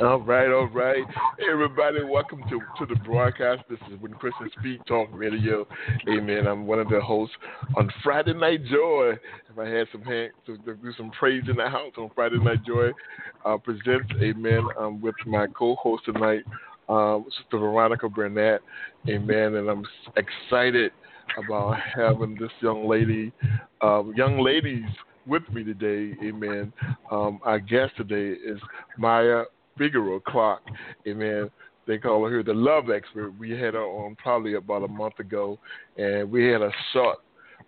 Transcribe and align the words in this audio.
All 0.00 0.20
right, 0.20 0.48
all 0.48 0.66
right. 0.66 1.04
Hey, 1.38 1.44
everybody, 1.52 2.02
welcome 2.02 2.42
to, 2.50 2.58
to 2.78 2.92
the 2.92 2.98
broadcast. 3.04 3.62
This 3.70 3.78
is 3.88 4.00
When 4.00 4.12
Christians 4.14 4.50
Speak 4.58 4.84
Talk 4.86 5.08
Radio. 5.12 5.64
Amen. 6.08 6.48
I'm 6.48 6.66
one 6.66 6.80
of 6.80 6.88
the 6.88 7.00
hosts 7.00 7.36
on 7.76 7.88
Friday 8.02 8.34
Night 8.34 8.64
Joy. 8.64 9.12
If 9.48 9.58
I 9.58 9.68
had 9.68 9.86
some 9.92 10.02
hand 10.02 10.32
to, 10.46 10.58
to 10.58 10.74
do 10.74 10.92
some 10.96 11.12
praise 11.12 11.44
in 11.48 11.54
the 11.54 11.68
house 11.68 11.92
on 11.96 12.10
Friday 12.16 12.38
Night 12.38 12.64
Joy, 12.66 12.90
uh, 13.44 13.58
presents, 13.58 14.12
amen, 14.20 14.66
um, 14.76 15.00
with 15.00 15.14
my 15.26 15.46
co-host 15.46 16.04
tonight, 16.04 16.42
um, 16.88 17.24
Sister 17.38 17.58
Veronica 17.58 18.08
Burnett. 18.08 18.62
Amen. 19.08 19.54
And 19.54 19.68
I'm 19.68 19.84
excited 20.16 20.90
about 21.38 21.76
having 21.94 22.36
this 22.40 22.50
young 22.60 22.88
lady, 22.88 23.30
uh, 23.80 24.02
young 24.16 24.40
ladies 24.40 24.84
with 25.26 25.48
me 25.50 25.64
today. 25.64 26.16
Amen. 26.22 26.72
Um, 27.10 27.40
our 27.44 27.58
guest 27.58 27.92
today 27.96 28.38
is 28.40 28.58
Maya 28.98 29.44
Figueroa 29.78 30.20
Clark. 30.26 30.62
Amen. 31.06 31.50
They 31.86 31.98
call 31.98 32.28
her 32.28 32.42
the 32.42 32.54
love 32.54 32.90
expert. 32.90 33.32
We 33.38 33.50
had 33.50 33.74
her 33.74 33.82
on 33.82 34.16
probably 34.16 34.54
about 34.54 34.84
a 34.84 34.88
month 34.88 35.18
ago, 35.18 35.58
and 35.96 36.30
we 36.30 36.46
had 36.46 36.62
a 36.62 36.70
short 36.92 37.18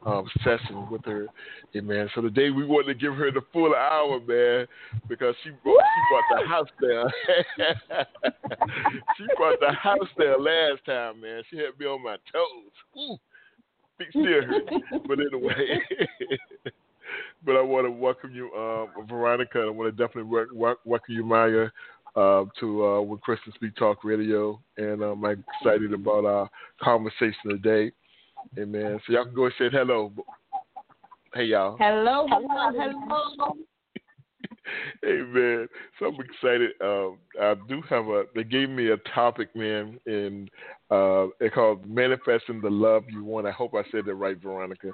um, 0.06 0.28
session 0.44 0.88
with 0.91 1.05
her. 1.05 1.27
Amen. 1.74 2.08
So 2.14 2.20
today 2.20 2.50
we 2.50 2.64
wanted 2.64 2.94
to 2.94 2.94
give 2.94 3.14
her 3.14 3.30
the 3.30 3.41
full 3.52 3.74
hour, 3.74 4.20
man, 4.20 4.66
because 5.08 5.34
she 5.42 5.50
brought, 5.62 5.83
she 5.83 6.00
brought 6.11 6.24
the 6.41 6.48
house 6.48 6.68
down. 6.80 7.11
she 9.16 9.24
brought 9.36 9.58
the 9.61 9.72
house 9.72 10.08
down 10.18 10.44
last 10.44 10.84
time, 10.86 11.20
man. 11.20 11.42
She 11.50 11.56
had 11.56 11.78
me 11.78 11.86
on 11.86 12.02
my 12.02 12.16
toes. 12.33 12.98
Ooh, 12.98 13.16
still 14.11 15.00
but 15.06 15.18
anyway. 15.20 15.80
but 17.44 17.56
I 17.56 17.60
want 17.60 17.86
to 17.86 17.91
welcome 17.91 18.34
you, 18.34 18.52
um, 18.55 19.06
Veronica. 19.08 19.60
I 19.60 19.70
want 19.70 19.94
to 19.94 20.06
definitely 20.06 20.47
welcome 20.55 21.14
you, 21.14 21.24
Maya, 21.24 21.69
uh, 22.16 22.44
to 22.61 22.84
uh, 22.84 23.00
When 23.00 23.19
Christian 23.19 23.52
Speak 23.55 23.77
Talk 23.77 24.05
Radio, 24.05 24.61
and 24.77 25.02
um, 25.02 25.24
I'm 25.24 25.44
excited 25.61 25.92
about 25.92 26.24
our 26.24 26.50
conversation 26.83 27.50
today. 27.50 27.92
Amen. 28.58 29.00
So 29.06 29.12
y'all 29.12 29.24
can 29.24 29.34
go 29.34 29.46
and 29.46 29.55
say 29.58 29.69
hello. 29.70 30.12
Hey 31.34 31.44
y'all. 31.44 31.77
Hello, 31.78 32.27
hello, 32.28 32.70
hello. 32.77 33.56
hey 35.02 35.20
man, 35.22 35.68
so 35.98 36.06
I'm 36.06 36.18
excited. 36.20 36.72
Um, 36.80 37.18
I 37.40 37.54
do 37.68 37.82
have 37.90 38.06
a. 38.08 38.24
They 38.34 38.44
gave 38.44 38.68
me 38.70 38.90
a 38.90 38.96
topic, 39.14 39.55
man, 39.55 39.98
and 40.06 40.50
uh, 40.90 41.27
it's 41.40 41.55
called 41.55 41.86
manifesting 41.86 42.61
the 42.61 42.70
love 42.70 43.05
you 43.08 43.24
want. 43.24 43.46
I 43.46 43.50
hope 43.50 43.74
I 43.74 43.83
said 43.90 44.05
that 44.06 44.14
right, 44.14 44.40
Veronica. 44.40 44.90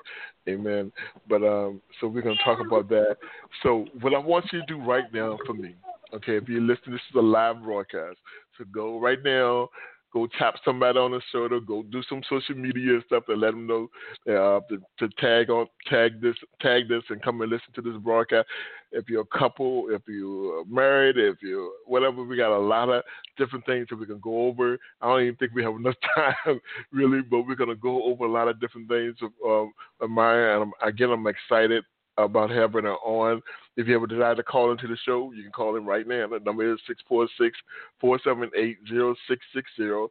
Amen. 0.48 0.92
But 1.28 1.42
um, 1.42 1.80
so 2.00 2.08
we're 2.08 2.22
gonna 2.22 2.36
talk 2.44 2.58
about 2.64 2.88
that. 2.88 3.16
So 3.62 3.86
what 4.00 4.14
I 4.14 4.18
want 4.18 4.46
you 4.52 4.60
to 4.60 4.66
do 4.66 4.80
right 4.80 5.12
now 5.12 5.38
for 5.46 5.54
me, 5.54 5.74
okay? 6.14 6.36
If 6.36 6.48
you're 6.48 6.60
listening, 6.60 6.92
this 6.92 7.02
is 7.10 7.16
a 7.16 7.20
live 7.20 7.62
broadcast. 7.62 8.16
So 8.58 8.64
go 8.72 8.98
right 8.98 9.18
now 9.24 9.68
go 10.12 10.26
tap 10.38 10.54
somebody 10.64 10.98
on 10.98 11.12
the 11.12 11.20
shoulder, 11.32 11.60
go 11.60 11.82
do 11.82 12.02
some 12.08 12.22
social 12.28 12.56
media 12.56 13.00
stuff 13.06 13.24
and 13.28 13.40
let 13.40 13.52
them 13.52 13.66
know 13.66 13.88
uh, 14.28 14.60
to, 14.68 14.80
to, 14.98 15.08
tag 15.18 15.50
on 15.50 15.66
tag 15.88 16.20
this 16.20 16.34
tag 16.60 16.88
this 16.88 17.02
and 17.10 17.22
come 17.22 17.40
and 17.40 17.50
listen 17.50 17.72
to 17.74 17.82
this 17.82 17.96
broadcast. 18.02 18.46
If 18.92 19.08
you're 19.08 19.22
a 19.22 19.38
couple, 19.38 19.86
if 19.90 20.02
you're 20.08 20.64
married, 20.64 21.16
if 21.16 21.36
you 21.42 21.74
whatever, 21.86 22.24
we 22.24 22.36
got 22.36 22.56
a 22.56 22.58
lot 22.58 22.88
of 22.88 23.04
different 23.38 23.64
things 23.66 23.86
that 23.90 23.96
we 23.96 24.06
can 24.06 24.20
go 24.20 24.46
over. 24.46 24.78
I 25.00 25.06
don't 25.06 25.22
even 25.22 25.36
think 25.36 25.52
we 25.54 25.62
have 25.62 25.74
enough 25.76 25.94
time 26.14 26.60
really, 26.92 27.22
but 27.22 27.42
we're 27.42 27.54
gonna 27.54 27.76
go 27.76 28.04
over 28.04 28.24
a 28.24 28.30
lot 28.30 28.48
of 28.48 28.60
different 28.60 28.88
things 28.88 29.16
of, 29.22 29.30
of, 29.44 29.68
of. 30.00 30.10
And 30.10 30.62
I'm, 30.62 30.72
again, 30.82 31.10
I'm 31.10 31.26
excited 31.26 31.84
about 32.18 32.50
having 32.50 32.84
her 32.84 32.96
on. 32.96 33.40
If 33.76 33.86
you 33.86 33.96
ever 33.96 34.06
decide 34.06 34.36
to 34.36 34.42
call 34.42 34.72
into 34.72 34.86
the 34.86 34.98
show, 35.04 35.32
you 35.32 35.42
can 35.42 35.52
call 35.52 35.76
in 35.76 35.86
right 35.86 36.06
now. 36.06 36.26
The 36.28 36.40
number 36.40 36.72
is 36.72 36.80
646 36.86 37.56
478 38.00 38.78
0660. 38.88 40.10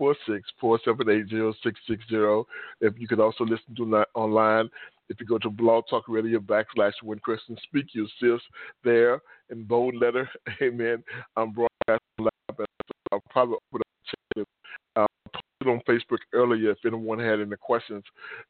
646-478-0660. 0.00 2.44
If 2.80 2.98
you 2.98 3.06
can 3.08 3.20
also 3.20 3.44
listen 3.44 3.74
to 3.76 4.06
online, 4.14 4.70
if 5.08 5.20
you 5.20 5.26
go 5.26 5.38
to 5.38 5.50
Blog 5.50 5.84
Talk 5.88 6.04
Radio 6.08 6.40
backslash 6.40 6.94
When 7.02 7.18
Christians 7.18 7.58
Speak, 7.64 7.86
you'll 7.92 8.08
see 8.20 8.32
us 8.32 8.40
there 8.84 9.20
in 9.50 9.64
bold 9.64 9.96
letter. 9.96 10.28
Amen. 10.62 11.02
I'm 11.36 11.52
broadcasting 11.52 11.98
live. 12.18 12.30
I'll 13.12 13.22
probably 13.30 13.56
open 13.72 13.82
up 14.36 14.96
uh, 14.96 15.06
on 15.68 15.80
Facebook 15.88 16.18
earlier. 16.32 16.72
If 16.72 16.78
anyone 16.84 17.18
had 17.18 17.40
any 17.40 17.56
questions, 17.56 18.04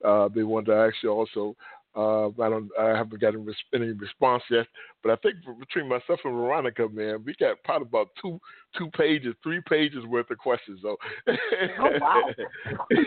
uh, 0.04 0.28
they 0.34 0.42
wanted 0.42 0.66
to 0.66 0.76
ask 0.76 0.96
you 1.02 1.10
also. 1.10 1.54
Uh, 1.96 2.28
I 2.28 2.50
don't. 2.50 2.68
I 2.78 2.88
haven't 2.88 3.20
gotten 3.20 3.48
any 3.74 3.92
response 3.92 4.42
yet, 4.50 4.66
but 5.02 5.12
I 5.12 5.16
think 5.16 5.36
between 5.58 5.88
myself 5.88 6.20
and 6.24 6.34
Veronica, 6.34 6.88
man, 6.92 7.22
we 7.24 7.34
got 7.40 7.62
probably 7.64 7.88
about 7.88 8.08
two 8.20 8.38
two 8.76 8.90
pages, 8.90 9.34
three 9.42 9.62
pages 9.66 10.04
worth 10.04 10.30
of 10.30 10.36
questions. 10.36 10.80
So, 10.82 10.96
oh, 11.28 11.88
wow. 11.98 12.22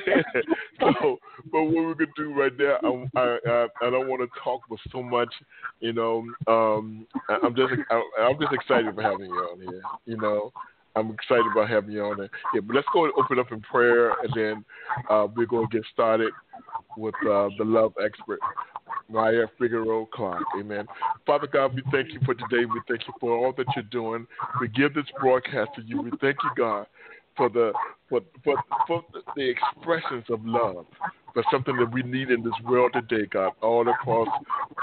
so, 0.79 1.19
but 1.51 1.63
what 1.63 1.85
we're 1.85 1.93
gonna 1.93 2.07
do 2.17 2.33
right 2.33 2.51
now, 2.57 3.05
I 3.15 3.37
I, 3.47 3.67
I 3.83 3.89
don't 3.91 4.07
want 4.07 4.21
to 4.21 4.39
talk 4.43 4.61
with 4.71 4.79
so 4.91 5.03
much, 5.03 5.33
you 5.81 5.93
know. 5.93 6.25
Um, 6.47 7.05
I'm 7.43 7.55
just 7.55 7.73
I'm 8.19 8.39
just 8.41 8.53
excited 8.53 8.95
for 8.95 9.03
having 9.03 9.27
you 9.27 9.35
on 9.35 9.61
here, 9.61 9.81
you 10.05 10.17
know. 10.17 10.51
I'm 10.95 11.11
excited 11.11 11.45
about 11.51 11.69
having 11.69 11.91
you 11.91 12.03
on 12.03 12.17
there. 12.17 12.29
Yeah, 12.53 12.61
but 12.61 12.75
let's 12.75 12.87
go 12.93 13.05
and 13.05 13.13
open 13.17 13.39
up 13.39 13.51
in 13.51 13.61
prayer, 13.61 14.11
and 14.23 14.33
then 14.35 14.65
uh, 15.09 15.27
we're 15.35 15.45
going 15.45 15.67
to 15.69 15.77
get 15.77 15.85
started 15.93 16.31
with 16.97 17.15
uh, 17.23 17.49
the 17.57 17.63
love 17.63 17.93
expert, 18.03 18.39
Maya 19.09 19.45
Figueroa 19.57 20.05
Clark. 20.13 20.43
Amen. 20.59 20.87
Father 21.25 21.47
God, 21.47 21.75
we 21.75 21.83
thank 21.91 22.11
you 22.11 22.19
for 22.25 22.33
today. 22.33 22.65
We 22.65 22.81
thank 22.87 23.07
you 23.07 23.13
for 23.19 23.31
all 23.37 23.53
that 23.57 23.67
you're 23.75 23.83
doing. 23.83 24.27
We 24.59 24.67
give 24.67 24.93
this 24.93 25.05
broadcast 25.19 25.71
to 25.75 25.81
you. 25.83 26.01
We 26.01 26.11
thank 26.21 26.37
you, 26.43 26.49
God, 26.57 26.87
for 27.37 27.49
the 27.49 27.71
for, 28.09 28.21
for, 28.43 28.55
for 28.87 29.03
the 29.35 29.49
expressions 29.49 30.25
of 30.29 30.43
love, 30.43 30.85
for 31.33 31.43
something 31.51 31.75
that 31.77 31.91
we 31.91 32.03
need 32.03 32.29
in 32.31 32.43
this 32.43 32.53
world 32.65 32.91
today, 32.93 33.25
God, 33.31 33.51
all 33.61 33.87
across 33.87 34.27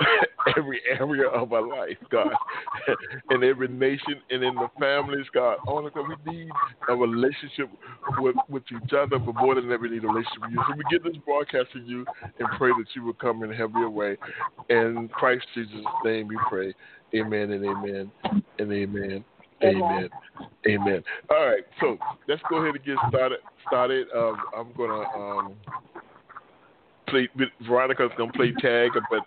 every 0.56 0.80
area 0.98 1.28
of 1.28 1.52
our 1.52 1.66
life, 1.66 1.96
God, 2.10 2.32
in 3.30 3.44
every 3.44 3.68
nation 3.68 4.20
and 4.30 4.42
in 4.42 4.54
the 4.54 4.68
families, 4.78 5.26
God. 5.32 5.58
All 5.66 5.86
of 5.86 5.92
that 5.94 6.02
we 6.02 6.32
need 6.32 6.50
a 6.88 6.94
relationship 6.94 7.70
with, 8.18 8.36
with 8.48 8.62
each 8.70 8.92
other, 8.92 9.18
but 9.18 9.34
more 9.34 9.54
than 9.54 9.70
ever, 9.70 9.82
we 9.82 9.90
need 9.90 10.04
a 10.04 10.08
relationship 10.08 10.42
with 10.42 10.52
you. 10.52 10.62
So 10.68 10.74
we 10.76 10.84
give 10.90 11.02
this 11.02 11.16
broadcast 11.24 11.72
to 11.72 11.80
you 11.80 12.04
and 12.38 12.48
pray 12.56 12.70
that 12.70 12.86
you 12.94 13.02
will 13.04 13.14
come 13.14 13.42
and 13.42 13.52
have 13.52 13.70
your 13.72 13.90
way. 13.90 14.16
In 14.68 15.08
Christ 15.12 15.46
Jesus' 15.54 15.84
name 16.04 16.28
we 16.28 16.38
pray. 16.48 16.74
Amen 17.14 17.52
and 17.52 17.64
amen 17.64 18.10
and 18.58 18.72
amen. 18.72 19.24
Amen. 19.62 20.10
Amen. 20.68 21.02
All 21.30 21.46
right, 21.46 21.62
so 21.80 21.96
let's 22.28 22.42
go 22.50 22.56
ahead 22.56 22.74
and 22.74 22.84
get 22.84 22.96
started. 23.08 23.38
Started. 23.66 24.06
Um, 24.14 24.36
I'm 24.56 24.72
gonna 24.76 25.08
um, 25.16 25.54
play. 27.16 27.48
Veronica's 27.66 28.10
gonna 28.16 28.32
play 28.32 28.52
tag, 28.60 28.92
but 29.10 29.22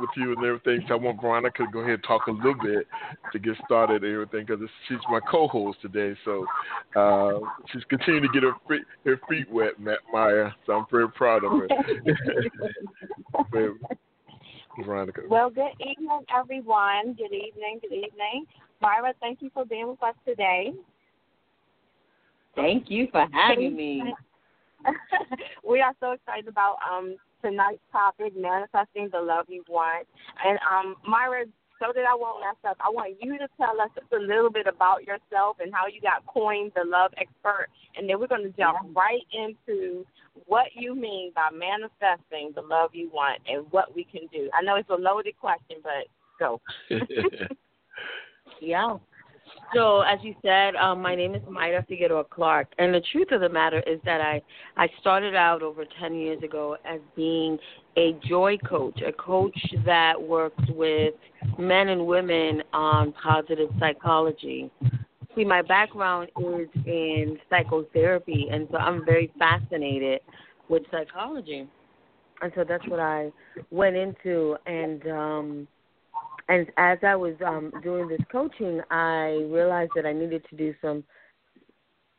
with 0.00 0.10
you 0.16 0.32
and 0.32 0.44
everything. 0.44 0.84
So 0.88 0.94
I 0.94 0.98
want 0.98 1.20
Veronica 1.20 1.64
to 1.64 1.72
go 1.72 1.80
ahead 1.80 1.94
and 1.94 2.04
talk 2.04 2.26
a 2.26 2.30
little 2.30 2.54
bit 2.54 2.86
to 3.32 3.38
get 3.38 3.56
started 3.64 4.04
and 4.04 4.12
everything 4.12 4.44
because 4.46 4.60
she's 4.88 4.98
my 5.10 5.20
co-host 5.20 5.78
today. 5.82 6.14
So 6.24 6.46
uh, 6.94 7.40
she's 7.72 7.84
continuing 7.84 8.22
to 8.22 8.28
get 8.28 8.42
her 8.42 8.54
feet, 8.68 8.82
her 9.04 9.20
feet 9.28 9.50
wet, 9.50 9.80
Matt 9.80 9.98
Maya. 10.12 10.50
So 10.66 10.74
I'm 10.74 10.86
very 10.90 11.08
proud 11.10 11.44
of 11.44 11.52
her. 11.52 11.68
Veronica. 14.84 15.22
Well, 15.28 15.48
good 15.48 15.72
evening, 15.80 16.20
everyone. 16.36 17.14
Good 17.16 17.32
evening. 17.32 17.80
Good 17.80 17.92
evening. 17.92 18.44
Mayra, 18.82 19.14
thank 19.20 19.40
you 19.40 19.50
for 19.54 19.64
being 19.64 19.88
with 19.88 20.02
us 20.02 20.14
today. 20.26 20.72
Thank 22.54 22.90
you 22.90 23.08
for 23.10 23.26
having 23.32 23.74
me. 23.74 24.14
we 25.68 25.80
are 25.80 25.94
so 26.00 26.12
excited 26.12 26.48
about 26.48 26.76
um, 26.88 27.16
tonight's 27.42 27.82
topic, 27.92 28.32
manifesting 28.36 29.08
the 29.12 29.20
love 29.20 29.46
you 29.48 29.64
want. 29.68 30.06
And 30.44 30.58
um, 30.70 30.96
Mayra, 31.08 31.44
so 31.80 31.92
that 31.94 32.04
I 32.08 32.14
won't 32.14 32.40
mess 32.40 32.56
up, 32.68 32.76
I 32.80 32.88
want 32.88 33.16
you 33.20 33.38
to 33.38 33.48
tell 33.56 33.80
us 33.80 33.90
just 33.94 34.12
a 34.12 34.18
little 34.18 34.50
bit 34.50 34.66
about 34.66 35.04
yourself 35.04 35.58
and 35.60 35.72
how 35.72 35.86
you 35.86 36.00
got 36.00 36.24
coined 36.26 36.72
the 36.74 36.84
love 36.84 37.12
expert, 37.18 37.68
and 37.96 38.08
then 38.08 38.18
we're 38.18 38.28
going 38.28 38.50
to 38.50 38.56
jump 38.56 38.78
right 38.96 39.26
into 39.32 40.06
what 40.46 40.66
you 40.74 40.94
mean 40.94 41.32
by 41.34 41.48
manifesting 41.52 42.52
the 42.54 42.62
love 42.62 42.90
you 42.94 43.10
want 43.12 43.40
and 43.46 43.66
what 43.70 43.94
we 43.94 44.04
can 44.04 44.22
do. 44.32 44.48
I 44.54 44.62
know 44.62 44.76
it's 44.76 44.88
a 44.90 44.94
loaded 44.94 45.38
question, 45.38 45.76
but 45.82 46.08
go. 46.38 46.60
Yeah. 48.60 48.96
So 49.74 50.00
as 50.02 50.18
you 50.22 50.34
said, 50.42 50.76
um, 50.76 51.02
my 51.02 51.14
name 51.14 51.34
is 51.34 51.42
Mayra 51.42 51.86
Figueroa 51.86 52.24
Clark, 52.24 52.68
and 52.78 52.94
the 52.94 53.02
truth 53.12 53.28
of 53.32 53.40
the 53.40 53.48
matter 53.48 53.82
is 53.86 54.00
that 54.04 54.20
I 54.20 54.40
I 54.76 54.88
started 55.00 55.34
out 55.34 55.62
over 55.62 55.84
ten 56.00 56.14
years 56.14 56.42
ago 56.42 56.76
as 56.84 57.00
being 57.14 57.58
a 57.96 58.12
joy 58.28 58.56
coach, 58.58 59.00
a 59.06 59.12
coach 59.12 59.58
that 59.84 60.20
works 60.20 60.62
with 60.70 61.14
men 61.58 61.88
and 61.88 62.06
women 62.06 62.62
on 62.72 63.12
positive 63.12 63.70
psychology. 63.78 64.70
See, 65.34 65.44
my 65.44 65.62
background 65.62 66.30
is 66.38 66.68
in 66.86 67.38
psychotherapy, 67.50 68.48
and 68.50 68.68
so 68.70 68.78
I'm 68.78 69.04
very 69.04 69.32
fascinated 69.38 70.20
with 70.68 70.84
psychology, 70.90 71.68
and 72.40 72.52
so 72.54 72.64
that's 72.66 72.86
what 72.88 73.00
I 73.00 73.30
went 73.70 73.96
into, 73.96 74.56
and 74.66 75.06
um 75.08 75.68
and 76.48 76.66
as 76.76 76.98
I 77.02 77.16
was 77.16 77.34
um, 77.44 77.72
doing 77.82 78.08
this 78.08 78.20
coaching, 78.30 78.80
I 78.90 79.46
realized 79.50 79.92
that 79.96 80.06
I 80.06 80.12
needed 80.12 80.44
to 80.50 80.56
do 80.56 80.74
some 80.80 81.02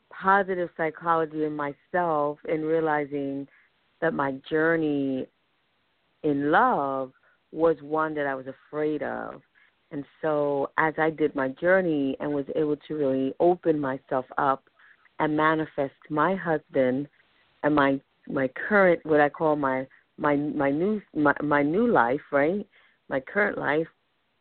positive 0.10 0.70
psychology 0.76 1.46
in 1.46 1.56
myself 1.56 2.38
and 2.48 2.66
realizing 2.66 3.48
that 4.02 4.14
my 4.14 4.34
journey 4.50 5.28
in 6.24 6.52
love 6.52 7.12
was 7.52 7.78
one 7.82 8.14
that 8.16 8.28
I 8.28 8.36
was 8.36 8.46
afraid 8.48 9.02
of. 9.02 9.42
And 9.92 10.04
so 10.22 10.72
as 10.78 10.94
I 10.98 11.10
did 11.10 11.34
my 11.34 11.50
journey 11.50 12.18
and 12.20 12.34
was 12.34 12.46
able 12.56 12.76
to 12.88 12.96
really 12.96 13.34
open 13.40 13.80
myself 13.80 14.26
up 14.38 14.64
and 15.20 15.38
manifest 15.38 15.94
my 16.10 16.36
husband 16.36 17.08
and 17.64 17.74
my 17.74 18.00
my 18.30 18.50
current 18.68 19.00
what 19.06 19.22
I 19.22 19.30
call 19.30 19.56
my 19.56 19.88
my 20.18 20.36
my 20.36 20.70
new 20.70 21.02
my, 21.16 21.34
my 21.42 21.64
new 21.64 21.88
life, 21.88 22.20
right? 22.32 22.68
My 23.10 23.22
current 23.22 23.58
life, 23.58 23.88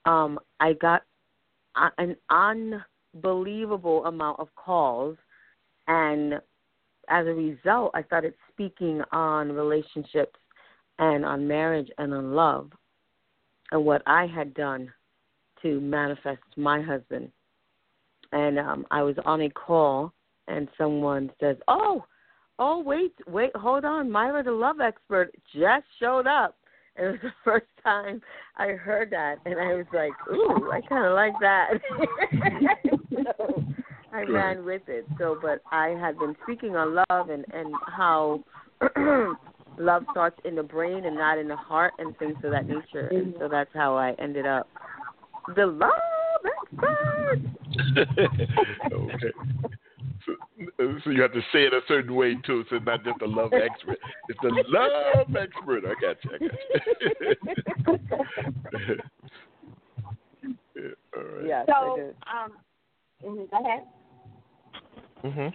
um, 0.06 0.38
I 0.60 0.72
got 0.74 1.02
an 1.98 2.16
unbelievable 3.14 4.06
amount 4.06 4.40
of 4.40 4.48
calls, 4.54 5.16
and 5.88 6.34
as 7.08 7.26
a 7.26 7.34
result, 7.34 7.92
I 7.94 8.02
started 8.04 8.34
speaking 8.52 9.02
on 9.12 9.52
relationships 9.52 10.38
and 10.98 11.24
on 11.24 11.46
marriage 11.46 11.88
and 11.98 12.14
on 12.14 12.32
love 12.34 12.70
and 13.72 13.84
what 13.84 14.02
I 14.06 14.26
had 14.26 14.54
done 14.54 14.92
to 15.62 15.80
manifest 15.80 16.42
my 16.56 16.80
husband. 16.80 17.30
And 18.32 18.58
um, 18.58 18.86
I 18.90 19.02
was 19.02 19.16
on 19.24 19.42
a 19.42 19.50
call, 19.50 20.12
and 20.48 20.68
someone 20.76 21.30
says, 21.40 21.56
"Oh, 21.68 22.04
oh, 22.58 22.82
wait, 22.82 23.14
wait, 23.26 23.54
hold 23.54 23.84
on, 23.84 24.08
Mayra, 24.08 24.44
the 24.44 24.52
love 24.52 24.80
expert, 24.80 25.32
just 25.54 25.84
showed 26.00 26.26
up." 26.26 26.56
It 26.98 27.04
was 27.04 27.18
the 27.22 27.32
first 27.44 27.66
time 27.84 28.22
I 28.56 28.68
heard 28.68 29.10
that, 29.10 29.36
and 29.44 29.60
I 29.60 29.74
was 29.74 29.84
like, 29.92 30.12
"Ooh, 30.32 30.70
I 30.72 30.80
kind 30.88 31.04
of 31.04 31.12
like 31.12 31.34
that." 31.40 31.72
so 33.38 33.64
I 34.12 34.22
ran 34.22 34.64
with 34.64 34.82
it. 34.88 35.06
So, 35.18 35.38
but 35.40 35.60
I 35.70 35.88
had 35.88 36.18
been 36.18 36.34
speaking 36.44 36.74
on 36.74 36.94
love 36.94 37.28
and 37.28 37.44
and 37.52 37.74
how 37.86 38.42
love 39.78 40.04
starts 40.10 40.38
in 40.44 40.54
the 40.54 40.62
brain 40.62 41.04
and 41.04 41.16
not 41.16 41.36
in 41.38 41.48
the 41.48 41.56
heart 41.56 41.92
and 41.98 42.16
things 42.18 42.36
of 42.42 42.50
that 42.50 42.66
nature. 42.66 43.08
And 43.08 43.34
so 43.38 43.48
that's 43.48 43.70
how 43.74 43.96
I 43.96 44.14
ended 44.18 44.46
up 44.46 44.68
the 45.54 45.66
love 45.66 45.92
expert. 46.72 47.40
okay. 48.92 49.32
So, 50.24 50.32
so 51.04 51.10
you 51.10 51.22
have 51.22 51.32
to 51.32 51.40
say 51.52 51.64
it 51.64 51.72
a 51.72 51.80
certain 51.86 52.14
way 52.14 52.34
too. 52.36 52.64
So 52.68 52.76
it's 52.76 52.86
not 52.86 53.04
just 53.04 53.20
a 53.22 53.26
love 53.26 53.52
expert. 53.54 53.98
It's 54.28 54.42
a 54.42 54.50
love 54.70 55.34
expert. 55.36 55.84
I 55.84 55.94
got 56.00 56.16
you. 56.24 56.30
I 56.34 56.38
got 56.38 56.52
you. 58.80 58.96
yeah, 60.76 60.82
all 61.16 61.22
right. 61.22 61.46
Yes, 61.46 61.66
So, 61.66 61.74
I 61.74 61.96
did. 61.96 62.16
um, 62.26 62.52
mhm, 63.24 63.50
go 63.50 63.64
ahead. 63.64 63.84
Mhm. 65.24 65.52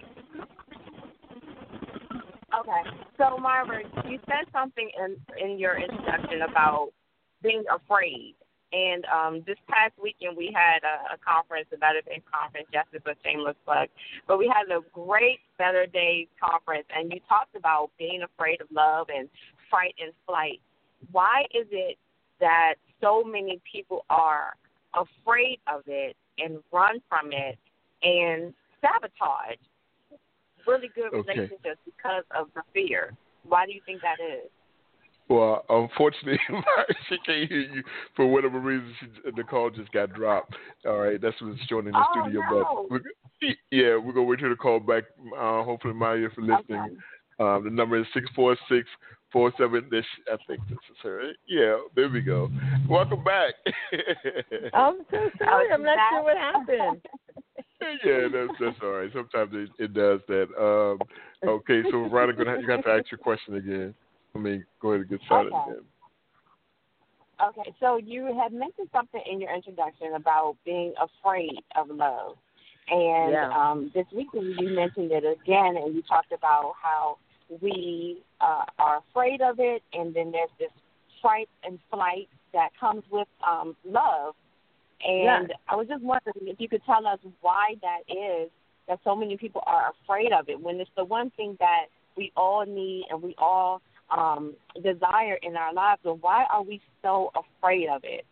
Okay. 2.60 2.82
So, 3.16 3.38
Margaret, 3.38 3.86
you 4.08 4.18
said 4.26 4.46
something 4.52 4.90
in 4.98 5.16
in 5.42 5.58
your 5.58 5.78
introduction 5.80 6.42
about 6.50 6.90
being 7.42 7.64
afraid. 7.74 8.34
And 8.72 9.04
um, 9.04 9.42
this 9.46 9.58
past 9.68 9.92
weekend, 10.02 10.36
we 10.36 10.50
had 10.54 10.80
a, 10.82 11.14
a 11.14 11.18
conference, 11.18 11.66
a 11.74 11.76
Better 11.76 12.00
Days 12.00 12.22
conference. 12.32 12.66
Yes, 12.72 12.86
it's 12.92 13.04
a 13.06 13.14
shameless 13.22 13.56
plug. 13.66 13.88
But 14.26 14.38
we 14.38 14.48
had 14.48 14.74
a 14.74 14.80
great 14.92 15.40
Better 15.58 15.86
Days 15.86 16.28
conference, 16.40 16.86
and 16.94 17.12
you 17.12 17.20
talked 17.28 17.54
about 17.54 17.90
being 17.98 18.22
afraid 18.22 18.60
of 18.62 18.68
love 18.72 19.08
and 19.14 19.28
fight 19.70 19.94
and 20.00 20.12
flight. 20.26 20.60
Why 21.10 21.44
is 21.54 21.66
it 21.70 21.98
that 22.40 22.74
so 23.00 23.22
many 23.22 23.60
people 23.70 24.06
are 24.08 24.54
afraid 24.94 25.58
of 25.66 25.82
it 25.86 26.16
and 26.38 26.58
run 26.72 27.00
from 27.08 27.30
it 27.32 27.58
and 28.02 28.54
sabotage 28.80 29.60
really 30.66 30.88
good 30.94 31.12
Okay. 31.12 31.28
relationships 31.28 31.80
because 31.84 32.24
of 32.34 32.48
the 32.54 32.62
fear? 32.72 33.12
Why 33.44 33.66
do 33.66 33.72
you 33.72 33.80
think 33.84 34.00
that 34.00 34.18
is? 34.20 34.48
Well, 35.32 35.64
unfortunately, 35.70 36.38
she 37.08 37.16
can't 37.24 37.48
hear 37.48 37.60
you 37.60 37.82
for 38.14 38.26
whatever 38.26 38.60
reason. 38.60 38.94
She, 39.00 39.30
the 39.34 39.42
call 39.42 39.70
just 39.70 39.90
got 39.90 40.12
dropped. 40.12 40.54
All 40.84 40.98
right, 40.98 41.18
that's 41.18 41.40
what's 41.40 41.58
showing 41.70 41.86
in 41.86 41.92
the 41.92 41.98
Oh, 41.98 42.20
studio. 42.22 42.42
no. 42.50 42.86
But 42.90 42.90
we're, 42.90 43.00
yeah, 43.70 43.96
we're 43.96 44.12
gonna 44.12 44.24
wait 44.24 44.40
till 44.40 44.50
the 44.50 44.56
call 44.56 44.78
back. 44.78 45.04
Uh, 45.34 45.62
hopefully, 45.62 45.94
Maya 45.94 46.28
for 46.34 46.42
listening. 46.42 46.80
Okay. 46.80 46.96
Um, 47.40 47.64
the 47.64 47.70
number 47.70 47.98
is 47.98 48.06
six 48.12 48.26
four 48.36 48.54
six 48.68 48.86
four 49.32 49.50
seven. 49.56 49.88
This 49.90 50.04
I 50.30 50.36
think 50.46 50.60
this 50.68 50.76
is 50.90 50.98
her. 51.02 51.32
Yeah, 51.48 51.78
there 51.96 52.10
we 52.10 52.20
go. 52.20 52.50
Welcome 52.86 53.24
back. 53.24 53.54
I'm 54.74 54.98
so 55.10 55.30
sorry. 55.38 55.72
I'm 55.72 55.82
not 55.82 55.96
sure 56.10 56.24
what 56.24 56.36
happened. 56.36 57.00
yeah, 58.04 58.28
that's 58.30 58.52
that's 58.60 58.76
all 58.82 58.90
right. 58.90 59.10
Sometimes 59.14 59.50
it, 59.54 59.70
it 59.82 59.94
does 59.94 60.20
that. 60.28 60.48
Um, 60.60 60.98
okay, 61.48 61.80
so 61.90 62.06
gonna 62.10 62.60
you 62.60 62.66
got 62.66 62.84
to 62.84 62.90
ask 62.90 63.10
your 63.10 63.18
question 63.18 63.56
again. 63.56 63.94
I 64.34 64.38
mean, 64.38 64.64
go 64.80 64.90
ahead 64.90 65.02
and 65.02 65.10
get 65.10 65.20
started 65.26 65.52
Okay. 65.52 65.70
again. 65.70 65.84
Okay, 67.42 67.74
so 67.80 67.96
you 67.96 68.26
had 68.38 68.52
mentioned 68.52 68.88
something 68.92 69.20
in 69.30 69.40
your 69.40 69.52
introduction 69.52 70.14
about 70.14 70.56
being 70.64 70.94
afraid 71.00 71.58
of 71.74 71.88
love. 71.90 72.36
And 72.88 73.32
Yeah. 73.32 73.50
um, 73.52 73.90
this 73.94 74.06
weekend 74.12 74.58
you 74.60 74.68
mentioned 74.70 75.10
it 75.12 75.24
again, 75.24 75.76
and 75.76 75.94
you 75.94 76.02
talked 76.02 76.32
about 76.32 76.74
how 76.80 77.18
we 77.60 78.22
uh, 78.40 78.64
are 78.78 78.98
afraid 78.98 79.40
of 79.40 79.58
it, 79.60 79.82
and 79.92 80.14
then 80.14 80.30
there's 80.30 80.50
this 80.58 80.70
fright 81.20 81.48
and 81.64 81.78
flight 81.90 82.28
that 82.52 82.70
comes 82.78 83.02
with 83.10 83.28
um, 83.46 83.76
love. 83.84 84.34
And 85.04 85.48
Yeah. 85.48 85.56
I 85.68 85.74
was 85.76 85.88
just 85.88 86.02
wondering 86.02 86.48
if 86.48 86.60
you 86.60 86.68
could 86.68 86.84
tell 86.84 87.06
us 87.06 87.18
why 87.40 87.74
that 87.82 88.02
is 88.08 88.50
that 88.88 89.00
so 89.04 89.16
many 89.16 89.36
people 89.36 89.62
are 89.66 89.90
afraid 89.90 90.32
of 90.32 90.48
it 90.48 90.60
when 90.60 90.80
it's 90.80 90.90
the 90.96 91.04
one 91.04 91.30
thing 91.30 91.56
that 91.60 91.86
we 92.16 92.32
all 92.36 92.64
need 92.66 93.06
and 93.10 93.22
we 93.22 93.34
all 93.38 93.80
um, 94.16 94.54
desire 94.82 95.38
in 95.42 95.56
our 95.56 95.72
lives. 95.72 96.00
So 96.04 96.18
why 96.20 96.44
are 96.52 96.62
we 96.62 96.80
so 97.02 97.30
afraid 97.34 97.88
of 97.88 98.02
it? 98.04 98.24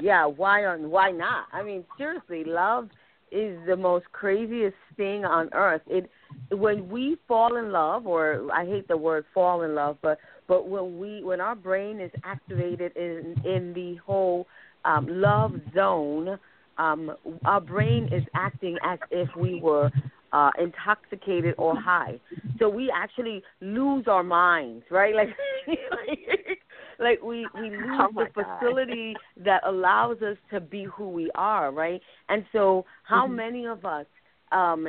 Yeah, 0.00 0.26
why 0.26 0.64
on 0.64 0.90
why 0.90 1.10
not? 1.10 1.46
I 1.52 1.62
mean, 1.62 1.84
seriously, 1.98 2.44
love 2.44 2.88
is 3.30 3.58
the 3.66 3.76
most 3.76 4.06
craziest 4.12 4.76
thing 4.96 5.24
on 5.24 5.50
earth. 5.52 5.82
It 5.86 6.10
when 6.50 6.88
we 6.88 7.16
fall 7.28 7.56
in 7.56 7.72
love 7.72 8.06
or 8.06 8.48
I 8.52 8.64
hate 8.64 8.88
the 8.88 8.96
word 8.96 9.24
fall 9.34 9.62
in 9.62 9.74
love, 9.74 9.98
but 10.02 10.18
but 10.48 10.68
when 10.68 10.98
we 10.98 11.22
when 11.22 11.40
our 11.40 11.54
brain 11.54 12.00
is 12.00 12.10
activated 12.24 12.96
in 12.96 13.36
in 13.44 13.72
the 13.74 13.96
whole 13.96 14.46
um 14.84 15.06
love 15.08 15.52
zone, 15.74 16.38
um 16.78 17.12
our 17.44 17.60
brain 17.60 18.08
is 18.10 18.22
acting 18.34 18.78
as 18.84 18.98
if 19.10 19.28
we 19.36 19.60
were 19.60 19.90
uh 20.34 20.50
intoxicated 20.60 21.54
or 21.58 21.76
high. 21.90 22.20
So 22.58 22.68
we 22.68 22.90
actually 22.94 23.42
lose 23.60 24.06
our 24.08 24.22
minds, 24.24 24.84
right? 24.90 25.14
Like 25.14 25.28
like, 25.68 26.58
like 26.98 27.22
we 27.22 27.50
we 27.54 27.70
lose 27.70 28.00
Oh 28.00 28.12
the 28.18 28.26
God. 28.34 28.60
facility 28.60 29.18
that 29.44 29.62
allows 29.66 30.22
us 30.22 30.36
to 30.52 30.60
be 30.60 30.84
who 30.84 31.08
we 31.10 31.30
are, 31.34 31.72
right? 31.72 32.00
And 32.28 32.44
so, 32.52 32.84
how 33.04 33.26
Mhm. 33.26 33.36
many 33.36 33.66
of 33.66 33.84
us, 33.84 34.06
um, 34.52 34.88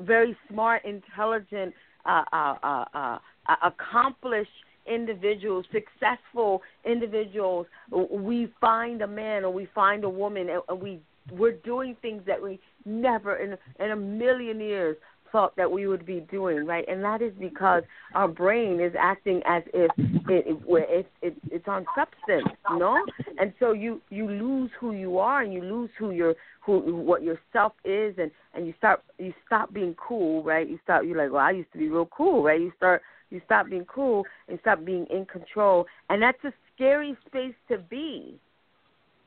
very 0.00 0.36
smart, 0.48 0.84
intelligent, 0.84 1.74
uh, 2.06 2.24
uh, 2.32 2.56
uh, 2.62 2.84
uh, 2.94 3.18
uh, 3.48 3.56
accomplished 3.64 4.50
individuals, 4.86 5.66
successful 5.72 6.62
individuals, 6.84 7.66
we 8.10 8.52
find 8.60 9.02
a 9.02 9.06
man 9.06 9.44
or 9.44 9.52
we 9.52 9.66
find 9.74 10.04
a 10.04 10.10
woman, 10.10 10.48
and 10.68 10.80
we 10.80 11.00
we're 11.30 11.52
doing 11.52 11.96
things 12.02 12.22
that 12.26 12.42
we 12.42 12.58
never 12.84 13.36
in 13.36 13.56
in 13.84 13.90
a 13.90 13.96
million 13.96 14.60
years 14.60 14.96
thought 15.30 15.56
that 15.56 15.70
we 15.70 15.86
would 15.86 16.04
be 16.04 16.20
doing, 16.30 16.66
right? 16.66 16.84
And 16.88 17.02
that 17.02 17.22
is 17.22 17.32
because 17.40 17.82
our 18.14 18.28
brain 18.28 18.80
is 18.80 18.92
acting 18.98 19.40
as 19.46 19.62
if 19.72 19.90
it, 20.28 20.46
it 20.46 21.10
it, 21.22 21.36
it's 21.50 21.68
on 21.68 21.86
substance, 21.94 22.54
you 22.70 22.78
know. 22.78 22.98
And 23.38 23.52
so 23.58 23.72
you 23.72 24.00
you 24.10 24.28
lose 24.30 24.70
who 24.78 24.92
you 24.92 25.18
are, 25.18 25.42
and 25.42 25.52
you 25.52 25.62
lose 25.62 25.90
who 25.98 26.10
your 26.10 26.34
who 26.64 26.94
what 26.96 27.22
your 27.22 27.38
self 27.52 27.72
is, 27.84 28.14
and 28.18 28.30
and 28.54 28.66
you 28.66 28.74
start 28.78 29.02
you 29.18 29.32
stop 29.46 29.72
being 29.72 29.94
cool, 29.96 30.42
right? 30.44 30.68
You 30.68 30.78
start 30.84 31.06
you're 31.06 31.16
like, 31.16 31.32
well, 31.32 31.44
I 31.44 31.52
used 31.52 31.72
to 31.72 31.78
be 31.78 31.88
real 31.88 32.06
cool, 32.06 32.42
right? 32.42 32.60
You 32.60 32.72
start 32.76 33.02
you 33.30 33.40
stop 33.46 33.68
being 33.70 33.86
cool 33.86 34.24
and 34.48 34.58
stop 34.60 34.84
being 34.84 35.06
in 35.10 35.24
control, 35.24 35.86
and 36.10 36.22
that's 36.22 36.44
a 36.44 36.52
scary 36.74 37.16
space 37.26 37.54
to 37.68 37.78
be. 37.78 38.38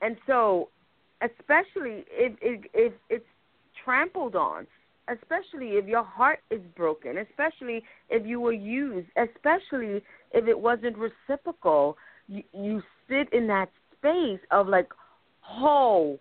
and 0.02 0.18
so 0.28 0.70
especially 1.22 2.06
if 2.12 2.34
if, 2.42 2.66
if 2.74 2.94
it's 3.10 3.26
trampled 3.86 4.36
on 4.36 4.68
especially 5.08 5.77
if 5.77 5.86
your 5.86 6.04
heart 6.04 6.39
is 6.50 6.62
broken 6.75 7.20
especially 7.20 7.84
if 8.10 8.25
you 8.25 8.42
were 8.42 8.51
used 8.51 9.08
especially 9.18 10.01
if 10.34 10.48
it 10.48 10.60
wasn't 10.60 10.96
reciprocal. 10.98 11.96
You, 12.27 12.44
you 12.54 12.82
sit 13.08 13.32
in 13.32 13.48
that 13.48 13.70
space 13.98 14.39
of 14.51 14.68
like 14.68 14.89
oh 15.60 16.20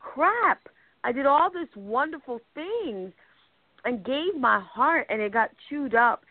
crap 0.00 0.60
i 1.04 1.12
did 1.12 1.26
all 1.26 1.50
this 1.50 1.68
wonderful 1.76 2.40
things 2.54 3.12
and 3.84 4.04
gave 4.04 4.34
my 4.38 4.60
heart 4.60 5.06
and 5.10 5.20
it 5.20 5.32
got 5.32 5.50
chewed 5.68 5.94
up 5.94 6.22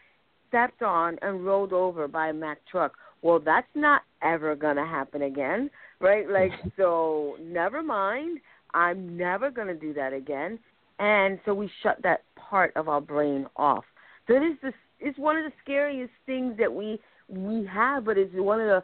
stepped 0.49 0.81
on 0.81 1.17
and 1.21 1.45
rolled 1.45 1.73
over 1.73 2.07
by 2.07 2.27
a 2.29 2.33
mack 2.33 2.59
truck. 2.69 2.93
Well 3.21 3.39
that's 3.39 3.67
not 3.75 4.01
ever 4.21 4.55
going 4.55 4.75
to 4.75 4.85
happen 4.85 5.23
again 5.23 5.69
right? 6.03 6.29
Like 6.29 6.51
so 6.77 7.37
never 7.41 7.81
mind 7.81 8.39
i'm 8.73 9.17
never 9.17 9.49
going 9.49 9.67
to 9.67 9.75
do 9.75 9.93
that 9.93 10.13
again. 10.13 10.59
And 10.99 11.39
so 11.45 11.53
we 11.53 11.69
shut 11.81 12.01
that 12.03 12.23
part 12.35 12.71
of 12.75 12.87
our 12.87 13.01
brain 13.01 13.47
off. 13.55 13.85
So 14.27 14.35
it 14.35 14.43
is 14.43 14.57
this 14.61 14.73
it's 14.99 15.17
one 15.17 15.35
of 15.37 15.43
the 15.43 15.51
scariest 15.61 16.13
things 16.25 16.57
that 16.57 16.71
we 16.71 16.99
we 17.27 17.65
have, 17.65 18.05
but 18.05 18.17
it's 18.17 18.33
one 18.35 18.61
of 18.61 18.67
the 18.67 18.83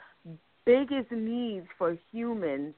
biggest 0.65 1.12
needs 1.12 1.67
for 1.77 1.98
humans 2.12 2.74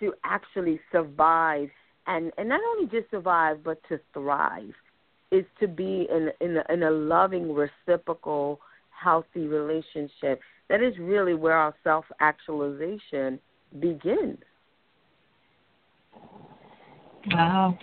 to 0.00 0.14
actually 0.24 0.80
survive. 0.92 1.68
And 2.06 2.32
and 2.38 2.48
not 2.48 2.60
only 2.70 2.86
just 2.88 3.10
survive 3.10 3.62
but 3.64 3.80
to 3.88 4.00
thrive 4.14 4.74
is 5.30 5.44
to 5.60 5.68
be 5.68 6.08
in 6.10 6.30
in 6.40 6.56
a, 6.56 6.72
in 6.72 6.82
a 6.84 6.90
loving 6.90 7.52
reciprocal 7.52 8.60
healthy 8.90 9.46
relationship. 9.46 10.40
That 10.68 10.82
is 10.82 10.94
really 10.98 11.34
where 11.34 11.56
our 11.56 11.74
self 11.84 12.04
actualization 12.20 13.38
begins 13.80 14.38
wow 17.32 17.78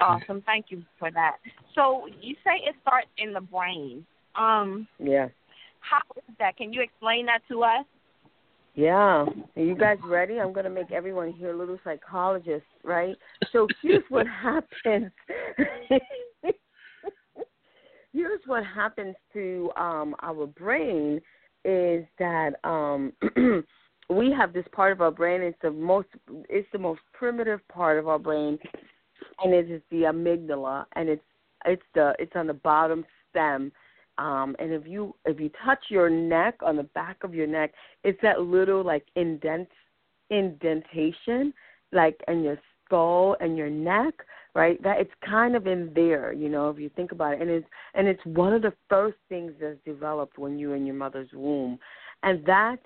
Awesome. 0.00 0.42
Thank 0.42 0.66
you 0.68 0.82
for 0.98 1.10
that. 1.12 1.36
So 1.74 2.06
you 2.20 2.34
say 2.44 2.60
it 2.66 2.74
starts 2.82 3.08
in 3.18 3.32
the 3.32 3.40
brain. 3.40 4.04
Um 4.34 4.86
Yeah. 4.98 5.28
How 5.80 6.00
is 6.16 6.34
that? 6.38 6.56
Can 6.56 6.72
you 6.72 6.82
explain 6.82 7.26
that 7.26 7.40
to 7.48 7.62
us? 7.62 7.84
Yeah. 8.74 9.24
Are 9.56 9.62
you 9.62 9.76
guys 9.76 9.98
ready? 10.04 10.40
I'm 10.40 10.52
going 10.52 10.64
to 10.64 10.70
make 10.70 10.90
everyone 10.90 11.32
here 11.32 11.52
a 11.52 11.56
little 11.56 11.78
psychologist, 11.84 12.64
right? 12.82 13.14
So 13.52 13.68
here's 13.82 14.02
what 14.08 14.26
happens. 14.42 15.12
here's 18.12 18.40
what 18.46 18.64
happens 18.64 19.14
to 19.32 19.70
um 19.76 20.14
our 20.22 20.46
brain 20.46 21.20
is 21.64 22.04
that 22.18 22.52
um 22.64 23.12
we 24.10 24.30
have 24.30 24.52
this 24.52 24.66
part 24.72 24.92
of 24.92 25.00
our 25.00 25.10
brain 25.10 25.40
it's 25.40 25.58
the 25.62 25.70
most 25.70 26.08
it's 26.48 26.68
the 26.72 26.78
most 26.78 27.00
primitive 27.12 27.60
part 27.68 27.98
of 27.98 28.08
our 28.08 28.18
brain 28.18 28.58
and 29.42 29.52
it 29.52 29.70
is 29.70 29.82
the 29.90 30.02
amygdala, 30.02 30.86
and 30.94 31.08
it's 31.08 31.22
it's 31.66 31.82
the 31.94 32.14
it's 32.18 32.32
on 32.34 32.46
the 32.46 32.54
bottom 32.54 33.04
stem. 33.30 33.72
Um, 34.18 34.54
and 34.58 34.72
if 34.72 34.86
you 34.86 35.14
if 35.24 35.40
you 35.40 35.50
touch 35.64 35.84
your 35.88 36.08
neck 36.08 36.56
on 36.62 36.76
the 36.76 36.84
back 36.84 37.24
of 37.24 37.34
your 37.34 37.46
neck, 37.46 37.72
it's 38.02 38.20
that 38.22 38.40
little 38.40 38.84
like 38.84 39.04
indent 39.16 39.68
indentation, 40.30 41.52
like 41.92 42.20
in 42.28 42.42
your 42.42 42.58
skull 42.84 43.36
and 43.40 43.56
your 43.56 43.70
neck, 43.70 44.14
right? 44.54 44.80
That 44.82 45.00
it's 45.00 45.12
kind 45.28 45.56
of 45.56 45.66
in 45.66 45.92
there, 45.94 46.32
you 46.32 46.48
know, 46.48 46.70
if 46.70 46.78
you 46.78 46.90
think 46.90 47.12
about 47.12 47.34
it. 47.34 47.42
And 47.42 47.50
it's 47.50 47.66
and 47.94 48.06
it's 48.06 48.24
one 48.24 48.52
of 48.52 48.62
the 48.62 48.74
first 48.88 49.18
things 49.28 49.52
that's 49.60 49.78
developed 49.84 50.38
when 50.38 50.58
you're 50.58 50.76
in 50.76 50.86
your 50.86 50.94
mother's 50.94 51.30
womb. 51.32 51.78
And 52.22 52.44
that 52.46 52.78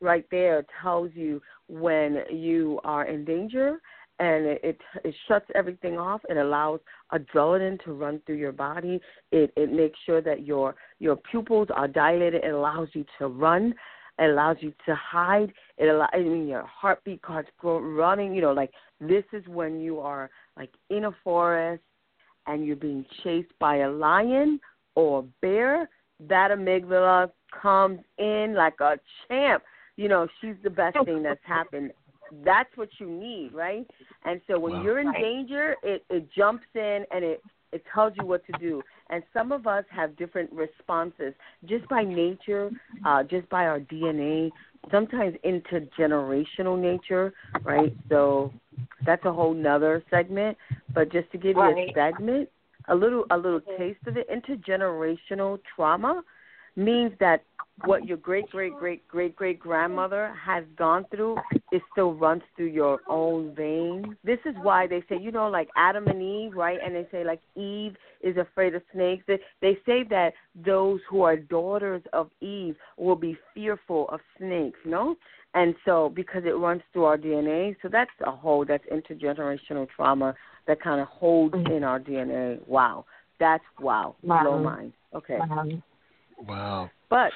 right 0.00 0.26
there 0.30 0.64
tells 0.82 1.10
you 1.14 1.40
when 1.68 2.22
you 2.30 2.80
are 2.84 3.04
in 3.06 3.24
danger 3.24 3.80
and 4.20 4.46
it, 4.46 4.80
it 5.02 5.14
shuts 5.26 5.46
everything 5.54 5.98
off. 5.98 6.20
It 6.28 6.36
allows 6.36 6.80
adrenaline 7.12 7.82
to 7.84 7.92
run 7.92 8.20
through 8.24 8.36
your 8.36 8.52
body. 8.52 9.00
It 9.32 9.52
it 9.56 9.72
makes 9.72 9.98
sure 10.06 10.20
that 10.20 10.46
your 10.46 10.76
your 11.00 11.16
pupils 11.16 11.68
are 11.74 11.88
dilated. 11.88 12.44
It 12.44 12.54
allows 12.54 12.88
you 12.92 13.04
to 13.18 13.26
run. 13.26 13.74
It 14.18 14.30
allows 14.30 14.58
you 14.60 14.72
to 14.86 14.94
hide. 14.94 15.52
It 15.78 15.86
allows 15.88 16.10
I 16.12 16.18
mean 16.18 16.46
your 16.46 16.64
heartbeat 16.64 17.20
starts 17.24 17.50
running. 17.62 18.34
You 18.34 18.42
know, 18.42 18.52
like 18.52 18.70
this 19.00 19.24
is 19.32 19.46
when 19.48 19.80
you 19.80 19.98
are 19.98 20.30
like 20.56 20.70
in 20.90 21.06
a 21.06 21.16
forest 21.24 21.82
and 22.46 22.64
you're 22.64 22.76
being 22.76 23.04
chased 23.24 23.52
by 23.58 23.78
a 23.78 23.90
lion 23.90 24.60
or 24.94 25.20
a 25.20 25.22
bear. 25.42 25.88
That 26.20 26.52
amygdala 26.52 27.32
comes 27.60 27.98
in 28.18 28.54
like 28.56 28.78
a 28.80 28.98
champ. 29.26 29.64
You 29.96 30.08
know, 30.08 30.26
she's 30.40 30.56
the 30.62 30.70
best 30.70 30.96
thing 31.04 31.22
that's 31.22 31.40
happened 31.46 31.92
that's 32.44 32.74
what 32.76 32.88
you 32.98 33.08
need, 33.08 33.52
right? 33.52 33.86
And 34.24 34.40
so 34.46 34.58
when 34.58 34.72
wow. 34.74 34.82
you're 34.82 34.98
in 34.98 35.12
danger, 35.12 35.76
it 35.82 36.04
it 36.10 36.26
jumps 36.32 36.66
in 36.74 37.04
and 37.10 37.24
it 37.24 37.42
it 37.72 37.82
tells 37.92 38.12
you 38.16 38.24
what 38.24 38.46
to 38.46 38.52
do. 38.58 38.82
And 39.10 39.22
some 39.32 39.52
of 39.52 39.66
us 39.66 39.84
have 39.90 40.16
different 40.16 40.50
responses 40.52 41.34
just 41.66 41.86
by 41.88 42.04
nature, 42.04 42.70
uh, 43.04 43.24
just 43.24 43.48
by 43.48 43.66
our 43.66 43.80
DNA, 43.80 44.50
sometimes 44.90 45.34
intergenerational 45.44 46.80
nature, 46.80 47.34
right? 47.64 47.94
So 48.08 48.52
that's 49.04 49.24
a 49.24 49.32
whole 49.32 49.54
nother 49.54 50.02
segment. 50.08 50.56
But 50.94 51.10
just 51.10 51.30
to 51.32 51.38
give 51.38 51.56
right. 51.56 51.76
you 51.76 51.84
a 51.90 51.92
segment, 51.94 52.48
a 52.88 52.94
little 52.94 53.24
a 53.30 53.36
little 53.36 53.60
taste 53.76 54.00
of 54.06 54.16
it, 54.16 54.28
intergenerational 54.30 55.58
trauma 55.74 56.22
means 56.76 57.12
that 57.20 57.42
what 57.84 58.04
your 58.04 58.16
great 58.16 58.48
great 58.50 58.72
great 58.78 59.06
great 59.08 59.34
great 59.34 59.58
grandmother 59.58 60.32
has 60.40 60.64
gone 60.76 61.04
through 61.10 61.36
it 61.72 61.82
still 61.90 62.14
runs 62.14 62.42
through 62.54 62.66
your 62.66 63.00
own 63.08 63.52
veins. 63.54 64.06
This 64.22 64.38
is 64.44 64.54
why 64.62 64.86
they 64.86 65.02
say 65.08 65.18
you 65.20 65.32
know 65.32 65.48
like 65.48 65.68
adam 65.76 66.06
and 66.06 66.22
eve 66.22 66.52
right? 66.54 66.78
And 66.84 66.94
they 66.94 67.06
say 67.10 67.24
like 67.24 67.40
eve 67.56 67.96
is 68.20 68.36
afraid 68.36 68.74
of 68.74 68.82
snakes. 68.92 69.24
They, 69.26 69.40
they 69.60 69.74
say 69.84 70.04
that 70.10 70.34
those 70.54 71.00
who 71.10 71.22
are 71.22 71.36
daughters 71.36 72.02
of 72.12 72.30
eve 72.40 72.76
will 72.96 73.16
be 73.16 73.36
fearful 73.54 74.08
of 74.10 74.20
snakes 74.38 74.78
you 74.84 74.90
know 74.90 75.16
and 75.54 75.74
so 75.84 76.12
because 76.14 76.44
it 76.44 76.56
runs 76.56 76.82
through 76.92 77.04
our 77.04 77.18
dna 77.18 77.76
so 77.82 77.88
that's 77.88 78.10
a 78.24 78.30
whole 78.30 78.64
that's 78.64 78.84
intergenerational 78.86 79.88
trauma 79.94 80.34
that 80.66 80.80
kind 80.80 81.00
of 81.00 81.08
holds 81.08 81.54
mm-hmm. 81.54 81.72
in 81.72 81.84
our 81.84 82.00
dna 82.00 82.66
wow. 82.66 83.04
That's 83.40 83.64
wow, 83.80 84.14
wow. 84.22 84.42
blow 84.42 84.62
mind. 84.62 84.92
Okay. 85.14 85.38
Wow. 85.38 85.66
Wow. 86.38 86.90
But 87.10 87.32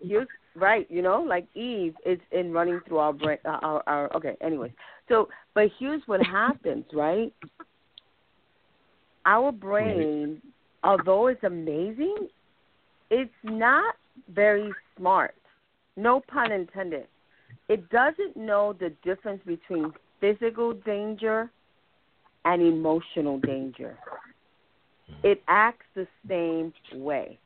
you 0.00 0.26
right, 0.54 0.86
you 0.90 1.02
know, 1.02 1.22
like 1.22 1.46
Eve 1.54 1.94
is 2.04 2.18
in 2.32 2.52
running 2.52 2.80
through 2.86 2.98
our 2.98 3.12
brain. 3.12 3.38
Uh, 3.44 3.58
our, 3.62 3.82
our 3.86 4.16
okay. 4.16 4.36
Anyways, 4.40 4.72
so 5.08 5.28
but 5.54 5.68
here's 5.78 6.02
what 6.06 6.24
happens, 6.24 6.84
right? 6.92 7.32
Our 9.26 9.52
brain, 9.52 10.42
although 10.82 11.28
it's 11.28 11.44
amazing, 11.44 12.28
it's 13.10 13.30
not 13.42 13.94
very 14.34 14.72
smart. 14.96 15.34
No 15.96 16.20
pun 16.20 16.52
intended. 16.52 17.06
It 17.68 17.88
doesn't 17.88 18.36
know 18.36 18.74
the 18.78 18.92
difference 19.02 19.40
between 19.46 19.92
physical 20.20 20.74
danger 20.74 21.50
and 22.44 22.60
emotional 22.60 23.38
danger. 23.38 23.96
It 25.22 25.42
acts 25.48 25.86
the 25.94 26.06
same 26.28 26.72
way. 27.00 27.38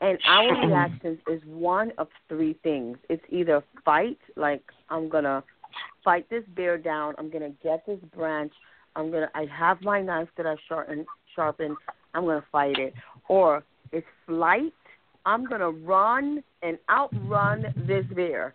And 0.00 0.18
our 0.26 0.66
reactions 0.66 1.18
is 1.28 1.40
one 1.46 1.92
of 1.98 2.08
three 2.28 2.56
things. 2.62 2.98
It's 3.08 3.22
either 3.30 3.62
fight, 3.84 4.18
like 4.36 4.62
I'm 4.90 5.08
gonna 5.08 5.42
fight 6.04 6.28
this 6.30 6.44
bear 6.56 6.78
down. 6.78 7.14
I'm 7.18 7.30
gonna 7.30 7.52
get 7.62 7.84
this 7.86 7.98
branch. 8.14 8.52
I'm 8.96 9.10
gonna. 9.10 9.30
I 9.34 9.46
have 9.52 9.80
my 9.82 10.00
knife 10.00 10.28
that 10.36 10.46
I 10.46 10.56
sharpen. 10.68 11.06
Sharpen. 11.34 11.76
I'm 12.14 12.24
gonna 12.24 12.44
fight 12.50 12.78
it. 12.78 12.94
Or 13.28 13.62
it's 13.92 14.06
flight. 14.26 14.72
I'm 15.26 15.46
gonna 15.46 15.70
run 15.70 16.42
and 16.62 16.78
outrun 16.88 17.66
this 17.86 18.04
bear 18.14 18.54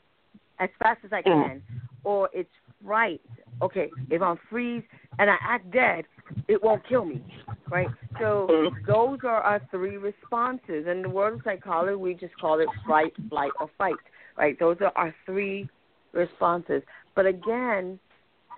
as 0.59 0.69
fast 0.79 0.99
as 1.05 1.11
I 1.13 1.21
mm. 1.21 1.23
can. 1.23 1.63
Or 2.03 2.29
it's 2.33 2.49
fright. 2.83 3.21
Okay, 3.61 3.89
if 4.09 4.21
I'm 4.21 4.39
freeze 4.49 4.83
and 5.19 5.29
I 5.29 5.35
act 5.41 5.71
dead, 5.71 6.05
it 6.47 6.61
won't 6.63 6.87
kill 6.87 7.05
me, 7.05 7.23
right? 7.69 7.87
So 8.19 8.47
mm-hmm. 8.49 8.91
those 8.91 9.19
are 9.23 9.41
our 9.41 9.61
three 9.71 9.97
responses. 9.97 10.87
In 10.87 11.01
the 11.01 11.09
world 11.09 11.35
of 11.35 11.41
psychology, 11.43 11.95
we 11.95 12.13
just 12.13 12.37
call 12.37 12.59
it 12.59 12.67
flight, 12.85 13.13
flight, 13.29 13.51
or 13.59 13.69
fight, 13.77 13.95
right? 14.37 14.57
Those 14.59 14.77
are 14.81 14.91
our 14.95 15.13
three 15.25 15.69
responses. 16.13 16.81
But 17.15 17.25
again, 17.25 17.99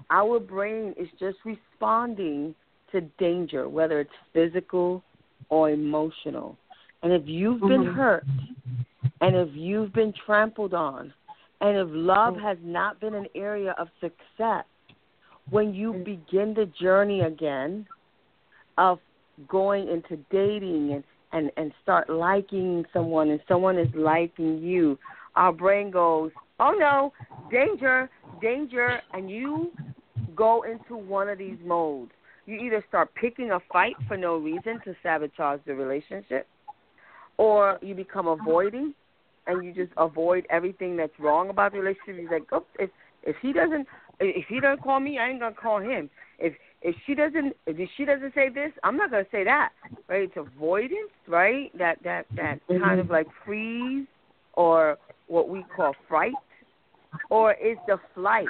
our 0.10 0.40
brain 0.40 0.94
is 0.98 1.08
just 1.20 1.38
responding 1.46 2.56
to 2.92 3.02
danger, 3.20 3.68
whether 3.70 4.00
it's 4.00 4.12
physical 4.34 5.04
or 5.50 5.70
emotional. 5.70 6.58
And 7.04 7.14
if 7.14 7.24
you've 7.26 7.62
been 7.62 7.86
mm-hmm. 7.86 7.96
hurt, 7.96 8.26
and 9.22 9.36
if 9.36 9.50
you've 9.54 9.94
been 9.94 10.14
trampled 10.26 10.74
on, 10.74 11.14
and 11.62 11.78
if 11.78 11.88
love 11.92 12.36
mm-hmm. 12.36 12.46
has 12.46 12.58
not 12.64 13.00
been 13.00 13.16
an 13.16 13.28
area 13.36 13.76
of 13.78 13.88
success, 14.00 14.66
when 15.50 15.74
you 15.74 15.94
mm. 15.94 16.06
begin 16.06 16.54
the 16.54 16.70
journey 16.80 17.22
again 17.22 17.86
of 18.78 19.00
going 19.48 19.90
into 19.90 20.18
dating 20.32 20.94
and 20.94 21.04
and 21.32 21.52
and 21.58 21.72
start 21.84 22.10
liking 22.10 22.86
someone 22.94 23.30
and 23.30 23.40
someone 23.48 23.78
is 23.78 23.90
liking 23.96 24.60
you 24.60 24.98
our 25.36 25.52
brain 25.52 25.92
goes, 25.92 26.32
"Oh 26.60 26.72
no, 26.72 27.14
danger, 27.52 28.10
danger," 28.42 29.02
and 29.14 29.30
you 29.30 29.72
go 30.36 30.64
into 30.64 30.96
one 30.96 31.30
of 31.30 31.38
these 31.38 31.58
modes. 31.64 32.12
You 32.46 32.58
either 32.58 32.84
start 32.88 33.14
picking 33.16 33.52
a 33.52 33.60
fight 33.72 33.96
for 34.08 34.18
no 34.18 34.38
reason 34.38 34.80
to 34.86 34.96
sabotage 35.02 35.60
the 35.66 35.74
relationship, 35.74 36.48
or 37.38 37.80
you 37.82 37.96
become 37.96 38.28
avoiding 38.28 38.94
and 39.48 39.64
you 39.64 39.74
just 39.74 39.92
avoid 39.98 40.46
everything 40.50 40.96
that's 40.96 41.18
wrong 41.20 41.50
about 41.50 41.72
the 41.72 41.80
relationship. 41.80 42.18
He's 42.18 42.30
like, 42.32 42.52
oops, 42.54 42.70
if 42.80 42.90
if 43.24 43.36
he 43.42 43.52
doesn't 43.52 43.88
if 44.20 44.46
he 44.48 44.60
doesn't 44.60 44.84
call 44.84 45.00
me, 45.00 45.20
I 45.20 45.30
ain't 45.30 45.40
gonna 45.40 45.56
call 45.56 45.80
him. 45.80 46.10
If 46.40 46.54
if 46.82 46.96
she 47.06 47.16
doesn't 47.16 47.56
if 47.66 47.90
she 47.98 48.06
doesn't 48.06 48.34
say 48.34 48.50
this, 48.50 48.72
I'm 48.84 48.98
not 48.98 49.12
gonna 49.12 49.26
say 49.32 49.44
that. 49.44 49.70
Right? 50.08 50.24
It's 50.24 50.38
avoidance, 50.38 51.12
right? 51.28 51.76
That 51.78 52.02
that 52.04 52.26
that 52.36 52.60
mm-hmm. 52.70 52.84
kind 52.84 53.00
of 53.00 53.10
like 53.10 53.28
freeze 53.46 54.08
or 54.54 54.98
what 55.28 55.50
we 55.50 55.66
call 55.76 55.94
fright, 56.08 56.34
or 57.30 57.54
is 57.54 57.78
the 57.88 57.98
flight. 58.14 58.48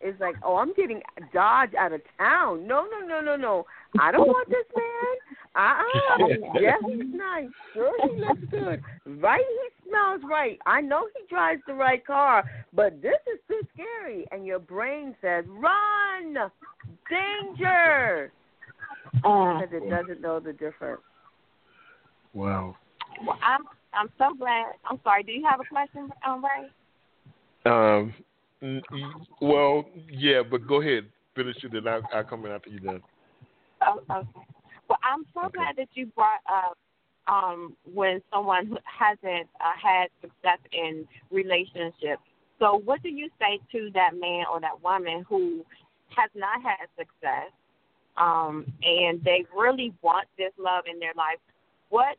It's 0.00 0.20
like, 0.20 0.34
oh, 0.44 0.56
I'm 0.56 0.74
getting 0.74 1.00
Dodge 1.32 1.74
out 1.74 1.92
of 1.92 2.02
town. 2.18 2.66
No, 2.66 2.86
no, 2.90 3.06
no, 3.06 3.20
no, 3.20 3.36
no. 3.36 3.66
I 3.98 4.12
don't 4.12 4.28
want 4.28 4.48
this 4.48 4.66
man. 4.76 5.35
Uh-uh. 5.56 6.26
yes, 6.60 6.78
he's 6.86 7.14
nice. 7.14 7.48
Sure, 7.72 8.10
he 8.10 8.20
looks 8.20 8.42
good. 8.50 8.82
Right, 9.20 9.40
he 9.40 9.88
smells 9.88 10.20
right. 10.28 10.58
I 10.66 10.80
know 10.82 11.08
he 11.16 11.26
drives 11.28 11.62
the 11.66 11.74
right 11.74 12.06
car, 12.06 12.44
but 12.74 13.00
this 13.00 13.18
is 13.32 13.40
too 13.48 13.60
scary. 13.72 14.26
And 14.30 14.44
your 14.44 14.58
brain 14.58 15.14
says, 15.22 15.44
run, 15.48 16.36
danger, 17.08 18.32
uh, 19.24 19.60
because 19.60 19.68
it 19.72 19.88
doesn't 19.88 20.20
know 20.20 20.40
the 20.40 20.52
difference. 20.52 21.00
Wow. 22.34 22.76
Well, 23.26 23.38
I'm 23.42 23.62
I'm 23.94 24.10
so 24.18 24.34
glad. 24.38 24.74
I'm 24.84 25.00
sorry. 25.02 25.22
Do 25.22 25.32
you 25.32 25.46
have 25.50 25.60
a 25.60 25.64
question, 25.64 26.10
um, 26.26 26.44
Ray? 26.44 27.70
Um. 27.72 28.14
Well, 29.40 29.86
yeah, 30.10 30.42
but 30.48 30.66
go 30.66 30.82
ahead. 30.82 31.04
Finish 31.34 31.56
it, 31.62 31.72
then 31.72 31.88
I'll, 31.88 32.02
I'll 32.14 32.24
come 32.24 32.44
in 32.44 32.52
after 32.52 32.70
you're 32.70 32.80
done. 32.80 33.02
Oh, 33.86 34.00
okay. 34.10 34.28
Well, 34.88 34.98
I'm 35.02 35.24
so 35.34 35.46
okay. 35.46 35.58
glad 35.58 35.76
that 35.76 35.88
you 35.94 36.06
brought 36.06 36.40
up 36.48 36.78
um, 37.28 37.76
when 37.92 38.22
someone 38.32 38.78
hasn't 38.84 39.48
uh, 39.60 39.74
had 39.80 40.08
success 40.20 40.58
in 40.72 41.06
relationships. 41.30 42.22
So, 42.58 42.80
what 42.84 43.02
do 43.02 43.08
you 43.08 43.28
say 43.38 43.60
to 43.72 43.90
that 43.94 44.12
man 44.18 44.44
or 44.50 44.60
that 44.60 44.82
woman 44.82 45.24
who 45.28 45.64
has 46.16 46.30
not 46.34 46.62
had 46.62 46.86
success 46.96 47.50
um, 48.16 48.64
and 48.82 49.22
they 49.24 49.44
really 49.54 49.92
want 50.02 50.28
this 50.38 50.52
love 50.58 50.84
in 50.90 50.98
their 50.98 51.12
life? 51.16 51.38
What 51.90 52.16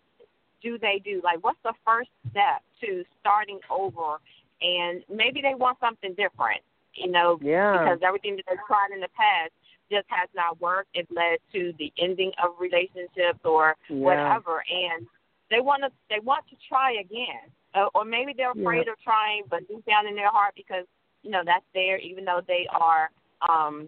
do 0.62 0.77
they 0.77 1.01
do? 1.03 1.21
Like, 1.24 1.43
what's 1.43 1.59
the 1.63 1.74
first 1.86 2.09
step 2.29 2.62
to 2.81 3.03
starting 3.19 3.59
over? 3.69 4.17
And 4.62 5.03
maybe 5.09 5.41
they 5.41 5.55
want 5.55 5.77
something 5.79 6.12
different, 6.12 6.62
you 6.93 7.12
know, 7.12 7.39
yeah. 7.41 7.74
because 7.74 8.00
everything 8.05 8.36
that 8.38 8.45
they've 8.50 8.65
tried 8.67 8.89
in 8.93 9.00
the 9.00 9.09
past 9.15 9.51
just 9.89 10.06
has 10.10 10.29
not 10.36 10.60
worked. 10.62 10.89
It 10.94 11.08
led 11.10 11.39
to 11.53 11.74
the 11.79 11.91
ending 12.00 12.32
of 12.44 12.51
relationships 12.60 13.39
or 13.44 13.75
yeah. 13.89 13.96
whatever, 13.96 14.63
and 14.70 15.08
they 15.50 15.60
want 15.60 15.84
to 15.84 15.89
they 16.10 16.20
want 16.24 16.46
to 16.50 16.56
try 16.67 16.94
again, 17.00 17.50
uh, 17.74 17.88
or 17.96 18.06
maybe 18.06 18.34
they're 18.36 18.51
afraid 18.51 18.86
yeah. 18.86 18.94
of 18.94 19.00
trying, 19.03 19.44
but 19.50 19.67
deep 19.67 19.86
down 19.86 20.08
in 20.08 20.15
their 20.15 20.29
heart, 20.29 20.53
because 20.56 20.86
you 21.24 21.32
know 21.32 21.41
that's 21.46 21.65
there, 21.74 21.98
even 22.00 22.25
though 22.25 22.41
they 22.48 22.67
are 22.72 23.10
um 23.48 23.88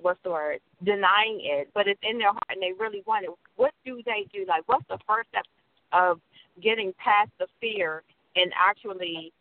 what's 0.00 0.20
the 0.24 0.30
word 0.30 0.58
denying 0.84 1.40
it, 1.42 1.68
but 1.74 1.86
it's 1.86 2.00
in 2.02 2.18
their 2.18 2.32
heart 2.32 2.42
and 2.48 2.60
they 2.60 2.72
really 2.78 3.02
want 3.06 3.24
it. 3.24 3.30
What 3.56 3.72
do 3.84 4.02
they 4.04 4.26
do? 4.32 4.44
Like, 4.48 4.62
what's 4.66 4.86
the 4.88 4.98
first 5.06 5.28
step 5.28 5.44
of 5.92 6.20
getting 6.60 6.92
past 6.98 7.30
the 7.38 7.46
fear 7.60 8.02
and 8.34 8.50
actually 8.58 9.32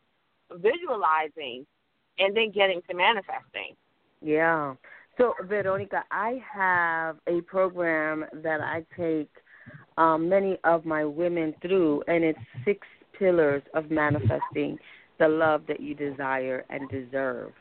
visualizing, 0.51 1.65
and 2.19 2.35
then 2.35 2.51
getting 2.51 2.81
to 2.89 2.95
manifesting? 2.95 3.75
Yeah. 4.21 4.75
So, 5.21 5.35
Veronica, 5.43 6.03
I 6.09 6.41
have 6.51 7.17
a 7.27 7.41
program 7.41 8.25
that 8.41 8.59
I 8.59 8.83
take 8.97 9.29
um, 9.99 10.27
many 10.27 10.57
of 10.63 10.83
my 10.83 11.05
women 11.05 11.53
through, 11.61 12.01
and 12.07 12.23
it's 12.23 12.39
six 12.65 12.87
pillars 13.19 13.61
of 13.75 13.91
manifesting 13.91 14.79
the 15.19 15.27
love 15.27 15.61
that 15.67 15.79
you 15.79 15.93
desire 15.93 16.65
and 16.71 16.89
deserve. 16.89 17.51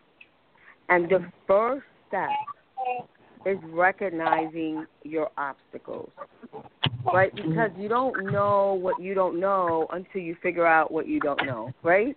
And 0.88 1.10
the 1.10 1.30
first 1.46 1.84
step 2.08 2.30
is 3.44 3.58
recognizing 3.70 4.86
your 5.02 5.28
obstacles, 5.36 6.08
right? 7.12 7.34
Because 7.36 7.72
you 7.76 7.90
don't 7.90 8.32
know 8.32 8.72
what 8.72 9.02
you 9.02 9.12
don't 9.12 9.38
know 9.38 9.86
until 9.92 10.22
you 10.22 10.34
figure 10.42 10.66
out 10.66 10.90
what 10.90 11.06
you 11.06 11.20
don't 11.20 11.44
know, 11.44 11.74
right? 11.82 12.16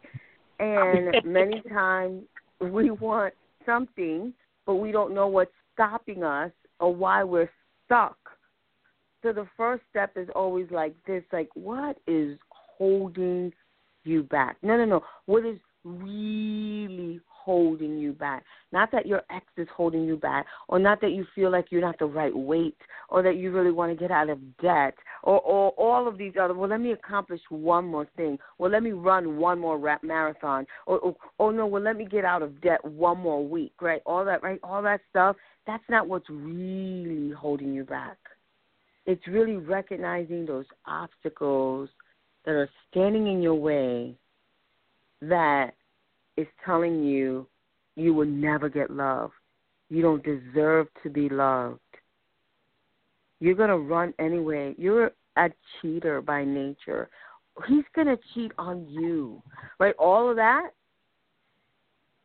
And 0.60 1.14
many 1.26 1.62
times 1.70 2.24
we 2.62 2.92
want 2.92 3.34
something 3.66 4.34
but 4.66 4.76
we 4.76 4.92
don't 4.92 5.14
know 5.14 5.28
what's 5.28 5.52
stopping 5.74 6.24
us 6.24 6.52
or 6.80 6.94
why 6.94 7.24
we're 7.24 7.50
stuck. 7.86 8.18
So 9.22 9.32
the 9.32 9.48
first 9.56 9.84
step 9.90 10.12
is 10.18 10.28
always 10.36 10.68
like 10.70 10.96
this 11.08 11.24
like, 11.32 11.50
what 11.54 11.98
is 12.08 12.38
holding 12.50 13.54
you 14.04 14.24
back? 14.24 14.58
No, 14.62 14.78
no, 14.78 14.86
no. 14.86 15.04
What 15.26 15.46
is 15.46 15.58
really 15.84 17.22
holding 17.44 17.98
you 17.98 18.14
back. 18.14 18.44
Not 18.72 18.92
that 18.92 19.06
your 19.06 19.22
ex 19.30 19.46
is 19.58 19.68
holding 19.76 20.04
you 20.04 20.18
back, 20.18 20.46
or 20.68 20.80
not 20.80 21.02
that 21.02 21.12
you 21.12 21.26
feel 21.36 21.52
like 21.52 21.66
you're 21.70 21.82
not 21.82 22.00
the 22.00 22.06
right 22.06 22.36
weight, 22.36 22.78
or 23.10 23.22
that 23.22 23.38
you 23.38 23.52
really 23.52 23.72
want 23.72 23.92
to 23.92 24.02
get 24.02 24.12
out 24.12 24.30
of 24.30 24.40
debt, 24.58 24.96
or, 25.24 25.40
or 25.42 25.72
all 25.72 26.08
of 26.08 26.18
these 26.18 26.34
other. 26.40 26.54
Well, 26.54 26.70
let 26.70 26.82
me 26.82 26.92
accomplish 26.92 27.42
one 27.50 27.86
more 27.86 28.08
thing. 28.16 28.38
Well, 28.58 28.72
let 28.72 28.84
me 28.84 28.92
run 28.92 29.38
one 29.38 29.60
more 29.60 29.78
rap 29.78 30.04
marathon. 30.04 30.66
Or, 30.86 31.00
or 31.00 31.16
oh 31.40 31.52
no, 31.52 31.66
well 31.68 31.82
let 31.82 31.98
me 31.98 32.06
get 32.06 32.26
out 32.26 32.42
of 32.42 32.62
debt 32.62 32.84
one 32.84 33.20
more 33.20 33.46
week. 33.46 33.74
Right? 33.82 34.02
All 34.06 34.24
that, 34.26 34.44
right? 34.44 34.60
All 34.64 34.82
that 34.84 35.02
stuff. 35.10 35.36
That's 35.68 35.84
not 35.90 36.08
what's 36.08 36.30
really 36.30 37.32
holding 37.32 37.74
you 37.74 37.84
back. 37.84 38.18
It's 39.06 39.26
really 39.28 39.58
recognizing 39.58 40.46
those 40.46 40.66
obstacles 40.86 41.90
that 42.46 42.52
are 42.52 42.70
standing 42.90 43.28
in 43.28 43.42
your 43.42 43.56
way 43.56 44.16
that 45.22 45.72
is 46.38 46.48
telling 46.66 47.04
you 47.04 47.48
you 47.96 48.14
will 48.14 48.26
never 48.26 48.70
get 48.70 48.90
love. 48.90 49.32
You 49.90 50.02
don't 50.02 50.24
deserve 50.24 50.88
to 51.04 51.10
be 51.10 51.30
loved. 51.30 51.80
You're 53.40 53.56
going 53.56 53.70
to 53.70 53.78
run 53.78 54.14
anyway. 54.20 54.74
You're 54.78 55.12
a 55.36 55.50
cheater 55.82 56.22
by 56.22 56.44
nature. 56.44 57.10
He's 57.68 57.84
going 57.94 58.08
to 58.08 58.18
cheat 58.34 58.52
on 58.58 58.88
you. 58.90 59.42
Right? 59.80 59.96
All 60.00 60.30
of 60.30 60.36
that 60.38 60.70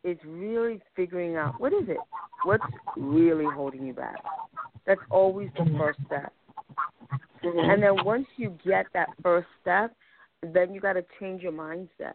is 0.05 0.16
really 0.25 0.81
figuring 0.97 1.37
out 1.37 1.61
what 1.61 1.73
is 1.73 1.88
it? 1.88 1.99
What's 2.44 2.64
really 2.97 3.47
holding 3.53 3.85
you 3.85 3.92
back? 3.92 4.16
That's 4.87 5.01
always 5.11 5.51
the 5.59 5.66
first 5.77 5.99
step. 6.07 6.33
Mm-hmm. 7.44 7.71
And 7.71 7.83
then 7.83 8.05
once 8.05 8.27
you 8.37 8.57
get 8.64 8.87
that 8.94 9.09
first 9.23 9.49
step, 9.61 9.94
then 10.42 10.73
you 10.73 10.81
got 10.81 10.94
to 10.94 11.05
change 11.21 11.42
your 11.42 11.53
mindset 11.53 12.14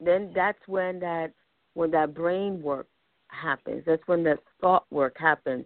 then 0.00 0.32
that's 0.34 0.58
when 0.66 0.98
that 1.00 1.32
when 1.74 1.90
that 1.92 2.14
brain 2.14 2.60
work 2.62 2.86
happens. 3.28 3.82
That's 3.86 4.02
when 4.06 4.24
that 4.24 4.38
thought 4.60 4.86
work 4.90 5.16
happens. 5.18 5.64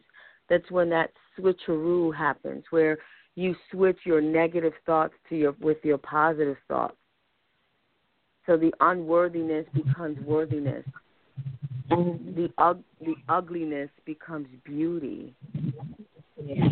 That's 0.49 0.71
when 0.71 0.91
that 0.91 1.11
switcheroo 1.39 2.15
happens, 2.15 2.65
where 2.71 2.99
you 3.35 3.55
switch 3.71 3.99
your 4.05 4.21
negative 4.21 4.75
thoughts 4.85 5.15
to 5.29 5.37
your 5.37 5.55
with 5.61 5.79
your 5.83 5.99
positive 5.99 6.57
thoughts. 6.69 6.97
So 8.47 8.57
the 8.57 8.73
unworthiness 8.81 9.67
becomes 9.73 10.19
worthiness. 10.25 10.85
And 11.91 12.35
the 12.35 12.49
the 13.01 13.15
ugliness 13.29 13.91
becomes 14.05 14.49
beauty. 14.65 15.35
Yeah. 16.45 16.69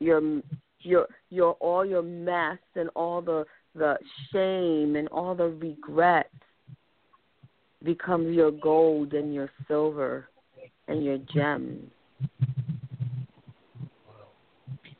Your 0.00 0.42
your 0.80 1.06
your 1.30 1.52
all 1.54 1.84
your 1.84 2.02
mess 2.02 2.58
and 2.74 2.90
all 2.94 3.20
the 3.22 3.44
the 3.74 3.96
shame 4.32 4.96
and 4.96 5.08
all 5.08 5.34
the 5.34 5.48
regrets 5.48 6.28
becomes 7.84 8.34
your 8.34 8.50
gold 8.50 9.14
and 9.14 9.32
your 9.34 9.50
silver 9.66 10.28
and 10.88 11.04
your 11.04 11.18
gems. 11.34 11.90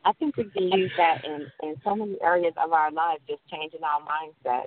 I 0.04 0.12
think 0.12 0.36
we 0.36 0.44
can 0.44 0.68
use 0.68 0.92
that 0.96 1.24
in, 1.24 1.46
in 1.62 1.76
so 1.84 1.94
many 1.94 2.16
areas 2.22 2.54
of 2.56 2.72
our 2.72 2.90
lives, 2.90 3.20
just 3.28 3.42
changing 3.50 3.80
our 3.82 4.00
mindset 4.00 4.66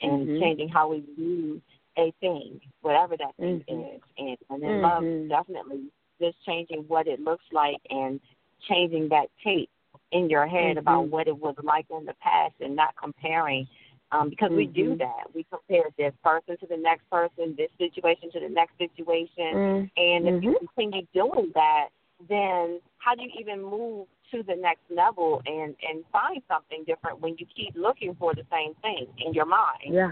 and 0.00 0.26
mm-hmm. 0.26 0.40
changing 0.40 0.68
how 0.68 0.88
we 0.88 1.04
view 1.16 1.60
a 1.98 2.12
thing, 2.20 2.60
whatever 2.80 3.16
that 3.16 3.36
thing 3.38 3.62
mm-hmm. 3.68 3.94
is. 3.96 4.00
And, 4.16 4.36
and 4.50 4.62
then 4.62 4.70
mm-hmm. 4.80 5.30
love 5.30 5.46
definitely 5.46 5.90
just 6.20 6.36
changing 6.46 6.84
what 6.88 7.06
it 7.06 7.20
looks 7.20 7.44
like 7.52 7.76
and 7.90 8.20
changing 8.68 9.08
that 9.10 9.26
tape 9.44 9.68
in 10.12 10.30
your 10.30 10.46
head 10.46 10.78
about 10.78 11.02
mm-hmm. 11.02 11.12
what 11.12 11.28
it 11.28 11.36
was 11.36 11.56
like 11.62 11.86
in 11.90 12.06
the 12.06 12.14
past 12.22 12.54
and 12.60 12.74
not 12.74 12.94
comparing 13.00 13.66
um, 14.14 14.30
because 14.30 14.48
mm-hmm. 14.48 14.56
we 14.56 14.66
do 14.66 14.90
mm-hmm. 14.90 14.98
that. 14.98 15.34
We 15.34 15.44
compare 15.50 15.84
this 15.98 16.12
person 16.22 16.56
to 16.58 16.66
the 16.66 16.76
next 16.76 17.08
person, 17.10 17.54
this 17.56 17.70
situation 17.78 18.30
to 18.32 18.40
the 18.40 18.48
next 18.48 18.78
situation, 18.78 19.54
mm-hmm. 19.54 19.84
and 19.96 20.28
if 20.28 20.42
you 20.42 20.50
mm-hmm. 20.50 20.66
continue 20.66 21.06
doing 21.12 21.50
that, 21.54 21.88
then 22.28 22.80
how 22.98 23.14
do 23.14 23.22
you 23.22 23.30
even 23.38 23.62
move 23.62 24.06
to 24.30 24.42
the 24.42 24.54
next 24.54 24.82
level 24.90 25.42
and 25.46 25.74
and 25.88 26.04
find 26.12 26.40
something 26.48 26.84
different 26.86 27.20
when 27.20 27.36
you 27.38 27.46
keep 27.54 27.74
looking 27.76 28.14
for 28.18 28.34
the 28.34 28.44
same 28.50 28.74
thing 28.82 29.06
in 29.18 29.34
your 29.34 29.46
mind? 29.46 29.90
Yeah. 29.90 30.10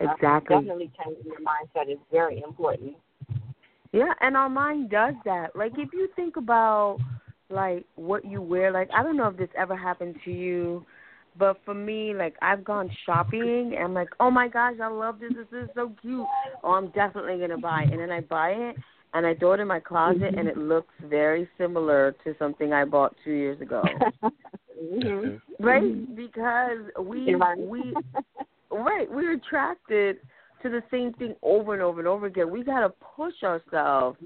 Uh, 0.00 0.12
Exactly. 0.12 0.56
definitely 0.56 0.90
changing 1.02 1.24
your 1.24 1.40
mindset 1.40 1.90
is 1.90 1.98
very 2.12 2.42
important. 2.46 2.96
Yeah, 3.92 4.12
and 4.20 4.36
our 4.36 4.50
mind 4.50 4.90
does 4.90 5.14
that. 5.24 5.56
Like 5.56 5.72
if 5.78 5.88
you 5.92 6.08
think 6.14 6.36
about 6.36 6.98
like 7.48 7.86
what 7.94 8.24
you 8.24 8.42
wear, 8.42 8.70
like 8.70 8.90
I 8.94 9.02
don't 9.02 9.16
know 9.16 9.28
if 9.28 9.36
this 9.38 9.48
ever 9.56 9.74
happened 9.74 10.16
to 10.24 10.30
you, 10.30 10.84
but 11.38 11.58
for 11.64 11.74
me, 11.74 12.14
like 12.14 12.34
I've 12.42 12.64
gone 12.64 12.90
shopping 13.04 13.74
and 13.76 13.84
I'm 13.84 13.94
like, 13.94 14.10
oh 14.20 14.30
my 14.30 14.48
gosh, 14.48 14.74
I 14.82 14.88
love 14.88 15.20
this. 15.20 15.32
This 15.34 15.46
is 15.64 15.68
so 15.74 15.92
cute. 16.00 16.26
Oh, 16.62 16.72
I'm 16.72 16.88
definitely 16.88 17.38
gonna 17.38 17.58
buy 17.58 17.84
it. 17.84 17.92
And 17.92 18.00
then 18.00 18.10
I 18.10 18.20
buy 18.20 18.50
it 18.50 18.76
and 19.14 19.26
I 19.26 19.34
throw 19.34 19.52
it 19.52 19.60
in 19.60 19.68
my 19.68 19.80
closet 19.80 20.34
and 20.36 20.48
it 20.48 20.56
looks 20.56 20.92
very 21.04 21.48
similar 21.58 22.14
to 22.24 22.34
something 22.38 22.72
I 22.72 22.84
bought 22.84 23.14
two 23.24 23.32
years 23.32 23.60
ago. 23.60 23.84
hmm 24.78 25.36
right? 25.60 26.16
Because 26.16 26.78
we 27.00 27.34
Right. 27.34 27.58
we 27.58 27.96
right 28.70 29.10
we're 29.10 29.32
attracted 29.32 30.18
to 30.62 30.68
the 30.70 30.82
same 30.90 31.12
thing 31.14 31.34
over 31.42 31.74
and 31.74 31.82
over 31.82 32.00
and 32.00 32.08
over 32.08 32.26
again. 32.26 32.50
We 32.50 32.62
got 32.64 32.80
to 32.80 32.88
push 33.16 33.42
ourselves 33.42 34.18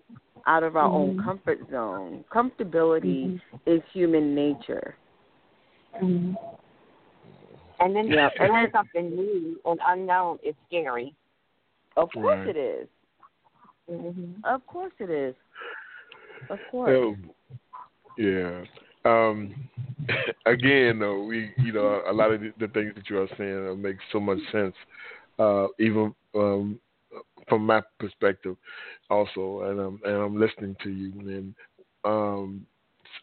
out 0.46 0.62
of 0.62 0.77
our 0.77 0.90
own 0.90 1.14
Mhm. 1.14 1.25
comfort 1.25 1.59
zone. 1.70 2.25
Comfortability 2.33 3.33
Mm-hmm. 3.33 3.37
is 3.66 3.83
human 3.92 4.35
nature. 4.35 4.96
And 7.81 7.97
then 7.97 8.09
Yep. 8.09 8.33
And 8.38 8.49
doing 8.49 8.62
then- 8.62 8.73
something 8.73 9.16
new 9.16 9.61
and 9.64 9.81
unknown 9.87 10.38
is 10.43 10.55
scary. 10.66 11.14
Of 11.97 12.11
course 12.12 12.47
Right. 12.47 12.49
it 12.49 12.57
is. 12.57 12.88
Mm-hmm. 13.90 14.45
Of 14.45 14.66
course 14.66 14.93
it 15.01 15.11
is. 15.11 15.35
Of 16.49 16.59
course. 16.71 17.16
Yeah. 18.16 18.64
Um, 19.05 19.55
again, 20.47 20.99
though, 20.99 21.25
we 21.25 21.53
you 21.59 21.73
know 21.73 22.03
a 22.07 22.12
lot 22.12 22.31
of 22.33 22.40
the, 22.40 22.53
the 22.59 22.69
things 22.69 22.95
that 22.95 23.09
you 23.09 23.19
are 23.19 23.29
saying 23.38 23.69
uh, 23.71 23.75
make 23.75 23.97
so 24.12 24.21
much 24.21 24.38
sense, 24.53 24.75
uh, 25.38 25.69
even 25.79 26.14
um, 26.35 26.79
from 27.49 27.64
my 27.66 27.83
perspective, 27.99 28.57
also, 29.09 29.62
and 29.62 29.81
I'm 29.81 30.01
and 30.05 30.14
I'm 30.14 30.38
listening 30.38 30.77
to 30.83 30.90
you. 30.90 31.12
And 31.12 31.55
um, 32.05 32.66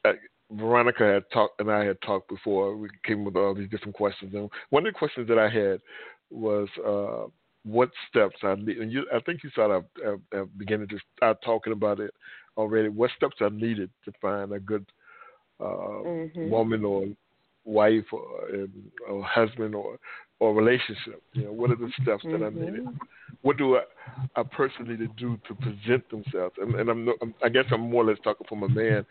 uh, 0.04 0.13
Veronica 0.51 1.03
had 1.03 1.23
talked, 1.31 1.60
and 1.60 1.71
I 1.71 1.83
had 1.83 2.01
talked 2.01 2.29
before. 2.29 2.75
We 2.75 2.89
came 3.03 3.25
with 3.25 3.36
all 3.36 3.53
these 3.53 3.69
different 3.69 3.95
questions, 3.95 4.33
and 4.33 4.49
one 4.69 4.88
of 4.88 4.93
the 4.93 4.97
questions 4.97 5.27
that 5.27 5.39
I 5.39 5.49
had 5.49 5.81
was. 6.29 6.67
Uh, 6.86 7.29
what 7.63 7.89
steps 8.10 8.38
I 8.43 8.55
need, 8.55 8.77
and 8.77 8.91
you, 8.93 9.05
I 9.13 9.19
think 9.19 9.43
you 9.43 9.49
started 9.49 9.83
uh, 10.05 10.13
uh, 10.38 10.45
beginning 10.57 10.88
to 10.88 10.97
start 11.17 11.41
talking 11.43 11.73
about 11.73 11.99
it 11.99 12.13
already. 12.55 12.88
What 12.88 13.12
steps 13.17 13.36
are 13.41 13.49
needed 13.49 13.89
to 14.05 14.12
find 14.21 14.53
a 14.53 14.60
good 14.60 14.86
uh, 15.60 16.03
Mhm. 16.05 16.49
woman 16.49 16.86
or 16.86 17.07
wife 17.65 18.05
or, 18.13 18.67
or 19.10 19.23
husband 19.23 19.75
or 19.75 19.97
or 20.39 20.54
relationship? 20.54 21.21
You 21.34 21.45
know, 21.45 21.52
what 21.52 21.71
are 21.71 21.76
the 21.76 21.91
steps 22.02 22.23
that 22.26 22.43
I 22.43 22.50
needed? 22.50 22.84
Mhm. 22.86 23.00
What 23.41 23.58
do 23.58 23.78
I, 23.78 23.84
a 24.36 24.43
person 24.43 24.88
need 24.88 25.00
to 25.00 25.08
do 25.08 25.38
to 25.47 25.56
present 25.56 26.10
themselves? 26.10 26.56
And, 26.60 26.76
and 26.76 26.89
I'm, 26.89 27.10
I'm, 27.21 27.34
I 27.43 27.50
guess 27.50 27.65
I'm 27.71 27.82
more 27.82 28.04
or 28.04 28.08
less 28.08 28.17
talking 28.23 28.47
from 28.47 28.63
a 28.63 28.69
man 28.69 29.06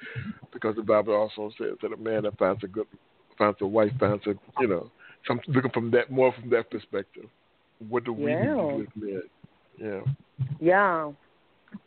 because 0.52 0.76
the 0.76 0.82
Bible 0.82 1.14
also 1.14 1.50
says 1.58 1.76
that 1.82 1.92
a 1.92 1.96
man 1.96 2.22
that 2.24 2.38
finds 2.38 2.62
a 2.64 2.66
good 2.66 2.86
finds 3.38 3.58
a 3.60 3.66
wife 3.66 3.92
finds 4.00 4.26
a 4.26 4.34
you 4.60 4.66
know. 4.68 4.90
So 5.26 5.34
I'm 5.34 5.40
looking 5.48 5.70
from 5.72 5.90
that 5.92 6.10
more 6.10 6.32
from 6.32 6.50
that 6.50 6.70
perspective. 6.70 7.24
What 7.88 8.04
do 8.04 8.12
we 8.12 8.26
need 8.26 8.36
to 8.36 8.42
Yeah. 8.44 8.76
do? 8.96 9.22
Yeah. 9.78 10.00
Yeah. 10.60 11.12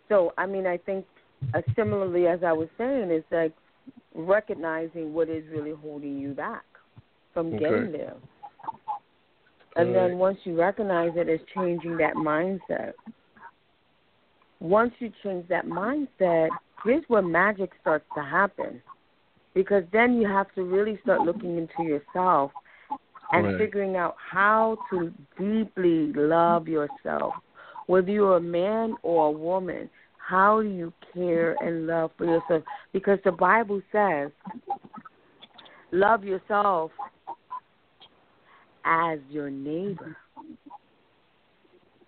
So 0.07 0.33
I 0.37 0.45
mean, 0.45 0.67
I 0.67 0.77
think 0.77 1.05
uh, 1.53 1.61
similarly 1.75 2.27
as 2.27 2.43
I 2.43 2.53
was 2.53 2.67
saying, 2.77 3.09
it's 3.11 3.25
like 3.31 3.53
recognizing 4.13 5.13
what 5.13 5.29
is 5.29 5.43
really 5.51 5.73
holding 5.73 6.17
you 6.19 6.33
back 6.33 6.63
from 7.33 7.47
Okay. 7.47 7.59
getting 7.59 7.91
there, 7.91 8.15
and 9.75 9.95
then 9.95 10.17
once 10.17 10.37
you 10.43 10.59
recognize 10.59 11.11
it, 11.15 11.29
it's 11.29 11.43
changing 11.53 11.97
that 11.97 12.15
mindset. 12.15 12.93
Once 14.59 14.93
you 14.99 15.11
change 15.23 15.47
that 15.47 15.65
mindset, 15.65 16.49
here's 16.83 17.03
where 17.07 17.21
magic 17.21 17.71
starts 17.81 18.05
to 18.13 18.21
happen, 18.21 18.81
because 19.53 19.83
then 19.93 20.19
you 20.21 20.27
have 20.27 20.53
to 20.55 20.63
really 20.63 20.99
start 21.03 21.21
looking 21.21 21.57
into 21.57 21.83
yourself 21.83 22.51
and 23.31 23.45
Right. 23.45 23.57
figuring 23.57 23.95
out 23.95 24.15
how 24.17 24.77
to 24.89 25.13
deeply 25.37 26.11
love 26.13 26.67
yourself. 26.67 27.35
Whether 27.85 28.11
you're 28.11 28.37
a 28.37 28.41
man 28.41 28.97
or 29.03 29.27
a 29.27 29.31
woman, 29.31 29.89
how 30.17 30.61
do 30.61 30.67
you 30.67 30.93
care 31.13 31.53
and 31.63 31.87
love 31.87 32.11
for 32.17 32.25
yourself? 32.25 32.63
Because 32.91 33.19
the 33.23 33.31
Bible 33.31 33.81
says, 33.91 34.31
love 35.91 36.23
yourself 36.23 36.91
as 38.89 39.19
your 39.29 39.51
neighbor. 39.51 40.17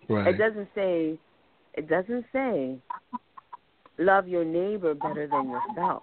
Right. 0.08 0.34
It 0.34 0.38
doesn't 0.38 0.68
say, 0.74 1.18
it 1.74 1.88
doesn't 1.88 2.26
say, 2.32 2.76
love 3.98 4.26
your 4.26 4.44
neighbor 4.44 4.94
better 4.94 5.28
than 5.28 5.48
yourself. 5.48 6.02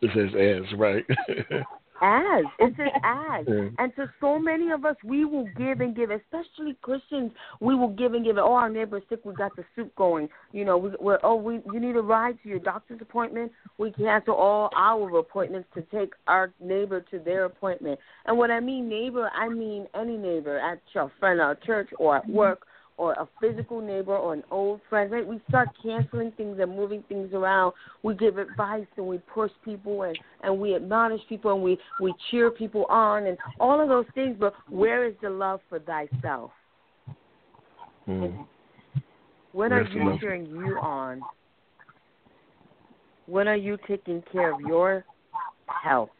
It 0.00 0.10
says 0.14 0.30
as, 0.38 0.78
right? 0.78 1.04
As. 2.04 2.44
It 2.58 2.74
says 2.76 2.88
as. 3.02 3.46
And 3.78 3.94
to 3.96 4.06
so 4.20 4.38
many 4.38 4.70
of 4.70 4.84
us, 4.84 4.96
we 5.02 5.24
will 5.24 5.48
give 5.56 5.80
and 5.80 5.96
give, 5.96 6.10
especially 6.10 6.76
Christians. 6.82 7.32
We 7.60 7.74
will 7.74 7.88
give 7.88 8.12
and 8.14 8.24
give. 8.24 8.36
Oh, 8.36 8.54
our 8.54 8.68
neighbor's 8.68 9.02
sick. 9.08 9.20
We 9.24 9.34
got 9.34 9.56
the 9.56 9.64
soup 9.74 9.94
going. 9.96 10.28
You 10.52 10.64
know, 10.64 10.76
we, 10.76 10.90
we're 11.00 11.18
oh, 11.22 11.36
we 11.36 11.60
you 11.72 11.80
need 11.80 11.96
a 11.96 12.02
ride 12.02 12.36
to 12.42 12.48
your 12.48 12.58
doctor's 12.58 13.00
appointment. 13.00 13.52
We 13.78 13.92
cancel 13.92 14.34
all 14.34 14.70
our 14.76 15.18
appointments 15.18 15.68
to 15.74 15.82
take 15.82 16.12
our 16.26 16.52
neighbor 16.60 17.00
to 17.10 17.18
their 17.18 17.46
appointment. 17.46 17.98
And 18.26 18.36
when 18.36 18.50
I 18.50 18.60
mean 18.60 18.88
neighbor, 18.88 19.30
I 19.34 19.48
mean 19.48 19.86
any 19.98 20.16
neighbor 20.16 20.58
at 20.58 20.80
your 20.94 21.10
friend 21.18 21.40
or 21.40 21.54
church 21.66 21.88
or 21.98 22.16
at 22.18 22.28
work 22.28 22.66
or 22.96 23.12
a 23.14 23.28
physical 23.40 23.80
neighbor 23.80 24.16
or 24.16 24.34
an 24.34 24.42
old 24.50 24.80
friend. 24.88 25.10
Right? 25.10 25.26
We 25.26 25.40
start 25.48 25.68
canceling 25.82 26.32
things 26.32 26.58
and 26.60 26.76
moving 26.76 27.02
things 27.08 27.32
around. 27.32 27.72
We 28.02 28.14
give 28.14 28.38
advice 28.38 28.86
and 28.96 29.06
we 29.06 29.18
push 29.18 29.50
people 29.64 30.02
and 30.02 30.16
and 30.42 30.58
we 30.58 30.74
admonish 30.74 31.20
people 31.28 31.52
and 31.52 31.62
we 31.62 31.78
we 32.00 32.14
cheer 32.30 32.50
people 32.50 32.86
on 32.86 33.26
and 33.26 33.38
all 33.58 33.80
of 33.80 33.88
those 33.88 34.06
things. 34.14 34.36
But 34.38 34.54
where 34.68 35.06
is 35.06 35.14
the 35.22 35.30
love 35.30 35.60
for 35.68 35.78
thyself? 35.80 36.50
Mm. 38.08 38.46
When 39.52 39.72
are 39.72 39.84
the 39.84 39.90
you 39.90 40.18
cheering 40.20 40.46
you 40.46 40.78
on? 40.80 41.22
When 43.26 43.48
are 43.48 43.56
you 43.56 43.78
taking 43.88 44.22
care 44.30 44.52
of 44.52 44.60
your 44.60 45.04
health? 45.66 46.10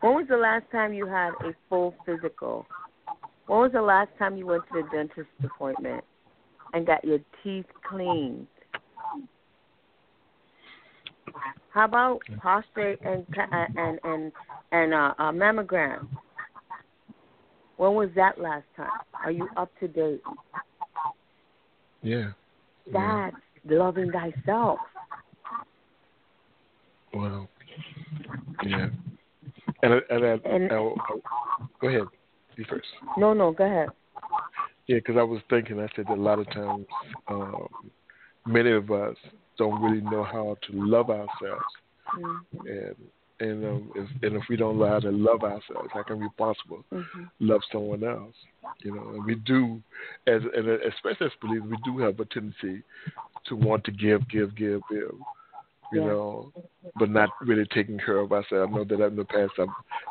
When 0.00 0.14
was 0.14 0.26
the 0.28 0.36
last 0.36 0.64
time 0.72 0.92
you 0.92 1.06
had 1.06 1.30
a 1.40 1.54
full 1.68 1.94
physical? 2.04 2.66
When 3.46 3.58
was 3.60 3.72
the 3.72 3.82
last 3.82 4.10
time 4.18 4.36
you 4.36 4.46
went 4.46 4.62
to 4.72 4.82
the 4.82 4.88
dentist 4.90 5.28
appointment 5.44 6.04
and 6.72 6.86
got 6.86 7.04
your 7.04 7.18
teeth 7.42 7.66
cleaned? 7.88 8.46
How 11.70 11.84
about 11.86 12.20
prostate 12.38 12.98
and 13.02 13.26
uh, 13.36 13.64
and 13.76 13.98
and 14.04 14.32
and 14.72 14.94
uh, 14.94 15.14
a 15.18 15.22
mammogram? 15.24 16.06
When 17.76 17.94
was 17.94 18.10
that 18.16 18.38
last 18.38 18.66
time? 18.76 18.90
Are 19.24 19.30
you 19.30 19.48
up 19.56 19.70
to 19.80 19.88
date? 19.88 20.22
Yeah. 22.02 22.30
yeah. 22.92 23.30
That's 23.30 23.36
loving 23.64 24.12
thyself. 24.12 24.78
Wow. 27.14 27.48
Yeah. 28.64 28.88
And 29.82 29.94
and, 30.10 30.24
I, 30.24 30.48
And- 30.48 30.72
I, 30.72 30.76
I, 30.76 30.90
go 31.80 31.88
ahead. 31.88 32.02
You 32.56 32.64
first. 32.68 32.86
No, 33.16 33.32
no, 33.32 33.52
go 33.52 33.64
ahead. 33.64 33.88
Yeah, 34.86 34.96
because 34.98 35.16
I 35.16 35.22
was 35.22 35.40
thinking. 35.48 35.80
I 35.80 35.88
said 35.94 36.06
that 36.08 36.14
a 36.18 36.20
lot 36.20 36.38
of 36.38 36.46
times, 36.50 36.86
um, 37.28 37.68
many 38.46 38.72
of 38.72 38.90
us 38.90 39.16
don't 39.58 39.80
really 39.80 40.00
know 40.02 40.24
how 40.24 40.56
to 40.68 40.72
love 40.72 41.10
ourselves, 41.10 41.64
Mm-hmm. 42.18 42.66
and 42.66 42.96
and 43.40 43.64
um, 43.64 43.90
if, 43.94 44.22
and 44.22 44.36
if 44.36 44.42
we 44.50 44.56
don't 44.56 44.78
know 44.78 44.86
how 44.86 45.00
to 45.00 45.10
love 45.10 45.42
ourselves, 45.44 45.88
how 45.94 46.02
can 46.02 46.20
we 46.20 46.28
possible 46.36 46.84
Mm-hmm. 46.92 47.22
love 47.40 47.62
someone 47.72 48.04
else? 48.04 48.34
You 48.82 48.92
know, 48.92 49.08
and 49.14 49.24
we 49.24 49.36
do, 49.36 49.80
as 50.26 50.42
and 50.54 50.68
especially 50.68 51.26
as 51.26 51.32
believers, 51.40 51.70
we 51.70 51.76
do 51.84 51.98
have 52.00 52.20
a 52.20 52.24
tendency 52.26 52.82
to 53.46 53.56
want 53.56 53.84
to 53.84 53.92
give, 53.92 54.28
give, 54.28 54.54
give, 54.56 54.80
give. 54.90 55.14
You 55.92 56.00
Yeah. 56.00 56.06
know, 56.06 56.52
but 56.96 57.10
not 57.10 57.30
really 57.42 57.66
taking 57.66 57.98
care 57.98 58.16
of 58.18 58.32
ourselves. 58.32 58.72
I 58.72 58.74
know 58.76 58.84
that 58.84 59.00
in 59.04 59.16
the 59.16 59.24
past 59.24 59.52
I've 59.58 59.68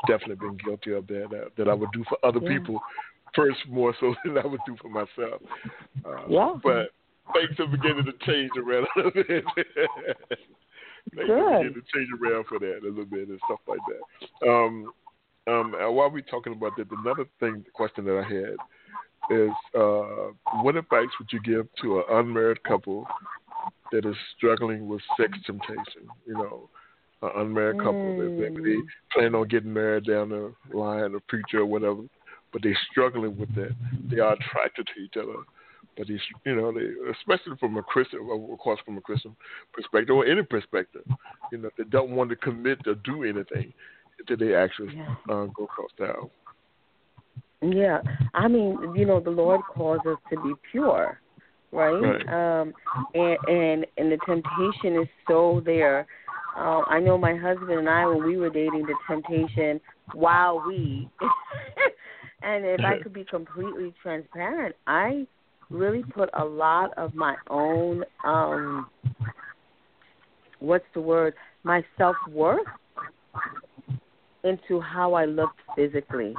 definitely 0.07 0.47
been 0.47 0.57
guilty 0.57 0.93
of 0.93 1.07
that. 1.07 1.29
That, 1.31 1.55
that 1.57 1.67
I 1.67 1.73
would 1.73 1.91
do 1.91 2.03
for 2.07 2.17
other 2.23 2.39
Yeah. 2.39 2.47
people 2.59 2.81
first 3.33 3.67
more 3.67 3.93
so 3.99 4.13
than 4.23 4.37
I 4.37 4.45
would 4.45 4.61
do 4.65 4.77
for 4.77 4.89
myself. 4.89 5.41
Uh, 6.05 6.25
Yeah. 6.29 6.55
But 6.63 6.91
things 7.33 7.59
are 7.59 7.67
beginning 7.67 8.05
to 8.05 8.13
change 8.25 8.51
around 8.57 8.87
a 8.95 8.99
little 8.99 9.11
bit. 9.11 9.45
things 11.15 11.27
Good. 11.27 11.29
are 11.29 11.57
beginning 11.59 11.73
to 11.73 11.83
change 11.93 12.09
around 12.21 12.45
for 12.45 12.59
that 12.59 12.79
a 12.81 12.87
little 12.87 13.05
bit 13.05 13.27
and 13.29 13.39
stuff 13.45 13.59
like 13.67 13.79
that. 13.87 14.47
Um, 14.47 14.93
um, 15.47 15.71
while 15.73 16.11
we're 16.11 16.21
talking 16.21 16.53
about 16.53 16.75
that, 16.77 16.91
another 16.91 17.25
thing, 17.39 17.65
question 17.73 18.05
that 18.05 18.19
I 18.19 18.23
had 18.23 18.55
is, 19.31 19.51
uh, 19.75 20.31
what 20.61 20.75
advice 20.75 21.07
would 21.19 21.31
you 21.31 21.39
give 21.41 21.67
to 21.81 21.99
an 21.99 22.03
unmarried 22.11 22.63
couple 22.63 23.07
that 23.91 24.05
is 24.05 24.15
struggling 24.37 24.87
with 24.87 25.01
sex 25.17 25.37
temptation. 25.45 26.07
You 26.25 26.33
know, 26.33 26.69
an 27.21 27.29
unmarried 27.35 27.79
couple 27.79 27.93
mm. 27.93 28.17
that 28.17 28.49
maybe 28.49 28.63
they 28.63 28.81
plan 29.13 29.35
on 29.35 29.47
getting 29.47 29.73
married 29.73 30.05
down 30.05 30.29
the 30.29 30.53
line, 30.73 31.15
a 31.15 31.19
preacher 31.21 31.59
or 31.59 31.65
whatever, 31.65 32.01
but 32.51 32.63
they're 32.63 32.77
struggling 32.91 33.37
with 33.37 33.53
that. 33.55 33.75
They 34.09 34.19
are 34.19 34.33
attracted 34.33 34.87
to 34.87 35.01
each 35.01 35.13
other, 35.17 35.43
but 35.97 36.07
he's, 36.07 36.19
you 36.45 36.55
know, 36.55 36.71
they, 36.71 36.87
especially 37.11 37.57
from 37.59 37.77
a 37.77 37.83
Christian, 37.83 38.19
of 38.21 38.59
course, 38.59 38.79
from 38.85 38.97
a 38.97 39.01
Christian 39.01 39.35
perspective 39.73 40.15
or 40.15 40.25
any 40.25 40.43
perspective, 40.43 41.03
you 41.51 41.59
know, 41.59 41.69
they 41.77 41.83
don't 41.85 42.11
want 42.11 42.29
to 42.31 42.35
commit 42.35 42.79
or 42.87 42.95
do 42.95 43.23
anything 43.23 43.73
until 44.19 44.37
they 44.37 44.55
actually 44.55 44.95
yeah. 44.95 45.15
uh, 45.29 45.45
go 45.45 45.67
cross 45.67 45.89
the 45.97 46.05
aisle. 46.05 46.31
Yeah, 47.61 48.01
I 48.33 48.47
mean, 48.47 48.95
you 48.95 49.05
know, 49.05 49.19
the 49.19 49.29
Lord 49.29 49.61
calls 49.71 49.99
us 50.07 50.17
to 50.31 50.41
be 50.41 50.53
pure, 50.71 51.21
right? 51.71 51.99
right. 51.99 52.61
Um, 52.61 52.73
and 53.13 53.37
and 53.47 53.85
and 53.97 54.11
the 54.11 54.17
temptation 54.25 55.01
is 55.01 55.07
so 55.27 55.61
there. 55.65 56.07
Uh, 56.57 56.81
I 56.87 56.99
know 56.99 57.17
my 57.17 57.35
husband 57.35 57.71
and 57.71 57.87
I, 57.87 58.05
when 58.05 58.25
we 58.25 58.35
were 58.35 58.49
dating, 58.49 58.85
the 58.85 58.95
temptation 59.07 59.79
while 60.13 60.61
we, 60.67 61.09
and 62.43 62.65
if 62.65 62.81
I 62.81 63.01
could 63.01 63.13
be 63.13 63.23
completely 63.23 63.93
transparent, 64.03 64.75
I 64.85 65.25
really 65.69 66.03
put 66.03 66.29
a 66.37 66.43
lot 66.43 66.91
of 66.97 67.15
my 67.15 67.35
own, 67.49 68.03
um, 68.25 68.89
what's 70.59 70.83
the 70.93 70.99
word, 70.99 71.33
my 71.63 71.83
self 71.97 72.17
worth 72.29 72.67
into 74.43 74.81
how 74.81 75.13
I 75.13 75.25
looked 75.25 75.59
physically. 75.75 76.33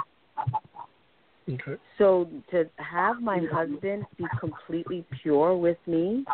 Okay. 1.48 1.76
So 1.98 2.28
to 2.50 2.68
have 2.76 3.20
my 3.20 3.40
husband 3.52 4.04
be 4.16 4.24
completely 4.38 5.04
pure 5.22 5.56
with 5.56 5.78
me, 5.86 6.24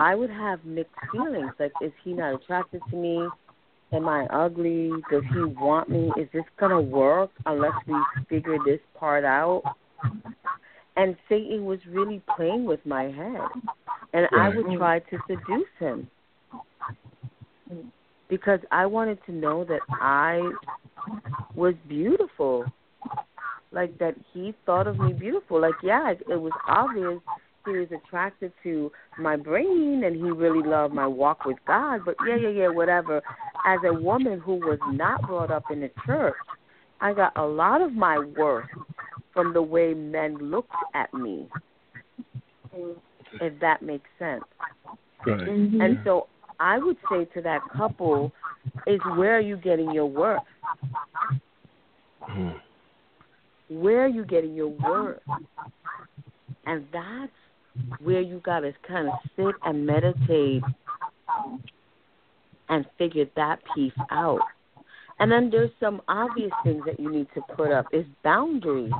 I 0.00 0.14
would 0.14 0.30
have 0.30 0.64
mixed 0.64 0.94
feelings. 1.12 1.52
Like, 1.58 1.72
is 1.80 1.92
he 2.02 2.12
not 2.12 2.34
attracted 2.34 2.82
to 2.90 2.96
me? 2.96 3.28
Am 3.92 4.08
I 4.08 4.26
ugly? 4.26 4.90
Does 5.10 5.22
he 5.32 5.42
want 5.44 5.88
me? 5.88 6.10
Is 6.20 6.28
this 6.32 6.44
gonna 6.58 6.80
work 6.80 7.30
unless 7.46 7.74
we 7.86 7.94
figure 8.28 8.58
this 8.64 8.80
part 8.98 9.24
out? 9.24 9.62
And 10.96 11.16
Satan 11.28 11.66
was 11.66 11.78
really 11.88 12.20
playing 12.36 12.64
with 12.64 12.84
my 12.84 13.04
head, 13.04 13.40
and. 14.12 14.26
I 14.36 14.48
would 14.48 14.66
try 14.76 14.98
to 14.98 15.18
seduce 15.28 15.68
him 15.78 16.10
because 18.28 18.60
I 18.72 18.86
wanted 18.86 19.18
to 19.26 19.32
know 19.32 19.64
that 19.64 19.80
I 19.90 20.50
was 21.54 21.74
beautiful 21.88 22.64
like 23.76 23.98
that 23.98 24.14
he 24.32 24.54
thought 24.64 24.88
of 24.88 24.98
me 24.98 25.12
beautiful. 25.12 25.60
Like 25.60 25.74
yeah, 25.84 26.10
it, 26.10 26.22
it 26.28 26.40
was 26.40 26.52
obvious 26.66 27.20
he 27.66 27.72
was 27.72 27.88
attracted 27.92 28.52
to 28.62 28.90
my 29.18 29.36
brain 29.36 30.02
and 30.04 30.16
he 30.16 30.22
really 30.22 30.66
loved 30.66 30.94
my 30.94 31.06
walk 31.06 31.44
with 31.44 31.58
God. 31.66 32.00
But 32.04 32.16
yeah, 32.26 32.36
yeah, 32.36 32.48
yeah, 32.48 32.68
whatever. 32.68 33.20
As 33.66 33.78
a 33.84 33.92
woman 33.92 34.40
who 34.40 34.54
was 34.54 34.78
not 34.92 35.22
brought 35.22 35.50
up 35.50 35.64
in 35.70 35.80
the 35.80 35.90
church, 36.06 36.34
I 37.00 37.12
got 37.12 37.36
a 37.36 37.44
lot 37.44 37.82
of 37.82 37.92
my 37.92 38.18
worth 38.18 38.66
from 39.34 39.52
the 39.52 39.62
way 39.62 39.92
men 39.94 40.38
looked 40.38 40.70
at 40.94 41.12
me. 41.12 41.48
If 43.40 43.60
that 43.60 43.82
makes 43.82 44.08
sense. 44.18 44.44
Right. 45.26 45.40
Mm-hmm. 45.40 45.80
And 45.80 45.98
so 46.04 46.28
I 46.60 46.78
would 46.78 46.96
say 47.10 47.26
to 47.34 47.42
that 47.42 47.60
couple 47.76 48.32
is 48.86 49.00
where 49.16 49.36
are 49.36 49.40
you 49.40 49.56
getting 49.56 49.92
your 49.92 50.06
worth? 50.06 50.40
Mm-hmm 52.30 52.58
where 53.80 54.04
are 54.04 54.08
you 54.08 54.24
getting 54.24 54.54
your 54.54 54.68
worth? 54.68 55.20
And 56.66 56.86
that's 56.92 57.32
where 58.00 58.20
you 58.20 58.40
got 58.44 58.60
to 58.60 58.72
kind 58.86 59.08
of 59.08 59.14
sit 59.36 59.54
and 59.64 59.86
meditate 59.86 60.62
and 62.68 62.84
figure 62.98 63.26
that 63.36 63.60
piece 63.74 63.92
out. 64.10 64.40
And 65.18 65.32
then 65.32 65.48
there's 65.50 65.70
some 65.80 66.02
obvious 66.08 66.50
things 66.62 66.82
that 66.86 67.00
you 67.00 67.10
need 67.10 67.28
to 67.34 67.40
put 67.56 67.72
up 67.72 67.86
is 67.92 68.04
boundaries. 68.22 68.92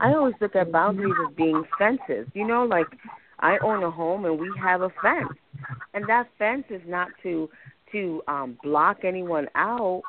I 0.00 0.12
always 0.12 0.34
look 0.40 0.54
at 0.54 0.70
boundaries 0.70 1.14
as 1.26 1.34
being 1.34 1.64
fences. 1.78 2.26
You 2.34 2.46
know, 2.46 2.64
like 2.64 2.88
I 3.40 3.58
own 3.64 3.82
a 3.82 3.90
home 3.90 4.24
and 4.26 4.38
we 4.38 4.50
have 4.60 4.82
a 4.82 4.90
fence. 5.02 5.32
And 5.94 6.06
that 6.08 6.28
fence 6.38 6.64
is 6.70 6.82
not 6.86 7.08
to 7.22 7.48
to 7.92 8.22
um 8.26 8.58
block 8.62 8.98
anyone 9.04 9.48
out 9.54 10.02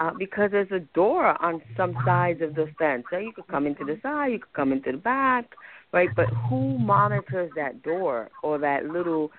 uh, 0.00 0.10
because 0.18 0.50
there's 0.50 0.70
a 0.72 0.80
door 0.94 1.40
on 1.44 1.60
some 1.76 1.94
sides 2.04 2.40
of 2.42 2.54
the 2.54 2.66
fence. 2.78 3.04
So 3.10 3.18
you 3.18 3.32
could 3.32 3.46
come 3.48 3.66
into 3.66 3.84
the 3.84 3.98
side, 4.02 4.32
you 4.32 4.38
could 4.38 4.52
come 4.54 4.72
into 4.72 4.92
the 4.92 4.98
back, 4.98 5.50
right? 5.92 6.08
But 6.16 6.26
who 6.48 6.78
monitors 6.78 7.50
that 7.54 7.82
door 7.82 8.30
or 8.42 8.58
that 8.58 8.86
little 8.86 9.30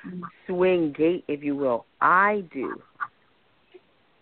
swing 0.48 0.94
gate, 0.96 1.26
if 1.28 1.44
you 1.44 1.56
will? 1.56 1.86
I 2.00 2.44
do. 2.54 2.76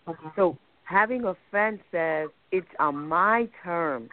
Okay. 0.08 0.18
So 0.34 0.56
having 0.84 1.24
a 1.24 1.36
fence 1.50 1.80
says 1.92 2.30
it's 2.50 2.66
on 2.78 3.06
my 3.06 3.46
terms. 3.62 4.08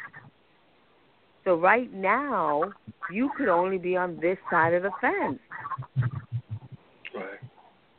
So 1.46 1.56
right 1.56 1.92
now, 1.94 2.74
you 3.10 3.32
could 3.38 3.48
only 3.48 3.78
be 3.78 3.96
on 3.96 4.20
this 4.20 4.38
side 4.52 4.74
of 4.74 4.84
the 4.84 4.92
fence. 5.00 5.40
Right. 7.16 7.40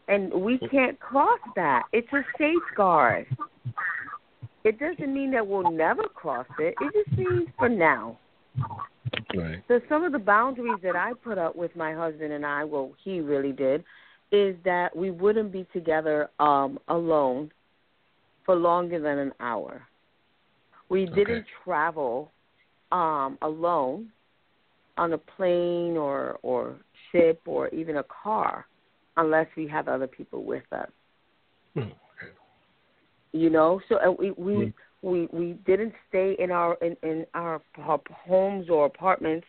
And 0.06 0.32
we 0.32 0.58
can't 0.70 1.00
cross 1.00 1.40
that. 1.56 1.84
It's 1.92 2.12
a 2.12 2.20
safeguard. 2.38 3.26
It 4.64 4.78
doesn't 4.78 5.12
mean 5.12 5.30
that 5.32 5.46
we'll 5.46 5.70
never 5.70 6.04
cross 6.04 6.46
it. 6.58 6.74
It 6.80 6.92
just 6.92 7.18
means 7.18 7.48
for 7.56 7.68
now. 7.68 8.18
Right. 9.34 9.62
So 9.68 9.80
some 9.88 10.04
of 10.04 10.12
the 10.12 10.18
boundaries 10.18 10.80
that 10.82 10.96
I 10.96 11.12
put 11.12 11.38
up 11.38 11.54
with 11.54 11.74
my 11.76 11.92
husband 11.92 12.32
and 12.32 12.44
I, 12.44 12.64
well, 12.64 12.92
he 13.02 13.20
really 13.20 13.52
did, 13.52 13.84
is 14.32 14.56
that 14.64 14.94
we 14.94 15.10
wouldn't 15.10 15.52
be 15.52 15.66
together 15.72 16.28
um 16.38 16.78
alone 16.88 17.50
for 18.44 18.54
longer 18.54 19.00
than 19.00 19.18
an 19.18 19.32
hour. 19.40 19.82
We 20.88 21.06
didn't 21.06 21.46
travel 21.64 22.32
um 22.92 23.38
alone 23.42 24.10
on 24.96 25.12
a 25.12 25.18
plane 25.18 25.96
or 25.96 26.38
or 26.42 26.76
ship 27.12 27.40
or 27.46 27.68
even 27.68 27.98
a 27.98 28.04
car 28.04 28.66
unless 29.16 29.46
we 29.56 29.66
have 29.68 29.88
other 29.88 30.06
people 30.06 30.44
with 30.44 30.64
us. 30.72 30.90
Hmm 31.74 31.90
you 33.32 33.50
know 33.50 33.80
so 33.88 34.16
we 34.18 34.30
we 34.32 34.52
mm. 34.52 34.72
we 35.02 35.28
we 35.32 35.52
didn't 35.66 35.92
stay 36.08 36.36
in 36.38 36.50
our 36.50 36.74
in, 36.82 36.96
in 37.02 37.26
our, 37.34 37.60
our 37.78 38.00
homes 38.10 38.68
or 38.70 38.86
apartments 38.86 39.46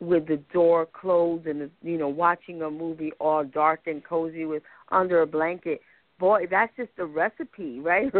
with 0.00 0.26
the 0.28 0.40
door 0.52 0.86
closed 0.86 1.46
and 1.46 1.60
the, 1.60 1.70
you 1.82 1.98
know 1.98 2.08
watching 2.08 2.62
a 2.62 2.70
movie 2.70 3.12
all 3.20 3.44
dark 3.44 3.80
and 3.86 4.04
cozy 4.04 4.44
with 4.44 4.62
under 4.90 5.22
a 5.22 5.26
blanket 5.26 5.80
boy 6.18 6.46
that's 6.50 6.74
just 6.76 6.90
a 6.98 7.04
recipe 7.04 7.80
right 7.80 8.12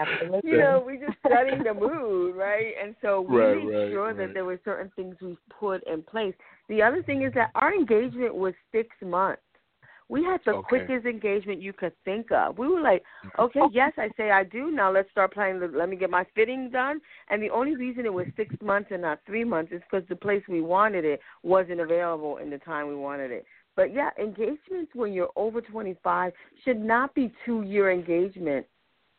Absolutely. 0.00 0.40
you 0.50 0.58
know 0.58 0.82
we 0.86 0.98
just 0.98 1.16
studying 1.26 1.62
the 1.62 1.74
mood 1.74 2.36
right 2.36 2.74
and 2.82 2.94
so 3.02 3.22
we 3.22 3.36
right, 3.36 3.56
made 3.56 3.72
right, 3.72 3.90
sure 3.90 4.06
right. 4.08 4.16
that 4.16 4.34
there 4.34 4.44
were 4.44 4.60
certain 4.64 4.90
things 4.94 5.16
we 5.20 5.36
put 5.58 5.82
in 5.86 6.02
place 6.02 6.34
the 6.68 6.82
other 6.82 7.02
thing 7.02 7.22
is 7.22 7.32
that 7.34 7.50
our 7.54 7.74
engagement 7.74 8.34
was 8.34 8.54
six 8.72 8.88
months 9.02 9.42
we 10.12 10.22
had 10.22 10.40
the 10.44 10.52
okay. 10.52 10.68
quickest 10.68 11.06
engagement 11.06 11.62
you 11.62 11.72
could 11.72 11.94
think 12.04 12.30
of. 12.32 12.58
We 12.58 12.68
were 12.68 12.82
like, 12.82 13.02
mm-hmm. 13.24 13.40
okay, 13.40 13.60
yes, 13.72 13.92
I 13.96 14.10
say 14.14 14.30
I 14.30 14.44
do. 14.44 14.70
Now 14.70 14.92
let's 14.92 15.10
start 15.10 15.32
planning. 15.32 15.58
The, 15.58 15.68
let 15.68 15.88
me 15.88 15.96
get 15.96 16.10
my 16.10 16.26
fitting 16.34 16.68
done. 16.70 17.00
And 17.30 17.42
the 17.42 17.48
only 17.48 17.76
reason 17.76 18.04
it 18.04 18.12
was 18.12 18.26
six 18.36 18.54
months 18.60 18.90
and 18.92 19.00
not 19.00 19.20
three 19.24 19.42
months 19.42 19.72
is 19.72 19.80
because 19.90 20.06
the 20.10 20.16
place 20.16 20.42
we 20.50 20.60
wanted 20.60 21.06
it 21.06 21.20
wasn't 21.42 21.80
available 21.80 22.36
in 22.36 22.50
the 22.50 22.58
time 22.58 22.88
we 22.88 22.94
wanted 22.94 23.30
it. 23.30 23.46
But 23.74 23.94
yeah, 23.94 24.10
engagements 24.20 24.92
when 24.92 25.14
you're 25.14 25.30
over 25.34 25.62
25 25.62 26.34
should 26.62 26.78
not 26.78 27.14
be 27.14 27.32
two 27.46 27.62
year 27.62 27.90
engagement 27.90 28.66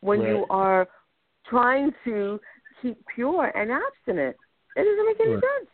when 0.00 0.20
right. 0.20 0.28
you 0.28 0.46
are 0.48 0.86
trying 1.50 1.90
to 2.04 2.38
keep 2.80 3.04
pure 3.12 3.46
and 3.56 3.72
abstinent. 3.72 4.36
It 4.76 4.84
doesn't 4.84 5.06
make 5.06 5.20
any 5.20 5.34
right. 5.34 5.42
sense. 5.42 5.70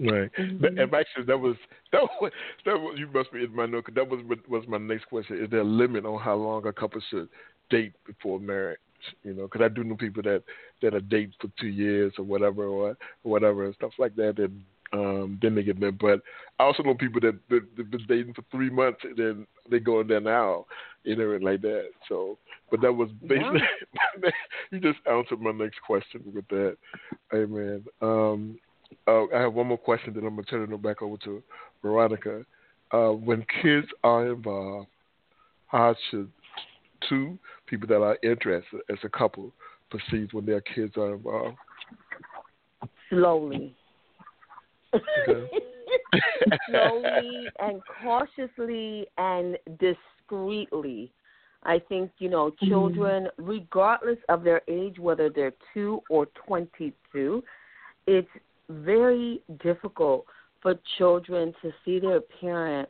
Right. 0.00 0.30
Mm-hmm. 0.38 0.78
And 0.78 0.94
actually, 0.94 1.24
that 1.26 1.38
was 1.38 1.56
that 1.92 2.02
was 2.20 2.32
that 2.64 2.78
was 2.78 2.96
you 2.98 3.06
must 3.12 3.32
be 3.32 3.44
in 3.44 3.54
my 3.54 3.66
note. 3.66 3.84
Cause 3.86 3.94
that 3.96 4.08
was 4.08 4.20
was 4.48 4.64
my 4.66 4.78
next 4.78 5.06
question. 5.06 5.42
Is 5.42 5.50
there 5.50 5.60
a 5.60 5.64
limit 5.64 6.06
on 6.06 6.20
how 6.20 6.36
long 6.36 6.66
a 6.66 6.72
couple 6.72 7.00
should 7.10 7.28
date 7.68 7.92
before 8.06 8.40
marriage? 8.40 8.78
You 9.24 9.34
know, 9.34 9.42
because 9.42 9.62
I 9.62 9.68
do 9.68 9.84
know 9.84 9.96
people 9.96 10.22
that 10.22 10.42
that 10.82 10.94
are 10.94 11.00
dating 11.00 11.34
for 11.40 11.50
two 11.60 11.68
years 11.68 12.12
or 12.18 12.24
whatever 12.24 12.64
or, 12.64 12.96
whatever 13.22 13.66
and 13.66 13.74
stuff 13.74 13.92
like 13.98 14.16
that. 14.16 14.38
And 14.38 14.62
um, 14.92 15.38
then 15.42 15.54
they 15.54 15.62
get 15.62 15.78
married. 15.78 15.98
But 15.98 16.20
I 16.58 16.64
also 16.64 16.82
know 16.82 16.94
people 16.94 17.20
that 17.20 17.38
that 17.50 17.62
have 17.76 17.90
been 17.90 18.06
dating 18.08 18.34
for 18.34 18.44
three 18.50 18.70
months 18.70 19.00
and 19.04 19.16
then 19.16 19.46
they 19.70 19.80
go 19.80 20.00
in 20.00 20.08
there 20.08 20.20
now, 20.20 20.66
you 21.04 21.16
know, 21.16 21.38
like 21.42 21.60
that. 21.62 21.90
So, 22.08 22.38
but 22.70 22.80
that 22.80 22.92
was 22.92 23.10
basically 23.26 23.60
yeah. 24.22 24.30
you 24.70 24.80
just 24.80 24.98
answered 25.10 25.40
my 25.40 25.52
next 25.52 25.80
question 25.86 26.22
with 26.34 26.48
that. 26.48 26.76
Amen. 27.34 27.84
Um, 28.00 28.58
uh, 29.06 29.24
I 29.34 29.40
have 29.40 29.54
one 29.54 29.68
more 29.68 29.78
question, 29.78 30.14
then 30.14 30.24
I'm 30.24 30.34
going 30.34 30.44
to 30.44 30.50
turn 30.50 30.72
it 30.72 30.82
back 30.82 31.02
over 31.02 31.16
to 31.24 31.42
Veronica. 31.82 32.44
Uh, 32.92 33.10
when 33.10 33.44
kids 33.62 33.86
are 34.02 34.32
involved, 34.32 34.88
how 35.66 35.94
should 36.10 36.30
two 37.08 37.38
people 37.66 37.86
that 37.88 38.02
are 38.02 38.18
interested 38.22 38.80
as 38.90 38.98
a 39.04 39.08
couple 39.08 39.52
proceed 39.90 40.32
when 40.32 40.46
their 40.46 40.60
kids 40.60 40.96
are 40.96 41.14
involved? 41.14 41.56
Slowly. 43.08 43.74
Okay. 44.94 45.50
slowly 46.70 47.48
and 47.60 47.80
cautiously 48.02 49.06
and 49.18 49.56
discreetly. 49.78 51.12
I 51.62 51.78
think, 51.88 52.10
you 52.18 52.30
know, 52.30 52.50
Mm-hmm. 52.50 52.68
children, 52.68 53.28
regardless 53.36 54.18
of 54.28 54.42
their 54.42 54.62
age, 54.68 54.98
whether 54.98 55.28
they're 55.28 55.52
two 55.74 56.02
or 56.08 56.26
22, 56.46 57.42
it's 58.06 58.28
very 58.70 59.42
difficult 59.62 60.24
for 60.62 60.74
children 60.98 61.54
to 61.62 61.70
see 61.84 61.98
their 61.98 62.20
parent 62.20 62.88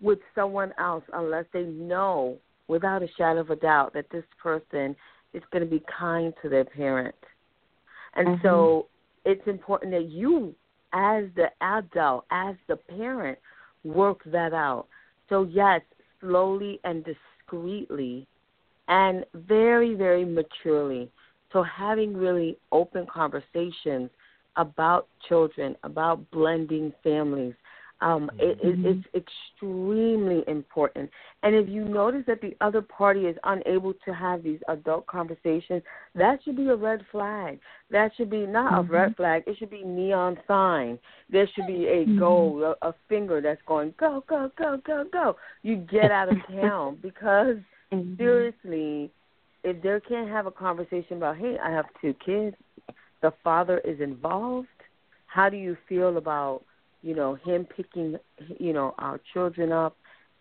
with 0.00 0.18
someone 0.34 0.72
else 0.78 1.04
unless 1.12 1.44
they 1.52 1.64
know 1.64 2.36
without 2.68 3.02
a 3.02 3.08
shadow 3.18 3.40
of 3.40 3.50
a 3.50 3.56
doubt 3.56 3.92
that 3.92 4.06
this 4.10 4.24
person 4.42 4.96
is 5.34 5.42
going 5.52 5.64
to 5.64 5.70
be 5.70 5.82
kind 5.98 6.32
to 6.42 6.48
their 6.48 6.64
parent. 6.64 7.14
And 8.14 8.28
mm-hmm. 8.28 8.46
so 8.46 8.86
it's 9.24 9.46
important 9.46 9.92
that 9.92 10.08
you, 10.10 10.54
as 10.92 11.24
the 11.36 11.48
adult, 11.60 12.24
as 12.30 12.54
the 12.68 12.76
parent, 12.76 13.38
work 13.84 14.20
that 14.26 14.52
out. 14.52 14.86
So, 15.28 15.44
yes, 15.44 15.80
slowly 16.20 16.80
and 16.84 17.04
discreetly 17.04 18.26
and 18.88 19.24
very, 19.34 19.94
very 19.94 20.24
maturely. 20.24 21.10
So, 21.52 21.62
having 21.62 22.16
really 22.16 22.56
open 22.72 23.06
conversations 23.12 24.10
about 24.56 25.08
children, 25.28 25.76
about 25.82 26.30
blending 26.30 26.92
families, 27.02 27.54
um, 28.02 28.30
it, 28.38 28.58
it, 28.62 28.78
mm-hmm. 28.78 28.86
it's 28.86 29.26
extremely 29.58 30.42
important. 30.48 31.10
And 31.42 31.54
if 31.54 31.68
you 31.68 31.84
notice 31.84 32.22
that 32.26 32.40
the 32.40 32.56
other 32.60 32.80
party 32.80 33.26
is 33.26 33.36
unable 33.44 33.92
to 34.04 34.14
have 34.14 34.42
these 34.42 34.58
adult 34.68 35.06
conversations, 35.06 35.82
that 36.14 36.38
should 36.42 36.56
be 36.56 36.68
a 36.68 36.76
red 36.76 37.04
flag. 37.12 37.60
That 37.90 38.12
should 38.16 38.30
be 38.30 38.46
not 38.46 38.72
a 38.72 38.82
mm-hmm. 38.82 38.92
red 38.92 39.16
flag. 39.16 39.42
It 39.46 39.58
should 39.58 39.70
be 39.70 39.82
neon 39.84 40.38
sign. 40.48 40.98
There 41.28 41.48
should 41.54 41.66
be 41.66 41.86
a 41.86 42.06
mm-hmm. 42.06 42.18
go, 42.18 42.76
a, 42.80 42.88
a 42.88 42.94
finger 43.08 43.40
that's 43.42 43.60
going 43.66 43.92
go, 43.98 44.24
go, 44.26 44.50
go, 44.56 44.80
go, 44.86 45.04
go. 45.12 45.36
You 45.62 45.76
get 45.76 46.10
out 46.10 46.30
of 46.30 46.38
town 46.58 46.98
because 47.02 47.56
seriously, 48.16 49.10
if 49.62 49.82
they 49.82 49.98
can't 50.08 50.30
have 50.30 50.46
a 50.46 50.50
conversation 50.50 51.18
about, 51.18 51.36
hey, 51.36 51.56
I 51.62 51.70
have 51.70 51.84
two 52.00 52.14
kids, 52.24 52.56
the 53.22 53.32
father 53.42 53.78
is 53.78 54.00
involved. 54.00 54.68
How 55.26 55.48
do 55.48 55.56
you 55.56 55.76
feel 55.88 56.16
about 56.16 56.62
you 57.02 57.14
know 57.14 57.36
him 57.36 57.66
picking 57.76 58.16
you 58.58 58.72
know 58.72 58.94
our 58.98 59.20
children 59.32 59.72
up 59.72 59.96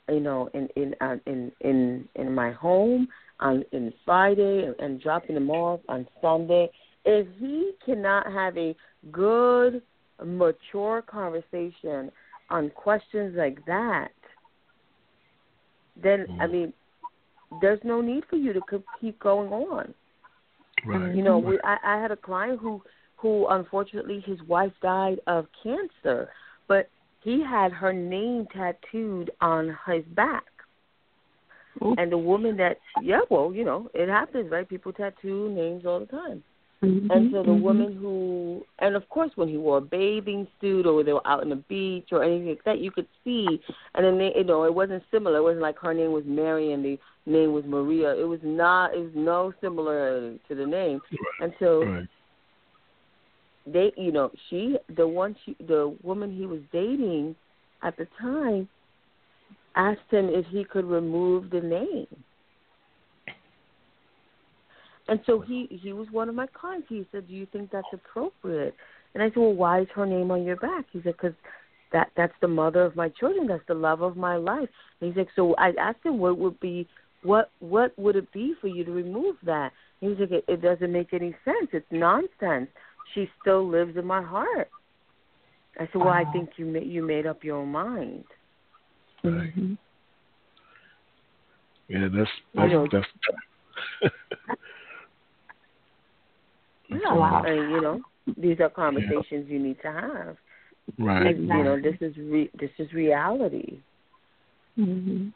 you 0.09 0.19
know 0.19 0.49
in 0.53 0.67
in 0.75 0.95
uh, 1.01 1.17
in 1.25 1.51
in 1.61 2.07
in 2.15 2.33
my 2.33 2.51
home 2.51 3.07
on 3.39 3.63
in 3.71 3.93
Friday 4.05 4.65
and, 4.65 4.75
and 4.79 5.01
dropping 5.01 5.35
them 5.35 5.49
off 5.49 5.79
on 5.87 6.07
Sunday? 6.21 6.69
If 7.05 7.27
he 7.39 7.71
cannot 7.85 8.31
have 8.31 8.57
a 8.57 8.75
good 9.11 9.81
mature 10.25 11.01
conversation 11.01 12.11
on 12.49 12.69
questions 12.71 13.35
like 13.37 13.63
that 13.65 14.11
then 16.01 16.25
I 16.39 16.47
mean 16.47 16.73
there's 17.61 17.79
no 17.83 18.01
need 18.01 18.23
for 18.29 18.35
you 18.35 18.53
to 18.53 18.61
keep 18.99 19.19
going 19.19 19.51
on 19.51 19.93
Right. 20.85 21.15
you 21.15 21.23
know, 21.23 21.37
we, 21.37 21.59
I, 21.63 21.77
I 21.83 22.01
had 22.01 22.11
a 22.11 22.15
client 22.15 22.59
who, 22.61 22.81
who 23.17 23.47
unfortunately 23.47 24.23
his 24.25 24.41
wife 24.43 24.71
died 24.81 25.19
of 25.27 25.47
cancer, 25.63 26.29
but 26.67 26.89
he 27.21 27.43
had 27.43 27.71
her 27.71 27.93
name 27.93 28.47
tattooed 28.53 29.31
on 29.41 29.77
his 29.87 30.03
back. 30.15 30.45
And 31.97 32.11
the 32.11 32.17
woman 32.17 32.57
that, 32.57 32.77
yeah, 33.01 33.21
well, 33.29 33.53
you 33.53 33.63
know, 33.63 33.89
it 33.93 34.09
happens, 34.09 34.51
right? 34.51 34.67
People 34.67 34.91
tattoo 34.91 35.49
names 35.49 35.85
all 35.85 35.99
the 35.99 36.05
time. 36.05 36.43
Mm-hmm. 36.83 37.11
And 37.11 37.31
so 37.33 37.43
the 37.43 37.53
woman 37.53 37.97
who, 37.97 38.63
and 38.79 38.95
of 38.95 39.07
course, 39.09 39.31
when 39.35 39.49
he 39.49 39.57
wore 39.57 39.79
a 39.79 39.81
bathing 39.81 40.47
suit 40.61 40.85
or 40.85 41.03
they 41.03 41.11
were 41.11 41.27
out 41.27 41.41
on 41.41 41.49
the 41.49 41.57
beach 41.57 42.07
or 42.11 42.23
anything 42.23 42.47
like 42.47 42.63
that, 42.63 42.79
you 42.79 42.89
could 42.89 43.07
see. 43.23 43.59
And 43.95 44.05
then 44.05 44.17
they, 44.17 44.31
you 44.33 44.45
know, 44.45 44.63
it 44.63 44.73
wasn't 44.73 45.03
similar. 45.11 45.39
It 45.39 45.43
wasn't 45.43 45.61
like 45.61 45.77
her 45.79 45.93
name 45.93 46.13
was 46.13 46.23
Mary 46.25 46.71
and 46.71 46.83
the 46.83 46.97
name 47.25 47.51
was 47.51 47.65
Maria. 47.65 48.15
It 48.15 48.23
was 48.23 48.39
not. 48.43 48.93
It 48.93 48.99
was 48.99 49.11
no 49.13 49.53
similarity 49.59 50.39
to 50.47 50.55
the 50.55 50.65
name. 50.65 51.01
And 51.41 51.53
so 51.59 51.83
Right. 51.83 52.07
they, 53.67 53.91
you 53.97 54.13
know, 54.13 54.31
she, 54.49 54.77
the 54.95 55.05
one, 55.05 55.35
she, 55.45 55.57
the 55.67 55.97
woman 56.01 56.33
he 56.33 56.45
was 56.45 56.61
dating 56.71 57.35
at 57.83 57.97
the 57.97 58.07
time, 58.21 58.69
asked 59.75 60.09
him 60.09 60.29
if 60.29 60.45
he 60.47 60.63
could 60.63 60.85
remove 60.85 61.49
the 61.49 61.61
name. 61.61 62.07
And 65.09 65.19
so 65.25 65.39
he 65.39 65.67
he 65.69 65.91
was 65.91 66.07
one 66.11 66.29
of 66.29 66.35
my 66.35 66.45
clients. 66.47 66.87
He 66.87 67.05
said, 67.11 67.27
"Do 67.27 67.33
you 67.33 67.47
think 67.47 67.71
that's 67.71 67.87
appropriate?" 67.91 68.75
And 69.13 69.23
I 69.23 69.29
said, 69.29 69.37
"Well, 69.37 69.53
why 69.53 69.81
is 69.81 69.87
her 69.95 70.05
name 70.05 70.29
on 70.29 70.43
your 70.43 70.57
back?" 70.57 70.85
He 70.91 71.01
said, 71.01 71.15
"Because 71.17 71.33
that 71.91 72.11
that's 72.15 72.33
the 72.41 72.47
mother 72.47 72.83
of 72.83 72.95
my 72.95 73.09
children. 73.09 73.47
That's 73.47 73.65
the 73.67 73.73
love 73.73 74.01
of 74.01 74.15
my 74.15 74.35
life." 74.35 74.69
And 75.01 75.09
he's 75.09 75.17
like, 75.17 75.29
"So 75.35 75.55
I 75.55 75.71
asked 75.79 76.05
him, 76.05 76.19
what 76.19 76.37
would 76.37 76.59
be 76.59 76.87
what 77.23 77.49
what 77.59 77.97
would 77.97 78.15
it 78.15 78.31
be 78.31 78.53
for 78.61 78.67
you 78.67 78.85
to 78.85 78.91
remove 78.91 79.37
that?" 79.43 79.71
And 80.01 80.11
he's 80.11 80.19
like, 80.19 80.31
it, 80.31 80.45
"It 80.47 80.61
doesn't 80.61 80.91
make 80.91 81.11
any 81.11 81.35
sense. 81.43 81.69
It's 81.73 81.91
nonsense. 81.91 82.69
She 83.15 83.27
still 83.41 83.67
lives 83.67 83.97
in 83.97 84.05
my 84.05 84.21
heart." 84.21 84.69
I 85.79 85.87
said, 85.87 85.95
"Well, 85.95 86.09
I 86.09 86.25
think 86.31 86.51
you 86.57 86.65
ma- 86.65 86.79
you 86.79 87.01
made 87.01 87.25
up 87.25 87.43
your 87.43 87.57
own 87.57 87.69
mind." 87.69 88.25
Right. 89.23 89.55
Mm-hmm. 89.57 89.73
Yeah, 91.87 92.07
that's 92.13 92.29
that's 92.53 92.71
know. 92.71 92.87
that's 92.91 94.13
Yeah, 96.89 97.13
Wow. 97.13 97.43
and 97.43 97.71
you 97.71 97.81
know, 97.81 98.01
these 98.37 98.59
are 98.59 98.69
conversations 98.69 99.47
you 99.49 99.59
need 99.59 99.81
to 99.81 99.91
have. 99.91 100.37
right. 100.99 101.35
And, 101.35 101.47
you 101.47 101.63
know, 101.63 101.79
this 101.81 101.95
is 102.01 102.15
re- 102.17 102.51
this 102.59 102.71
is 102.79 102.93
reality. 102.93 103.79
hmm 104.75 105.29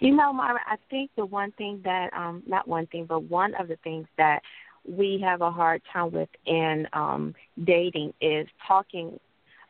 You 0.00 0.14
know, 0.16 0.32
Mayra, 0.32 0.58
I 0.66 0.76
think 0.90 1.10
the 1.16 1.24
one 1.26 1.52
thing 1.52 1.80
that 1.84 2.12
um 2.14 2.42
not 2.46 2.68
one 2.68 2.86
thing, 2.86 3.06
but 3.06 3.24
one 3.24 3.54
of 3.54 3.68
the 3.68 3.76
things 3.84 4.06
that 4.18 4.40
we 4.88 5.20
have 5.24 5.40
a 5.42 5.50
hard 5.50 5.82
time 5.92 6.10
with 6.12 6.28
in 6.46 6.86
um 6.92 7.34
dating 7.64 8.12
is 8.20 8.46
talking 8.66 9.18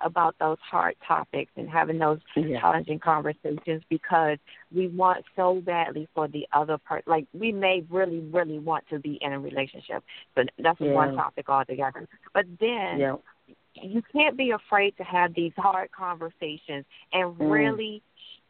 about 0.02 0.36
those 0.38 0.58
hard 0.60 0.94
topics 1.06 1.50
and 1.56 1.68
having 1.68 1.98
those 1.98 2.20
Yeah. 2.36 2.60
challenging 2.60 2.98
conversations 2.98 3.82
because 3.88 4.38
we 4.74 4.88
want 4.88 5.24
so 5.36 5.60
badly 5.60 6.08
for 6.14 6.28
the 6.28 6.46
other 6.52 6.78
person. 6.78 7.04
Like 7.06 7.26
we 7.32 7.52
may 7.52 7.82
really, 7.90 8.20
really 8.20 8.58
want 8.58 8.86
to 8.88 8.98
be 8.98 9.18
in 9.20 9.32
a 9.32 9.38
relationship, 9.38 10.02
but 10.34 10.48
that's 10.58 10.80
one 10.80 11.10
Yeah. 11.10 11.22
topic 11.22 11.48
altogether. 11.48 12.08
But 12.32 12.46
then 12.58 12.98
Yeah. 13.00 13.16
you 13.74 14.02
can't 14.02 14.36
be 14.36 14.50
afraid 14.50 14.96
to 14.98 15.04
have 15.04 15.34
these 15.34 15.52
hard 15.56 15.90
conversations 15.92 16.84
and 17.12 17.36
Mm. 17.38 17.50
really 17.50 18.02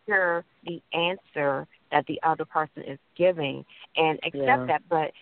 hear 0.07 0.45
the 0.65 0.83
answer 0.93 1.67
that 1.91 2.07
the 2.07 2.21
other 2.23 2.45
person 2.45 2.83
is 2.83 2.99
giving 3.15 3.65
and 3.97 4.19
accept 4.25 4.67
that 4.67 4.83
but 4.89 5.13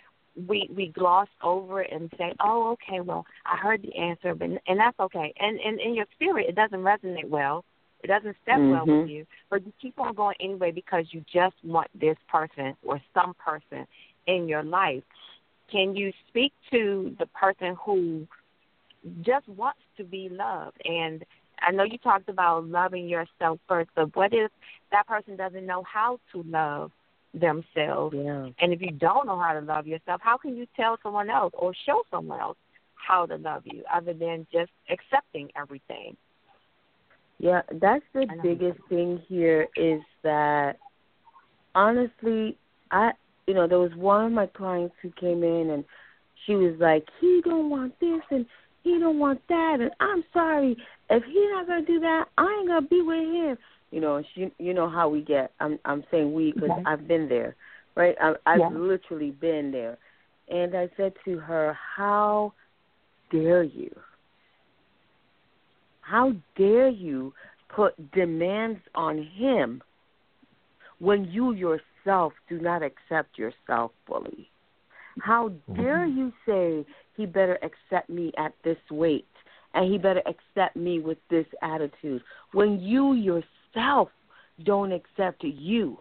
we 0.48 0.68
we 0.74 0.88
gloss 0.88 1.28
over 1.42 1.82
it 1.82 1.92
and 1.92 2.10
say 2.16 2.32
oh 2.40 2.70
okay 2.72 3.00
well 3.00 3.24
i 3.46 3.56
heard 3.56 3.82
the 3.82 3.96
answer 3.96 4.34
but 4.34 4.48
and 4.66 4.78
that's 4.78 4.98
okay. 5.00 5.32
And 5.38 5.58
and 5.60 5.80
in 5.80 5.94
your 5.94 6.06
spirit 6.14 6.46
it 6.48 6.54
doesn't 6.54 6.80
resonate 6.80 7.28
well. 7.28 7.64
It 8.02 8.06
doesn't 8.06 8.36
step 8.42 8.58
well 8.58 8.86
Mhm. 8.86 9.02
with 9.02 9.10
you 9.10 9.26
but 9.50 9.66
you 9.66 9.72
keep 9.80 9.98
on 9.98 10.14
going 10.14 10.36
anyway 10.40 10.70
because 10.70 11.12
you 11.12 11.24
just 11.32 11.56
want 11.64 11.88
this 11.98 12.16
person 12.28 12.76
or 12.82 13.00
some 13.12 13.34
person 13.34 13.86
in 14.26 14.48
your 14.48 14.62
life. 14.62 15.02
Can 15.70 15.94
you 15.96 16.12
speak 16.28 16.52
to 16.70 17.14
the 17.18 17.26
person 17.26 17.76
who 17.84 18.26
just 19.22 19.48
wants 19.48 19.80
to 19.96 20.04
be 20.04 20.28
loved? 20.28 20.80
And 20.84 21.24
I 21.60 21.72
know 21.72 21.84
you 21.84 21.98
talked 21.98 22.28
about 22.28 22.66
loving 22.66 23.08
yourself 23.08 23.58
first, 23.68 23.90
but 23.94 24.14
what 24.16 24.32
if 24.32 24.50
that 24.92 25.06
person 25.06 25.36
doesn't 25.36 25.66
know 25.66 25.82
how 25.82 26.18
to 26.32 26.42
love 26.44 26.90
themselves? 27.34 28.14
Yeah. 28.16 28.48
And 28.60 28.72
if 28.72 28.80
you 28.80 28.90
don't 28.90 29.26
know 29.26 29.38
how 29.38 29.52
to 29.52 29.60
love 29.60 29.86
yourself, 29.86 30.20
how 30.22 30.36
can 30.36 30.56
you 30.56 30.66
tell 30.76 30.98
someone 31.02 31.30
else 31.30 31.52
or 31.56 31.72
show 31.86 32.02
someone 32.10 32.40
else 32.40 32.56
how 32.94 33.26
to 33.26 33.36
love 33.36 33.62
you 33.64 33.82
other 33.92 34.12
than 34.12 34.46
just 34.52 34.70
accepting 34.90 35.50
everything? 35.56 36.16
Yeah, 37.38 37.62
that's 37.80 38.04
the 38.12 38.26
biggest 38.42 38.78
thing 38.88 39.22
here 39.26 39.66
is 39.76 40.02
that 40.22 40.76
honestly, 41.74 42.58
I 42.90 43.12
you 43.46 43.54
know, 43.54 43.66
there 43.66 43.78
was 43.78 43.94
one 43.96 44.26
of 44.26 44.32
my 44.32 44.46
clients 44.46 44.94
who 45.02 45.10
came 45.18 45.42
in 45.42 45.70
and 45.70 45.84
she 46.46 46.54
was 46.54 46.74
like, 46.78 47.04
He 47.20 47.40
don't 47.44 47.70
want 47.70 47.98
this 47.98 48.20
and 48.30 48.46
he 48.82 48.98
don't 48.98 49.18
want 49.18 49.40
that 49.48 49.78
and 49.80 49.90
I'm 50.00 50.24
sorry, 50.32 50.76
if 51.08 51.24
he 51.24 51.48
not 51.52 51.66
gonna 51.66 51.84
do 51.84 52.00
that, 52.00 52.26
I 52.38 52.58
ain't 52.60 52.68
gonna 52.68 52.86
be 52.86 53.02
with 53.02 53.16
him. 53.16 53.58
You 53.90 54.00
know, 54.00 54.22
she 54.34 54.52
you 54.58 54.72
know 54.72 54.88
how 54.88 55.08
we 55.08 55.20
get. 55.22 55.52
I'm 55.60 55.78
I'm 55.84 56.04
saying 56.10 56.32
we 56.32 56.52
because 56.52 56.70
Okay. 56.70 56.82
I've 56.86 57.08
been 57.08 57.28
there, 57.28 57.56
right? 57.96 58.16
I, 58.20 58.34
I've 58.46 58.60
Yeah. 58.60 58.68
literally 58.68 59.32
been 59.32 59.72
there, 59.72 59.98
and 60.48 60.76
I 60.76 60.88
said 60.96 61.12
to 61.24 61.38
her, 61.38 61.72
"How 61.72 62.52
dare 63.30 63.64
you? 63.64 63.90
How 66.00 66.32
dare 66.56 66.88
you 66.88 67.32
put 67.68 67.94
demands 68.12 68.80
on 68.94 69.22
him 69.22 69.82
when 70.98 71.24
you 71.24 71.52
yourself 71.52 72.32
do 72.48 72.60
not 72.60 72.82
accept 72.82 73.38
yourself 73.38 73.92
fully? 74.06 74.50
How 75.20 75.48
dare 75.74 76.06
mm-hmm. 76.06 76.18
you 76.18 76.32
say 76.46 76.86
he 77.16 77.26
better 77.26 77.58
accept 77.62 78.08
me 78.08 78.32
at 78.38 78.54
this 78.64 78.78
weight 78.90 79.26
and 79.74 79.90
he 79.90 79.98
better 79.98 80.22
accept 80.26 80.76
me 80.76 80.98
with 81.00 81.18
this 81.28 81.46
attitude. 81.62 82.22
When 82.52 82.80
you 82.80 83.14
yourself 83.14 83.44
don't 83.74 84.92
accept 84.92 85.42
you. 85.42 85.98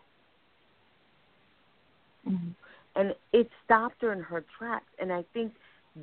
Mm-hmm. 2.28 2.50
And 2.96 3.14
it 3.32 3.50
stopped 3.66 4.02
her 4.02 4.12
in 4.12 4.20
her 4.22 4.44
tracks. 4.58 4.86
And 5.00 5.12
I 5.12 5.24
think 5.34 5.54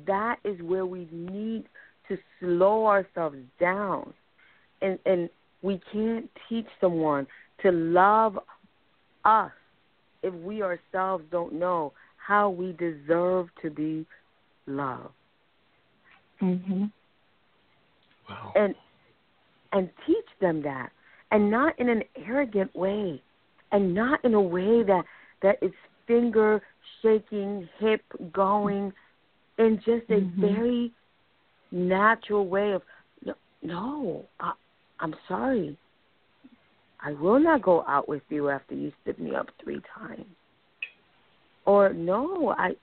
that 0.05 0.37
is 0.43 0.61
where 0.61 0.85
we 0.85 1.07
need 1.11 1.65
to 2.07 2.17
slow 2.39 2.87
ourselves 2.87 3.37
down. 3.59 4.13
And 4.81 4.97
and 5.05 5.29
we 5.61 5.81
can't 5.91 6.29
teach 6.47 6.67
someone 6.79 7.27
to 7.63 7.71
love 7.71 8.39
us 9.25 9.51
if 10.23 10.33
we 10.33 10.61
ourselves 10.61 11.23
don't 11.31 11.53
know 11.53 11.93
how 12.17 12.49
we 12.49 12.73
deserve 12.73 13.47
to 13.61 13.69
be 13.69 14.05
loved. 14.65 15.13
Mhm. 16.41 16.91
Wow. 18.29 18.51
And 18.55 18.75
and 19.73 19.89
teach 20.05 20.25
them 20.39 20.61
that. 20.61 20.91
And 21.31 21.51
not 21.51 21.77
in 21.79 21.89
an 21.89 22.03
arrogant 22.15 22.75
way. 22.75 23.21
And 23.71 23.93
not 23.93 24.23
in 24.23 24.33
a 24.33 24.41
way 24.41 24.83
that 24.83 25.03
that 25.41 25.57
is 25.61 25.71
finger 26.07 26.61
shaking, 27.01 27.67
hip 27.79 28.01
going, 28.31 28.93
in 29.57 29.77
just 29.79 30.09
a 30.09 30.21
Mhm. 30.21 30.39
very 30.39 30.91
natural 31.71 32.47
way 32.47 32.71
of 32.71 32.81
no, 33.23 33.35
no 33.61 34.25
I, 34.39 34.53
I'm 34.99 35.15
sorry. 35.27 35.77
I 36.99 37.13
will 37.13 37.39
not 37.39 37.61
go 37.61 37.83
out 37.87 38.07
with 38.07 38.23
you 38.29 38.49
after 38.49 38.73
you 38.73 38.91
stood 39.01 39.19
me 39.19 39.35
up 39.35 39.49
three 39.59 39.81
times. 39.81 40.25
Or 41.65 41.93
no, 41.93 42.55
I 42.57 42.75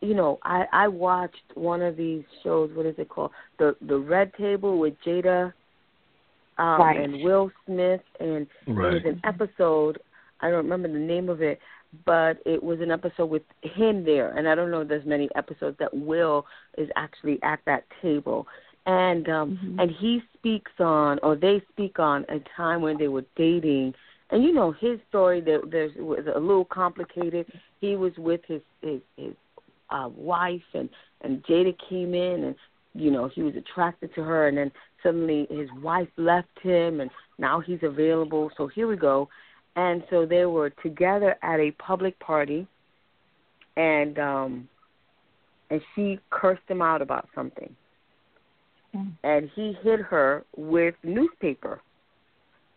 you 0.00 0.14
know, 0.14 0.38
I 0.42 0.66
I 0.72 0.88
watched 0.88 1.54
one 1.54 1.82
of 1.82 1.96
these 1.96 2.24
shows, 2.42 2.70
what 2.74 2.86
is 2.86 2.98
it 2.98 3.08
called? 3.08 3.32
The 3.58 3.76
the 3.82 3.98
Red 3.98 4.32
Table 4.34 4.78
with 4.78 4.94
Jada 5.02 5.52
um 6.60 6.80
Right. 6.80 7.00
and 7.04 7.20
Will 7.24 7.50
Smith 7.66 8.02
and 8.20 8.42
it 8.42 8.48
Right. 8.80 8.92
was 8.94 9.02
an 9.04 9.20
episode 9.24 9.98
I 10.40 10.48
don't 10.50 10.64
remember 10.68 10.88
the 10.88 10.98
name 11.14 11.28
of 11.28 11.42
it, 11.42 11.58
but 12.06 12.38
it 12.46 12.62
was 12.62 12.80
an 12.80 12.90
episode 12.90 13.26
with 13.26 13.42
him 13.62 14.04
there, 14.04 14.28
and 14.36 14.48
I 14.48 14.54
don't 14.54 14.70
know 14.70 14.80
if 14.82 14.88
there's 14.88 15.04
many 15.04 15.28
episodes 15.34 15.76
that 15.78 15.92
Will 15.92 16.46
is 16.78 16.88
actually 16.96 17.38
at 17.42 17.60
that 17.66 17.84
table, 18.00 18.46
and 18.86 19.28
um 19.28 19.58
Mhm. 19.62 19.80
and 19.82 19.90
he 19.90 20.22
speaks 20.36 20.72
on, 20.78 21.18
or 21.22 21.36
they 21.36 21.60
speak 21.72 21.98
on 21.98 22.24
a 22.28 22.38
time 22.56 22.80
when 22.80 22.96
they 22.98 23.08
were 23.08 23.24
dating, 23.36 23.94
and 24.30 24.42
you 24.44 24.52
know 24.52 24.70
his 24.72 24.98
story 25.08 25.40
there 25.40 25.60
there's 25.74 25.94
was 25.96 26.24
a 26.34 26.38
little 26.38 26.64
complicated. 26.64 27.44
He 27.80 27.96
was 27.96 28.12
with 28.18 28.42
his 28.46 28.62
his 28.82 29.00
his 29.16 29.34
uh, 29.90 30.08
wife, 30.16 30.68
and 30.74 30.88
and 31.22 31.42
Jada 31.44 31.74
came 31.88 32.14
in, 32.14 32.44
and 32.44 32.54
you 32.94 33.10
know 33.10 33.28
he 33.28 33.42
was 33.42 33.56
attracted 33.56 34.14
to 34.14 34.22
her, 34.22 34.48
and 34.48 34.56
then 34.56 34.70
suddenly 35.02 35.46
his 35.50 35.68
wife 35.82 36.08
left 36.16 36.48
him, 36.62 37.00
and 37.00 37.10
now 37.38 37.60
he's 37.60 37.80
available. 37.82 38.50
So 38.56 38.66
here 38.66 38.86
we 38.86 38.96
go. 38.96 39.28
And 39.76 40.02
so 40.10 40.26
they 40.26 40.44
were 40.44 40.70
together 40.82 41.36
at 41.42 41.60
a 41.60 41.70
public 41.72 42.18
party 42.18 42.66
and 43.76 44.18
um 44.18 44.68
and 45.70 45.80
she 45.94 46.18
cursed 46.30 46.62
him 46.68 46.82
out 46.82 47.02
about 47.02 47.28
something. 47.34 47.74
Mm. 48.92 49.12
and 49.22 49.48
he 49.54 49.76
hit 49.84 50.00
her 50.00 50.44
with 50.56 50.96
newspaper 51.04 51.80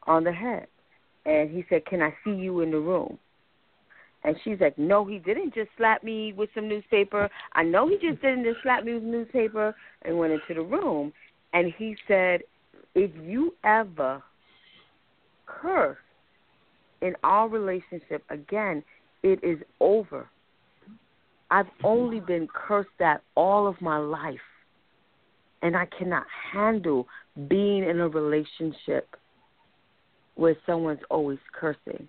on 0.06 0.24
the 0.24 0.32
head. 0.32 0.68
And 1.26 1.50
he 1.50 1.66
said 1.70 1.86
can 1.86 2.02
i 2.02 2.14
see 2.24 2.32
you 2.32 2.62
in 2.62 2.72
the 2.72 2.80
room? 2.80 3.18
And 4.24 4.36
she's 4.44 4.60
like 4.62 4.78
no 4.78 5.06
he 5.06 5.18
didn't 5.18 5.56
just 5.56 5.70
slap 5.78 6.04
me 6.04 6.34
with 6.34 6.50
some 6.54 6.70
newspaper. 6.70 7.30
I 7.54 7.64
know 7.64 7.90
he 7.90 7.96
just 7.96 8.22
didn't 8.22 8.44
just 8.44 8.62
slap 8.62 8.84
me 8.84 8.94
with 8.94 9.04
newspaper 9.04 9.76
and 10.04 10.18
went 10.18 10.34
into 10.34 10.54
the 10.54 10.62
room 10.62 11.12
and 11.54 11.74
he 11.78 11.96
said 12.08 12.42
if 12.96 13.12
you 13.24 13.54
ever 13.64 14.22
curse 15.46 15.98
in 17.02 17.16
our 17.24 17.48
relationship, 17.48 18.24
again, 18.30 18.84
it 19.24 19.44
is 19.44 19.60
over. 19.80 20.28
I've 21.52 21.68
only 21.84 22.20
been 22.20 22.48
cursed 22.54 22.90
at 23.00 23.22
all 23.36 23.68
of 23.68 23.80
my 23.82 23.98
life. 23.98 24.40
And 25.62 25.78
I 25.78 25.88
cannot 25.98 26.26
handle 26.52 27.08
being 27.48 27.84
in 27.84 28.00
a 28.00 28.08
relationship 28.08 29.16
where 30.36 30.58
someone's 30.66 31.00
always 31.10 31.40
cursing. 31.54 32.08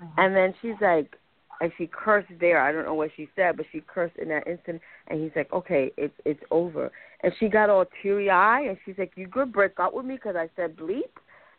Uh-huh. 0.00 0.06
And 0.18 0.36
then 0.36 0.54
she's 0.60 0.80
like, 0.80 1.16
and 1.60 1.72
she 1.78 1.86
cursed 1.86 2.32
there. 2.40 2.60
I 2.60 2.72
don't 2.72 2.84
know 2.84 2.94
what 2.94 3.10
she 3.16 3.28
said, 3.36 3.56
but 3.56 3.66
she 3.72 3.82
cursed 3.86 4.16
in 4.16 4.28
that 4.28 4.46
instant. 4.46 4.80
And 5.08 5.22
he's 5.22 5.32
like, 5.36 5.52
okay, 5.52 5.90
it's 5.96 6.14
it's 6.24 6.42
over. 6.50 6.90
And 7.22 7.32
she 7.38 7.48
got 7.48 7.70
all 7.70 7.84
teary 8.02 8.30
eyed, 8.30 8.66
and 8.66 8.78
she's 8.84 8.96
like, 8.98 9.12
you 9.16 9.28
could 9.28 9.52
break 9.52 9.78
up 9.78 9.94
with 9.94 10.04
me 10.04 10.16
because 10.16 10.36
I 10.36 10.48
said 10.56 10.76
bleep. 10.76 11.02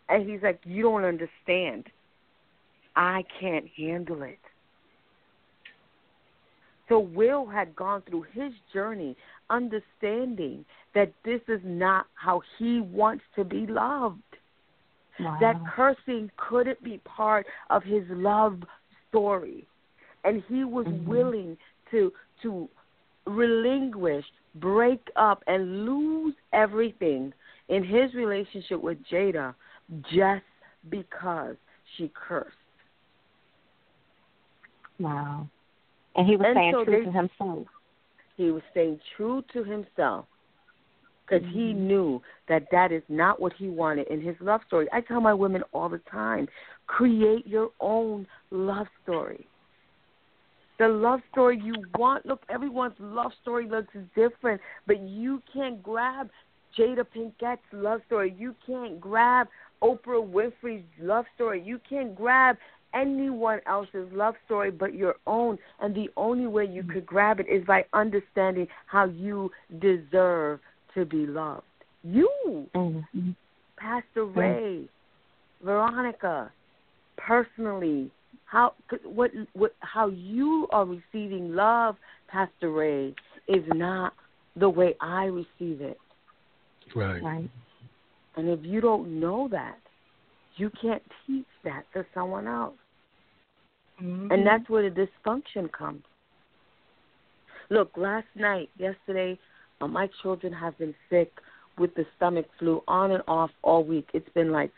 And 0.09 0.29
he's 0.29 0.41
like, 0.43 0.59
You 0.63 0.83
don't 0.83 1.03
understand. 1.03 1.85
I 2.95 3.23
can't 3.39 3.65
handle 3.75 4.23
it. 4.23 4.39
So 6.87 6.99
Will 6.99 7.47
had 7.47 7.75
gone 7.75 8.03
through 8.07 8.25
his 8.31 8.53
journey 8.71 9.15
understanding 9.49 10.65
that 10.93 11.11
this 11.23 11.41
is 11.47 11.59
not 11.63 12.05
how 12.13 12.41
he 12.57 12.79
wants 12.79 13.23
to 13.35 13.43
be 13.43 13.65
loved. 13.67 14.21
Wow. 15.19 15.37
That 15.39 15.55
cursing 15.75 16.29
couldn't 16.37 16.83
be 16.83 16.99
part 16.99 17.47
of 17.69 17.83
his 17.83 18.03
love 18.09 18.59
story. 19.09 19.65
And 20.25 20.43
he 20.49 20.63
was 20.65 20.85
Mhm. 20.87 21.05
willing 21.05 21.57
to 21.91 22.11
to 22.41 22.69
relinquish, 23.25 24.25
break 24.55 25.09
up 25.15 25.43
and 25.47 25.85
lose 25.85 26.35
everything 26.51 27.33
in 27.69 27.83
his 27.83 28.13
relationship 28.13 28.81
with 28.81 29.01
Jada 29.05 29.55
just 30.11 30.45
because 30.89 31.55
she 31.95 32.09
cursed. 32.09 32.55
Wow. 34.99 35.47
And 36.15 36.27
he 36.27 36.35
was 36.35 36.45
And 36.47 36.55
staying 36.55 36.73
so 36.73 36.83
true 36.83 36.97
they- 36.97 37.05
to 37.05 37.11
himself. 37.11 37.67
He 38.37 38.51
was 38.51 38.63
staying 38.71 38.99
true 39.15 39.41
to 39.53 39.63
himself 39.63 40.27
because 41.25 41.45
he 41.47 41.73
Mhm. 41.73 41.87
knew 41.87 42.21
that 42.47 42.69
that 42.71 42.91
is 42.91 43.03
not 43.09 43.39
what 43.39 43.53
he 43.53 43.69
wanted 43.69 44.07
in 44.07 44.21
his 44.21 44.39
love 44.41 44.63
story. 44.65 44.87
I 44.91 45.01
tell 45.01 45.21
my 45.21 45.33
women 45.33 45.63
all 45.71 45.89
the 45.89 45.99
time 45.99 46.47
create 46.87 47.47
your 47.47 47.71
own 47.79 48.27
love 48.51 48.87
story. 49.03 49.47
The 50.77 50.87
love 50.87 51.21
story 51.31 51.59
you 51.63 51.73
want, 51.97 52.25
look, 52.25 52.41
everyone's 52.49 52.95
love 52.99 53.31
story 53.41 53.67
looks 53.67 53.93
different, 54.15 54.59
but 54.87 54.99
you 55.01 55.41
can't 55.53 55.81
grab 55.81 56.29
Jada 56.77 57.05
Pinkett's 57.15 57.61
love 57.71 58.01
story. 58.07 58.35
You 58.37 58.55
can't 58.65 58.99
grab 58.99 59.47
Oprah 59.81 60.21
Winfrey's 60.29 60.83
love 60.99 61.25
story. 61.35 61.61
You 61.63 61.79
can't 61.89 62.15
grab 62.15 62.57
anyone 62.93 63.59
else's 63.67 64.11
love 64.11 64.35
story 64.45 64.71
but 64.71 64.93
your 64.93 65.15
own. 65.27 65.57
And 65.81 65.95
the 65.95 66.09
only 66.17 66.47
way 66.47 66.65
you 66.65 66.83
could 66.83 67.05
grab 67.05 67.39
it 67.39 67.47
is 67.47 67.65
by 67.65 67.85
understanding 67.93 68.67
how 68.87 69.05
you 69.05 69.51
deserve 69.79 70.59
to 70.93 71.05
be 71.05 71.25
loved. 71.25 71.63
You, 72.03 72.29
Mm-hmm. 72.75 73.31
Pastor 73.77 74.25
Ray, 74.25 74.87
Veronica, 75.63 76.51
personally, 77.17 78.11
how 78.45 78.73
what 79.03 79.31
what 79.53 79.75
how 79.79 80.09
you 80.09 80.67
are 80.71 80.85
receiving 80.85 81.55
love, 81.55 81.95
Pastor 82.27 82.71
Ray, 82.71 83.15
is 83.47 83.63
not 83.73 84.13
the 84.55 84.69
way 84.69 84.95
I 85.01 85.25
receive 85.25 85.81
it. 85.81 85.97
Right. 86.95 87.21
Right. 87.21 87.49
And 88.37 88.49
if 88.49 88.59
you 88.63 88.81
don't 88.81 89.19
know 89.19 89.47
that, 89.51 89.77
you 90.57 90.69
can't 90.81 91.03
teach 91.25 91.45
that 91.63 91.83
to 91.93 92.05
someone 92.13 92.47
else. 92.47 92.75
Mm-hmm. 94.01 94.31
And 94.31 94.45
that's 94.45 94.69
where 94.69 94.89
the 94.89 95.07
dysfunction 95.25 95.71
comes. 95.71 96.03
Look, 97.69 97.91
last 97.95 98.27
night, 98.35 98.69
yesterday, 98.77 99.39
uh, 99.81 99.87
my 99.87 100.09
children 100.21 100.53
have 100.53 100.77
been 100.77 100.93
sick 101.09 101.31
with 101.77 101.93
the 101.95 102.05
stomach 102.15 102.45
flu 102.59 102.81
on 102.87 103.11
and 103.11 103.23
off 103.27 103.51
all 103.63 103.83
week. 103.83 104.07
It's 104.13 104.29
been 104.33 104.51
like 104.51 104.71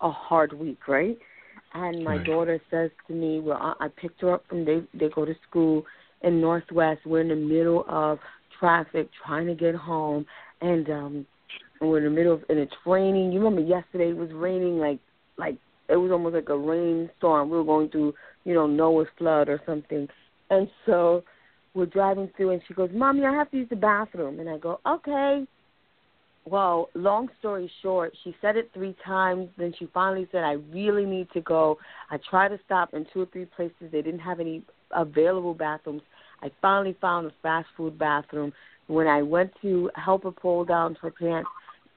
a 0.00 0.10
hard 0.10 0.52
week, 0.52 0.86
right? 0.86 1.16
And 1.78 2.02
my 2.02 2.16
Right. 2.16 2.26
daughter 2.26 2.60
says 2.70 2.90
to 3.06 3.12
me, 3.12 3.40
"Well, 3.40 3.58
I 3.58 3.86
I 3.86 3.88
picked 3.88 4.20
her 4.22 4.32
up 4.32 4.46
from 4.48 4.64
they 4.64 4.82
they 4.94 5.08
go 5.10 5.24
to 5.24 5.34
school 5.48 5.84
in 6.22 6.40
Northwest. 6.40 7.04
We're 7.04 7.20
in 7.20 7.28
the 7.28 7.36
middle 7.36 7.84
of 7.88 8.18
traffic 8.58 9.08
trying 9.24 9.46
to 9.46 9.54
get 9.54 9.74
home, 9.74 10.26
and 10.62 10.88
um, 10.90 11.26
we're 11.80 11.98
in 11.98 12.04
the 12.04 12.10
middle 12.10 12.32
of 12.32 12.44
and 12.48 12.58
it's 12.58 12.74
raining. 12.86 13.30
You 13.32 13.40
remember 13.40 13.60
yesterday 13.60 14.10
it 14.10 14.16
was 14.16 14.32
raining 14.32 14.78
like 14.78 14.98
like 15.36 15.56
it 15.88 15.96
was 15.96 16.10
almost 16.10 16.34
like 16.34 16.48
a 16.48 16.56
rainstorm. 16.56 17.50
We 17.50 17.58
were 17.58 17.64
going 17.64 17.90
through, 17.90 18.14
you 18.44 18.54
know, 18.54 18.66
Noah's 18.66 19.08
flood 19.18 19.48
or 19.48 19.60
something. 19.66 20.08
And 20.50 20.68
so 20.86 21.22
we're 21.74 21.86
driving 21.86 22.30
through 22.36 22.50
and 22.50 22.62
she 22.66 22.74
goes, 22.74 22.90
Mommy, 22.92 23.24
I 23.24 23.32
have 23.32 23.50
to 23.50 23.58
use 23.58 23.68
the 23.68 23.76
bathroom 23.76 24.40
and 24.40 24.48
I 24.48 24.58
go, 24.58 24.80
Okay. 24.86 25.46
Well, 26.48 26.90
long 26.94 27.28
story 27.40 27.70
short, 27.82 28.16
she 28.22 28.34
said 28.40 28.56
it 28.56 28.70
three 28.72 28.94
times, 29.04 29.48
then 29.58 29.74
she 29.76 29.88
finally 29.92 30.28
said, 30.30 30.44
I 30.44 30.52
really 30.72 31.04
need 31.04 31.28
to 31.32 31.40
go. 31.40 31.76
I 32.08 32.18
tried 32.30 32.48
to 32.48 32.60
stop 32.64 32.94
in 32.94 33.04
two 33.12 33.22
or 33.22 33.26
three 33.26 33.46
places. 33.46 33.90
They 33.90 34.00
didn't 34.00 34.20
have 34.20 34.38
any 34.38 34.62
available 34.92 35.54
bathrooms. 35.54 36.02
I 36.42 36.52
finally 36.62 36.96
found 37.00 37.26
a 37.26 37.32
fast 37.42 37.66
food 37.76 37.98
bathroom. 37.98 38.52
When 38.86 39.08
I 39.08 39.22
went 39.22 39.50
to 39.62 39.90
help 39.96 40.22
her 40.22 40.30
pull 40.30 40.64
down 40.64 40.96
her 41.02 41.10
pants, 41.10 41.48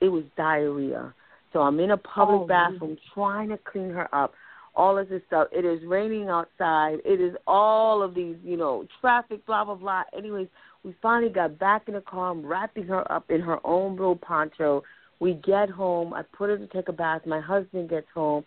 it 0.01 0.09
was 0.09 0.23
diarrhea. 0.35 1.13
So 1.53 1.59
I'm 1.59 1.79
in 1.79 1.91
a 1.91 1.97
public 1.97 2.41
Oh, 2.41 2.47
bathroom 2.47 2.97
trying 3.13 3.49
to 3.49 3.59
clean 3.71 3.91
her 3.91 4.13
up. 4.15 4.33
All 4.75 4.97
of 4.97 5.09
this 5.09 5.21
stuff. 5.27 5.47
It 5.51 5.65
is 5.65 5.83
raining 5.85 6.29
outside. 6.29 6.99
It 7.03 7.19
is 7.19 7.35
all 7.47 8.01
of 8.01 8.13
these, 8.13 8.37
you 8.43 8.57
know, 8.57 8.85
traffic, 9.01 9.45
blah 9.45 9.65
blah 9.65 9.75
blah. 9.75 10.03
Anyways, 10.17 10.47
we 10.83 10.95
finally 11.01 11.31
got 11.31 11.59
back 11.59 11.83
in 11.87 11.95
the 11.95 12.01
car. 12.01 12.31
I'm 12.31 12.45
wrapping 12.45 12.85
her 12.87 13.09
up 13.11 13.29
in 13.29 13.41
her 13.41 13.59
own 13.65 13.97
little 13.97 14.15
poncho. 14.15 14.83
We 15.19 15.33
get 15.33 15.69
home. 15.69 16.13
I 16.13 16.21
put 16.21 16.49
her 16.49 16.57
to 16.57 16.67
take 16.67 16.87
a 16.87 16.93
bath. 16.93 17.25
My 17.25 17.41
husband 17.41 17.89
gets 17.89 18.07
home, 18.13 18.45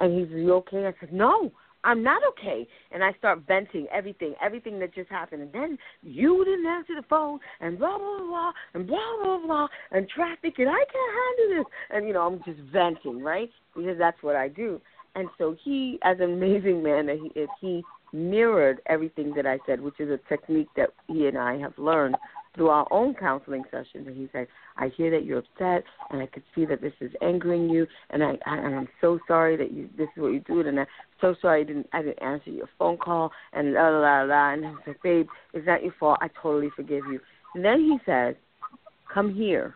and 0.00 0.18
he's, 0.18 0.28
"You 0.30 0.54
okay?" 0.54 0.86
I 0.86 0.94
said, 0.98 1.12
"No, 1.12 1.52
I'm 1.84 2.02
not 2.02 2.22
okay." 2.30 2.66
And 2.90 3.04
I 3.04 3.12
start 3.12 3.40
venting 3.46 3.86
everything, 3.92 4.34
everything 4.42 4.80
that 4.80 4.92
just 4.92 5.10
happened. 5.10 5.42
And 5.42 5.52
then 5.52 5.78
you 6.02 6.44
didn't 6.44 6.66
answer 6.66 6.96
the 6.96 7.06
phone, 7.08 7.38
and 7.60 7.78
blah 7.78 7.96
blah 7.96 8.18
blah, 8.18 8.52
and 8.74 8.86
blah 8.86 9.16
blah 9.22 9.38
blah, 9.38 9.68
and 9.92 10.08
traffic, 10.08 10.58
and 10.58 10.68
I 10.68 10.84
can't 10.92 11.14
handle 11.14 11.58
this. 11.58 11.72
And 11.90 12.08
you 12.08 12.14
know, 12.14 12.26
I'm 12.26 12.42
just 12.42 12.58
venting, 12.72 13.22
right? 13.22 13.50
Because 13.76 13.96
that's 13.98 14.20
what 14.22 14.34
I 14.34 14.48
do. 14.48 14.80
And 15.14 15.28
so 15.38 15.56
he, 15.64 15.98
as 16.02 16.18
an 16.20 16.32
amazing 16.32 16.82
man 16.82 17.06
that 17.06 17.18
he 17.18 17.38
is, 17.38 17.48
he 17.60 17.82
mirrored 18.12 18.80
everything 18.86 19.34
that 19.34 19.46
I 19.46 19.58
said, 19.66 19.80
which 19.80 19.98
is 20.00 20.10
a 20.10 20.20
technique 20.28 20.68
that 20.76 20.90
he 21.08 21.26
and 21.26 21.36
I 21.36 21.58
have 21.58 21.76
learned 21.76 22.16
through 22.54 22.68
our 22.68 22.86
own 22.90 23.14
counseling 23.14 23.64
sessions. 23.70 24.06
And 24.06 24.16
he 24.16 24.28
said, 24.32 24.48
"I 24.76 24.88
hear 24.88 25.10
that 25.10 25.24
you're 25.24 25.38
upset, 25.38 25.84
and 26.10 26.22
I 26.22 26.26
could 26.26 26.42
see 26.54 26.64
that 26.66 26.80
this 26.80 26.94
is 27.00 27.12
angering 27.20 27.68
you, 27.68 27.86
and 28.10 28.22
I, 28.22 28.38
I 28.46 28.56
and 28.56 28.74
I'm 28.74 28.88
so 29.00 29.18
sorry 29.28 29.56
that 29.56 29.72
you 29.72 29.88
this 29.96 30.08
is 30.16 30.22
what 30.22 30.32
you 30.32 30.40
do, 30.40 30.60
and 30.60 30.80
I'm 30.80 30.86
so 31.20 31.34
sorry 31.40 31.60
I 31.60 31.64
didn't 31.64 31.88
I 31.92 32.02
didn't 32.02 32.22
answer 32.22 32.50
your 32.50 32.68
phone 32.78 32.96
call, 32.96 33.32
and 33.52 33.74
la 33.74 33.88
la 33.88 33.98
la 33.98 34.22
la." 34.22 34.52
And 34.52 34.66
I 34.66 34.74
said, 34.84 34.96
"Babe, 35.02 35.28
it's 35.52 35.66
not 35.66 35.82
your 35.82 35.94
fault. 36.00 36.18
I 36.20 36.28
totally 36.40 36.70
forgive 36.74 37.04
you." 37.06 37.20
And 37.54 37.64
then 37.64 37.80
he 37.80 37.98
said, 38.06 38.36
"Come 39.12 39.34
here." 39.34 39.74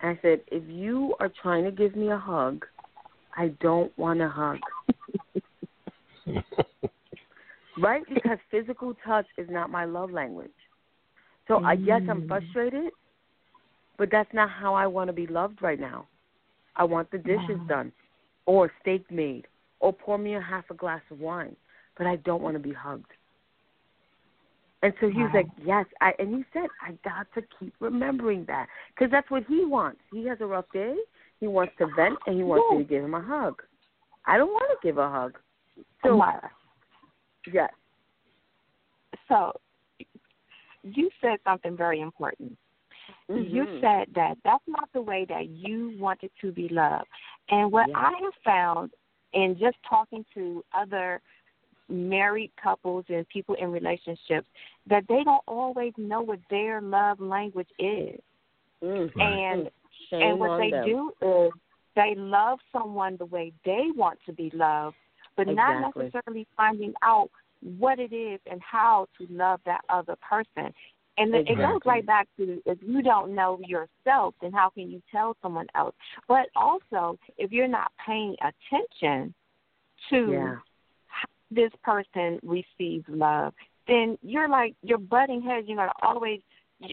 And 0.00 0.16
I 0.16 0.22
said, 0.22 0.40
"If 0.46 0.62
you 0.68 1.14
are 1.20 1.30
trying 1.42 1.64
to 1.64 1.70
give 1.70 1.96
me 1.96 2.10
a 2.10 2.18
hug." 2.18 2.66
I 3.36 3.48
don't 3.60 3.96
want 3.98 4.20
a 4.20 4.28
hug. 4.28 4.58
right? 7.78 8.02
Because 8.12 8.38
physical 8.50 8.94
touch 9.04 9.26
is 9.38 9.48
not 9.50 9.70
my 9.70 9.84
love 9.84 10.10
language. 10.10 10.50
So 11.48 11.64
I 11.64 11.72
yes, 11.72 12.02
I'm 12.08 12.22
mm. 12.22 12.28
frustrated, 12.28 12.92
but 13.98 14.08
that's 14.10 14.32
not 14.32 14.50
how 14.50 14.74
I 14.74 14.86
want 14.86 15.08
to 15.08 15.12
be 15.12 15.26
loved 15.26 15.62
right 15.62 15.80
now. 15.80 16.06
I 16.76 16.84
want 16.84 17.10
the 17.10 17.18
dishes 17.18 17.58
done, 17.68 17.92
or 18.46 18.70
steak 18.80 19.10
made, 19.10 19.46
or 19.80 19.92
pour 19.92 20.16
me 20.16 20.36
a 20.36 20.40
half 20.40 20.64
a 20.70 20.74
glass 20.74 21.02
of 21.10 21.20
wine, 21.20 21.56
but 21.98 22.06
I 22.06 22.16
don't 22.16 22.40
want 22.40 22.54
to 22.54 22.60
be 22.60 22.72
hugged. 22.72 23.10
And 24.82 24.94
so 25.00 25.10
he 25.10 25.18
was 25.18 25.30
like, 25.34 25.48
"Yes," 25.62 25.86
I 26.00 26.12
and 26.18 26.34
he 26.36 26.44
said, 26.52 26.68
"I 26.80 26.92
got 27.04 27.26
to 27.34 27.42
keep 27.58 27.74
remembering 27.80 28.44
that 28.46 28.66
because 28.94 29.10
that's 29.10 29.30
what 29.30 29.44
he 29.44 29.64
wants. 29.64 30.00
He 30.12 30.24
has 30.26 30.40
a 30.40 30.46
rough 30.46 30.70
day. 30.72 30.96
He 31.40 31.46
wants 31.46 31.72
to 31.78 31.86
vent, 31.96 32.18
and 32.26 32.36
he 32.36 32.42
wants 32.42 32.64
me 32.70 32.84
to 32.84 32.88
give 32.88 33.02
him 33.02 33.14
a 33.14 33.22
hug. 33.22 33.62
I 34.26 34.36
don't 34.36 34.52
want 34.52 34.70
to 34.70 34.86
give 34.86 34.98
a 34.98 35.08
hug. 35.08 35.38
So 36.04 36.10
Mayra, 36.10 36.50
yes, 37.50 37.70
so 39.28 39.52
you 40.82 41.10
said 41.20 41.38
something 41.44 41.76
very 41.76 42.00
important. 42.00 42.58
You 43.28 43.64
Mhm. 43.64 43.80
said 43.80 44.14
that 44.14 44.38
that's 44.42 44.66
not 44.66 44.90
the 44.92 45.00
way 45.00 45.24
that 45.26 45.48
you 45.48 45.96
wanted 45.98 46.30
to 46.40 46.52
be 46.52 46.68
loved. 46.68 47.08
And 47.48 47.72
what 47.72 47.88
Yeah. 47.88 47.98
I 47.98 48.18
have 48.18 48.34
found 48.36 48.94
in 49.32 49.56
just 49.56 49.80
talking 49.84 50.24
to 50.34 50.64
other 50.72 51.22
married 51.88 52.54
couples 52.56 53.04
and 53.08 53.28
people 53.28 53.54
in 53.56 53.70
relationships 53.72 54.48
that 54.86 55.06
they 55.06 55.24
don't 55.24 55.42
always 55.46 55.96
know 55.96 56.22
what 56.22 56.40
their 56.48 56.80
love 56.80 57.20
language 57.20 57.70
is. 57.78 58.20
Mhm. 58.80 59.20
And 59.20 59.70
Shame 60.08 60.22
and 60.22 60.40
what 60.40 60.58
they 60.58 60.70
them. 60.70 60.84
do 60.84 61.12
is 61.20 61.52
they 61.96 62.14
love 62.16 62.58
someone 62.72 63.16
the 63.16 63.26
way 63.26 63.52
they 63.64 63.88
want 63.94 64.18
to 64.26 64.32
be 64.32 64.50
loved, 64.54 64.96
but 65.36 65.48
not 65.48 65.92
necessarily 65.96 66.46
finding 66.56 66.94
out 67.02 67.30
what 67.62 67.98
it 67.98 68.12
is 68.12 68.40
and 68.50 68.60
how 68.62 69.06
to 69.18 69.26
love 69.30 69.60
that 69.66 69.82
other 69.88 70.16
person. 70.16 70.72
And 71.18 71.34
it- 71.34 71.50
it 71.50 71.56
goes 71.56 71.80
right 71.84 72.06
back 72.06 72.28
to 72.38 72.62
if 72.64 72.82
you 72.82 73.02
don't 73.02 73.34
know 73.34 73.58
yourself, 73.66 74.34
then 74.40 74.52
how 74.52 74.70
can 74.70 74.90
you 74.90 75.02
tell 75.10 75.36
someone 75.42 75.66
else? 75.74 75.94
But 76.26 76.48
also, 76.56 77.18
if 77.36 77.52
you're 77.52 77.68
not 77.68 77.92
paying 77.98 78.36
attention 78.40 79.34
to 80.08 80.30
Yeah. 80.30 80.58
how 81.06 81.28
this 81.50 81.72
person 81.82 82.40
receives 82.42 83.06
love, 83.08 83.54
then 83.86 84.16
you're 84.22 84.48
like 84.48 84.74
you're 84.82 84.98
butting 84.98 85.42
heads. 85.42 85.68
You're 85.68 85.76
gonna 85.76 85.92
always 86.02 86.40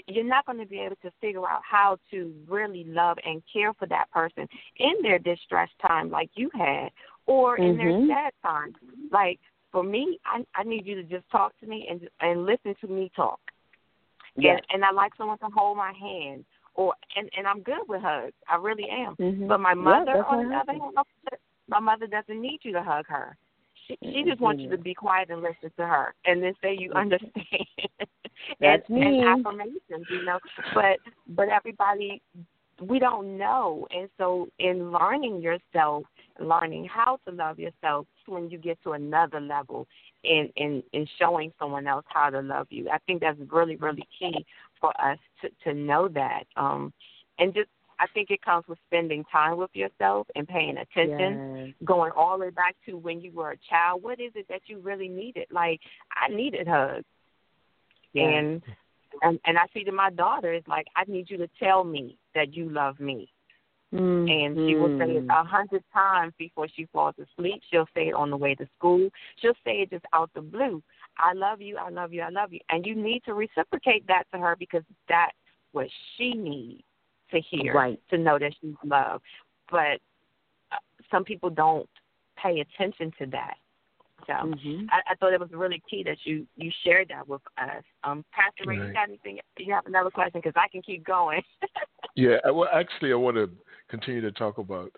you're 0.08 0.24
not 0.24 0.46
going 0.46 0.60
to 0.60 0.66
be 0.66 0.80
able 0.80 0.98
to 0.98 1.12
figure 1.22 1.48
out 1.48 1.62
how 1.70 1.98
to 2.12 2.34
really 2.48 2.84
love 2.86 3.18
and 3.26 3.42
care 3.52 3.74
for 3.74 3.86
that 3.88 4.10
person 4.12 4.48
in 4.78 4.94
their 5.02 5.20
distress 5.20 5.70
time 5.82 6.10
like 6.10 6.30
you 6.36 6.50
had 6.54 6.90
or 7.26 7.58
in 7.58 7.76
Mhm. 7.76 7.78
their 8.08 8.08
sad 8.16 8.34
time. 8.42 8.76
Like 9.12 9.40
for 9.72 9.84
me 9.84 10.18
i 10.26 10.46
i 10.56 10.64
need 10.64 10.86
you 10.86 10.96
to 10.96 11.04
just 11.04 11.30
talk 11.30 11.58
to 11.60 11.66
me 11.68 11.88
and 11.90 12.10
and 12.22 12.46
listen 12.46 12.74
to 12.82 12.88
me 12.88 13.10
talk. 13.16 13.40
Yes. 14.36 14.62
and 14.72 14.76
and 14.76 14.86
i 14.86 14.92
like 14.92 15.14
someone 15.16 15.38
to 15.40 15.48
hold 15.48 15.78
my 15.78 15.94
hand 15.94 16.46
or 16.76 16.94
and 17.16 17.30
and 17.38 17.46
i'm 17.48 17.62
good 17.64 17.88
with 17.88 18.02
hugs. 18.02 18.34
I 18.48 18.56
really 18.56 18.90
am. 18.90 19.16
Mhm. 19.16 19.48
but 19.48 19.60
my 19.60 19.74
mother 19.74 20.14
that's 20.14 20.28
on 20.30 20.50
the 20.50 20.56
other 20.56 20.72
hand 20.74 20.98
my 21.68 21.80
mother 21.80 22.08
doesn't 22.08 22.40
need 22.42 22.60
you 22.64 22.72
to 22.74 22.82
hug 22.82 23.06
her. 23.08 23.38
She 23.88 23.98
she 24.02 24.24
just 24.24 24.40
wants 24.42 24.62
you 24.64 24.70
to 24.70 24.78
be 24.78 24.94
quiet 24.94 25.30
and 25.30 25.42
listen 25.42 25.70
to 25.78 25.86
her. 25.86 26.14
And 26.26 26.42
then 26.42 26.54
say 26.62 26.76
you 26.78 26.92
understand 26.94 27.34
That's 28.60 28.84
and, 28.90 29.00
me. 29.00 29.20
and 29.20 29.46
affirmations, 29.46 30.08
you 30.10 30.26
know. 30.26 30.40
But 30.74 31.00
but 31.28 31.50
everybody 31.50 32.22
we 32.82 33.00
don't 33.00 33.38
know 33.38 33.88
and 33.90 34.08
so 34.18 34.48
in 34.60 34.92
learning 34.92 35.42
yourself, 35.42 36.04
learning 36.40 36.86
how 36.86 37.18
to 37.28 37.34
love 37.34 37.58
yourself 37.58 38.06
when 38.28 38.50
you 38.50 38.58
get 38.58 38.78
to 38.84 38.92
another 38.92 39.40
level 39.40 39.88
in 40.24 40.50
in 40.56 40.84
in 40.94 41.08
showing 41.20 41.52
someone 41.60 41.88
else 41.88 42.06
how 42.08 42.30
to 42.30 42.42
love 42.42 42.68
you. 42.70 42.90
I 42.90 43.00
think 43.00 43.22
that's 43.22 43.40
really, 43.52 43.76
really 43.78 44.08
key 44.20 44.46
for 44.80 44.90
us 45.02 45.18
to 45.42 45.50
to 45.64 45.74
know 45.74 46.08
that. 46.10 46.44
Um 46.56 46.94
and 47.40 47.54
just 47.54 47.70
I 48.00 48.06
think 48.14 48.30
it 48.30 48.44
comes 48.44 48.66
with 48.68 48.78
spending 48.86 49.24
time 49.32 49.58
with 49.58 49.72
yourself 49.74 50.28
and 50.36 50.48
paying 50.48 50.78
attention 50.78 51.66
Yes. 51.66 51.74
going 51.84 52.12
all 52.16 52.38
the 52.38 52.46
way 52.46 52.52
back 52.52 52.76
to 52.86 52.96
when 52.96 53.22
you 53.22 53.32
were 53.32 53.52
a 53.52 53.58
child, 53.70 54.04
what 54.04 54.20
is 54.20 54.32
it 54.36 54.46
that 54.50 54.62
you 54.68 54.80
really 54.80 55.08
needed? 55.08 55.48
Like 55.50 55.82
I 56.16 56.28
needed 56.28 56.68
hugs. 56.68 57.06
Yes. 58.14 58.26
And 58.28 58.62
and 59.22 59.40
and 59.46 59.58
I 59.58 59.66
see 59.74 59.84
to 59.84 59.92
my 59.92 60.10
daughter 60.10 60.54
it's 60.54 60.68
like 60.68 60.88
I 60.96 61.04
need 61.08 61.30
you 61.30 61.38
to 61.38 61.50
tell 61.60 61.84
me 61.84 62.18
that 62.36 62.54
you 62.54 62.70
love 62.70 63.00
me. 63.00 63.32
And 63.92 64.58
she 64.68 64.76
will 64.76 64.90
say 65.00 65.16
it 65.16 65.26
Mhm. 65.26 65.40
a 65.40 65.44
hundred 65.46 65.84
times 65.94 66.34
before 66.38 66.68
she 66.68 66.86
falls 66.88 67.16
asleep. 67.18 67.64
She'll 67.70 67.88
say 67.94 68.10
it 68.10 68.14
on 68.14 68.30
the 68.30 68.36
way 68.36 68.56
to 68.56 68.68
school. 68.78 69.10
She'll 69.38 69.56
say 69.64 69.82
it 69.82 69.90
just 69.90 70.06
out 70.12 70.30
the 70.34 70.42
blue. 70.42 70.84
I 71.18 71.32
love 71.32 71.62
you, 71.62 71.78
I 71.78 71.90
love 71.90 72.12
you, 72.12 72.22
I 72.22 72.30
love 72.30 72.52
you. 72.52 72.60
And 72.70 72.86
you 72.86 72.94
need 72.94 73.24
to 73.24 73.34
reciprocate 73.34 74.06
that 74.08 74.24
to 74.34 74.40
her 74.40 74.58
because 74.58 74.84
that's 75.08 75.38
what 75.72 75.88
she 76.16 76.34
needs 76.34 76.84
to 77.32 77.40
hear 77.40 77.74
Right. 77.74 78.00
to 78.10 78.18
know 78.18 78.38
that 78.38 78.54
she's 78.60 78.76
loved. 78.84 79.24
But 79.70 80.02
uh, 80.72 80.80
some 81.10 81.24
people 81.24 81.50
don't 81.50 81.90
pay 82.36 82.60
attention 82.60 83.12
to 83.20 83.26
that. 83.28 83.58
So 84.28 84.34
Mhm. 84.34 84.88
I, 84.92 85.02
I 85.10 85.16
thought 85.16 85.34
it 85.34 85.40
was 85.40 85.52
really 85.52 85.82
key 85.90 86.04
that 86.04 86.18
you 86.26 86.46
you 86.56 86.72
shared 86.84 87.08
that 87.10 87.28
with 87.28 87.42
us. 87.58 87.84
Um, 88.04 88.24
Pastor 88.32 88.66
Ray, 88.68 88.76
you 88.76 88.94
got 88.94 89.08
anything? 89.08 89.40
You 89.58 89.74
have 89.74 89.86
another 89.86 90.12
question 90.12 90.42
because 90.44 90.54
I 90.56 90.68
can 90.68 90.82
keep 90.82 91.04
going. 91.06 91.42
Yeah, 92.16 92.38
well, 92.50 92.68
actually, 92.74 93.12
I 93.12 93.16
want 93.16 93.38
to 93.38 93.48
continue 93.90 94.22
to 94.22 94.32
talk 94.32 94.58
about 94.58 94.92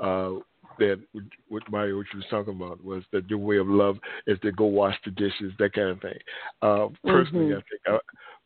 uh, 0.00 0.40
that. 0.80 1.00
What 1.48 1.62
Maya, 1.70 1.94
what 1.94 2.06
you 2.12 2.16
was 2.18 2.26
talking 2.28 2.56
about 2.56 2.84
was 2.84 3.04
that 3.12 3.30
your 3.30 3.38
way 3.38 3.58
of 3.58 3.68
love 3.68 3.96
is 4.26 4.40
to 4.40 4.50
go 4.50 4.64
wash 4.64 4.96
the 5.04 5.12
dishes, 5.12 5.52
that 5.60 5.72
kind 5.72 5.90
of 5.90 6.00
thing. 6.00 6.18
Uh, 6.62 6.88
personally, 7.04 7.52
Mhm. 7.52 7.58
I 7.58 7.62
think 7.70 7.80
I, 7.86 7.90
well, 7.92 8.00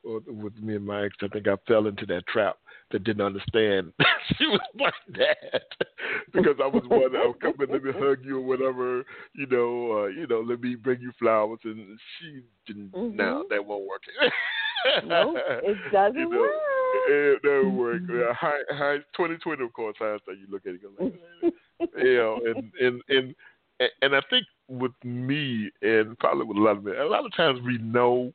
with 0.04 0.56
me 0.58 0.76
and 0.76 0.86
my 0.86 1.04
ex, 1.04 1.16
I 1.22 1.28
think 1.28 1.48
I 1.48 1.56
fell 1.66 1.86
into 1.86 2.06
that 2.06 2.26
trap 2.26 2.56
that 2.90 3.04
didn't 3.04 3.24
understand 3.24 3.92
she 4.38 4.46
was 4.46 4.60
my 4.74 4.90
dad 5.14 5.60
because 6.32 6.56
I 6.62 6.66
was 6.66 6.82
one 6.86 7.12
that 7.12 7.26
would 7.26 7.40
come 7.40 7.54
and 7.60 7.70
let 7.70 7.84
me 7.84 7.92
hug 7.92 8.18
you 8.24 8.38
or 8.38 8.46
whatever, 8.46 9.04
you 9.34 9.46
know, 9.46 10.04
uh, 10.04 10.06
you 10.06 10.26
know, 10.26 10.40
let 10.40 10.60
me 10.60 10.74
bring 10.74 11.00
you 11.00 11.12
flowers, 11.18 11.58
and 11.64 11.98
she 12.18 12.42
didn't. 12.66 12.92
Mhm. 12.92 13.14
No, 13.14 13.44
that 13.50 13.64
won't 13.64 13.86
work. 13.86 14.02
No, 15.04 15.36
it 15.36 15.76
doesn't 15.92 16.16
You 16.16 16.30
know, 16.30 16.38
work. 16.38 16.52
It 17.08 17.42
doesn't 17.42 17.76
work. 17.76 18.00
Yeah, 18.08 18.32
high, 18.32 18.60
high, 18.70 18.98
2020, 19.16 19.64
of 19.64 19.72
course, 19.72 19.96
hindsight, 19.98 20.38
you 20.38 20.46
look 20.48 20.64
at 20.66 20.74
it, 20.74 20.82
go 20.82 20.90
like, 21.02 21.52
you 21.96 22.16
know, 22.16 22.40
and, 22.46 22.72
and, 22.80 23.02
and, 23.08 23.34
and 24.02 24.14
I 24.14 24.20
think 24.30 24.46
with 24.68 24.92
me 25.02 25.68
and 25.82 26.16
probably 26.20 26.44
with 26.44 26.56
a 26.58 26.60
lot 26.60 26.76
of 26.76 26.84
men, 26.84 26.96
a 26.96 27.04
lot 27.06 27.26
of 27.26 27.34
times 27.34 27.60
we 27.66 27.78
know 27.78 28.32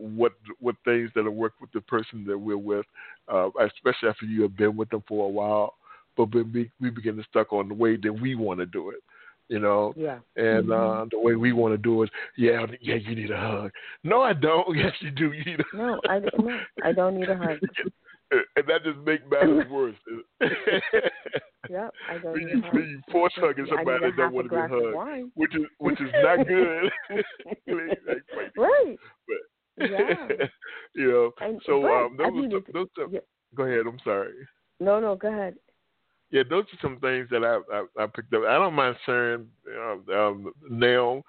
what 0.00 0.32
what 0.60 0.76
things 0.84 1.10
that'll 1.14 1.30
work 1.32 1.52
with 1.60 1.70
the 1.72 1.80
person 1.82 2.24
that 2.26 2.38
we're 2.38 2.56
with, 2.56 2.86
uh, 3.32 3.48
especially 3.60 4.08
after 4.08 4.24
you 4.26 4.42
have 4.42 4.56
been 4.56 4.76
with 4.76 4.88
them 4.90 5.02
for 5.06 5.26
a 5.26 5.30
while. 5.30 5.74
But 6.16 6.28
then 6.32 6.50
we 6.52 6.70
we 6.80 6.90
begin 6.90 7.16
to 7.16 7.24
stuck 7.24 7.52
on 7.52 7.68
the 7.68 7.74
way 7.74 7.96
that 7.96 8.12
we 8.12 8.34
want 8.34 8.60
to 8.60 8.66
do 8.66 8.90
it. 8.90 9.02
you 9.50 9.58
know. 9.58 9.92
Yeah. 9.96 10.18
And 10.36 10.68
mm-hmm. 10.68 11.02
uh 11.02 11.04
the 11.10 11.18
way 11.18 11.34
we 11.34 11.52
want 11.52 11.74
to 11.74 11.78
do 11.78 12.02
it, 12.04 12.10
yeah, 12.38 12.64
yeah, 12.80 12.94
you 12.94 13.14
need 13.14 13.30
a 13.30 13.36
hug. 13.36 13.70
No, 14.04 14.22
I 14.22 14.32
don't. 14.32 14.66
Yes, 14.76 14.92
you 15.00 15.10
do. 15.10 15.32
You 15.32 15.44
need 15.44 15.60
a 15.60 15.76
no, 15.76 16.00
I 16.08 16.20
no, 16.20 16.58
I 16.84 16.92
don't 16.92 17.18
need 17.18 17.28
a 17.28 17.36
hug. 17.36 17.58
and 18.30 18.64
that 18.68 18.84
just 18.84 18.98
makes 19.04 19.22
matters 19.30 19.66
worse. 19.70 19.96
yep, 21.68 21.92
I 22.08 22.18
don't 22.18 22.32
when 22.32 22.44
need 22.44 22.52
you, 22.54 22.58
a 22.60 22.62
hug. 22.62 22.74
when 22.74 22.84
you 22.88 23.00
force 23.10 23.32
hugging 23.36 23.66
somebody 23.68 24.06
that 24.06 24.16
don't 24.16 24.32
want 24.32 24.48
to 24.48 24.54
be 24.54 24.60
hugged, 24.60 25.30
which 25.34 25.54
is 25.54 25.62
which 25.78 26.00
is 26.00 26.10
not 26.22 26.46
good. 26.46 26.90
right. 28.56 28.98
But 29.26 29.36
yeah. 29.80 30.28
you 30.94 31.10
know, 31.10 31.32
and, 31.40 31.60
so 31.66 31.86
um, 31.86 32.16
those, 32.16 32.32
mean, 32.32 32.50
those, 32.72 32.86
yeah. 33.10 33.20
go 33.54 33.64
ahead. 33.64 33.86
I'm 33.86 34.00
sorry. 34.04 34.32
No, 34.78 35.00
no, 35.00 35.16
go 35.16 35.28
ahead. 35.28 35.56
Yeah, 36.30 36.42
those 36.48 36.64
are 36.64 36.78
some 36.80 36.98
things 37.00 37.28
that 37.30 37.44
I 37.44 37.58
I, 37.74 38.04
I 38.04 38.06
picked 38.06 38.32
up. 38.34 38.42
I 38.48 38.54
don't 38.54 38.74
mind 38.74 38.96
sharing 39.04 39.46
uh, 39.76 40.12
um, 40.12 40.52
now. 40.68 41.22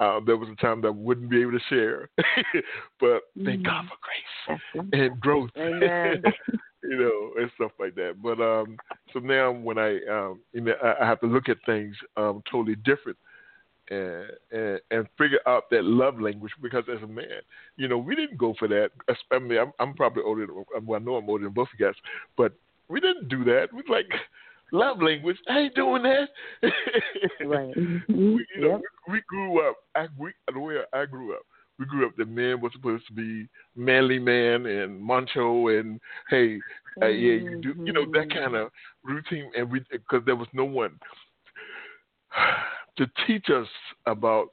Uh, 0.00 0.18
there 0.26 0.36
was 0.36 0.48
a 0.48 0.60
time 0.60 0.80
that 0.80 0.88
I 0.88 0.90
wouldn't 0.90 1.30
be 1.30 1.40
able 1.40 1.52
to 1.52 1.60
share, 1.68 2.08
but 3.00 3.20
thank 3.44 3.60
Mm-hmm. 3.60 3.62
God 3.62 3.84
for 3.88 3.96
grace 4.02 4.90
and 4.92 5.20
growth, 5.20 5.50
you 5.56 6.98
know, 6.98 7.40
and 7.40 7.50
stuff 7.54 7.70
like 7.78 7.94
that. 7.94 8.16
But 8.20 8.40
um, 8.40 8.76
so 9.12 9.20
now 9.20 9.52
when 9.52 9.78
I 9.78 9.98
um, 10.10 10.40
you 10.52 10.62
know, 10.62 10.74
I, 10.82 11.04
I 11.04 11.06
have 11.06 11.20
to 11.20 11.26
look 11.26 11.48
at 11.48 11.58
things 11.64 11.94
um, 12.16 12.42
totally 12.50 12.76
different. 12.76 13.16
And, 13.90 14.24
and 14.50 14.80
and 14.90 15.06
figure 15.18 15.40
out 15.46 15.64
that 15.70 15.84
love 15.84 16.18
language 16.18 16.52
because 16.62 16.84
as 16.88 17.02
a 17.02 17.06
man, 17.06 17.42
you 17.76 17.86
know, 17.86 17.98
we 17.98 18.16
didn't 18.16 18.38
go 18.38 18.54
for 18.58 18.66
that. 18.66 18.92
I 19.30 19.38
mean, 19.38 19.58
I'm, 19.58 19.72
I'm 19.78 19.92
probably 19.94 20.22
older. 20.22 20.46
Than, 20.46 20.64
well, 20.86 20.98
I 20.98 21.04
know 21.04 21.16
I'm 21.16 21.28
older 21.28 21.44
than 21.44 21.52
both 21.52 21.68
of 21.72 21.78
you 21.78 21.84
guys, 21.84 21.94
but 22.34 22.52
we 22.88 23.00
didn't 23.00 23.28
do 23.28 23.44
that. 23.44 23.68
We 23.74 23.82
like 23.88 24.06
love 24.72 25.02
language. 25.02 25.36
I 25.48 25.58
ain't 25.58 25.74
doing 25.74 26.02
that. 26.02 26.28
right. 27.44 27.76
we, 27.76 28.46
you 28.54 28.60
know, 28.60 28.70
Yep. 28.70 28.80
we, 29.08 29.12
we 29.14 29.22
grew 29.28 29.68
up. 29.68 29.76
I, 29.94 30.06
we, 30.18 30.32
the 30.52 30.58
way 30.58 30.76
I 30.92 31.04
grew 31.04 31.34
up, 31.34 31.42
we 31.78 31.84
grew 31.86 32.06
up. 32.06 32.16
The 32.16 32.24
man 32.24 32.60
was 32.60 32.72
supposed 32.72 33.06
to 33.08 33.12
be 33.12 33.48
manly 33.76 34.18
man 34.18 34.66
and 34.66 35.00
macho 35.00 35.68
and 35.68 36.00
hey, 36.30 36.58
uh, 37.02 37.06
yeah, 37.06 37.34
you 37.34 37.60
do. 37.60 37.74
You 37.84 37.92
know 37.92 38.06
that 38.12 38.30
kind 38.30 38.54
of 38.54 38.70
routine. 39.02 39.50
And 39.56 39.70
we 39.70 39.80
because 39.90 40.22
there 40.24 40.36
was 40.36 40.48
no 40.52 40.64
one 40.64 40.98
to 42.96 43.06
teach 43.26 43.46
us 43.50 43.68
about 44.06 44.48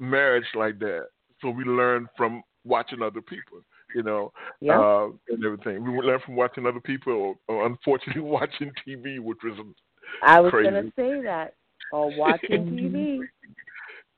marriage 0.00 0.46
like 0.54 0.78
that. 0.80 1.06
So 1.40 1.50
we 1.50 1.64
learn 1.64 2.08
from 2.16 2.42
watching 2.64 3.02
other 3.02 3.20
people 3.20 3.60
you 3.94 4.02
know, 4.02 4.32
Yeah. 4.60 4.80
uh, 4.80 5.08
and 5.28 5.44
everything. 5.44 5.84
We 5.84 5.98
learn 6.00 6.20
from 6.20 6.36
watching 6.36 6.66
other 6.66 6.80
people, 6.80 7.12
or, 7.12 7.36
or 7.48 7.66
unfortunately 7.66 8.22
watching 8.22 8.72
TV, 8.86 9.20
which 9.20 9.38
was 9.42 9.54
I 10.22 10.40
was 10.40 10.50
crazy. 10.50 10.70
gonna 10.70 10.92
say 10.96 11.22
that. 11.22 11.54
Or 11.92 12.10
watching 12.16 12.66
TV. 12.66 13.20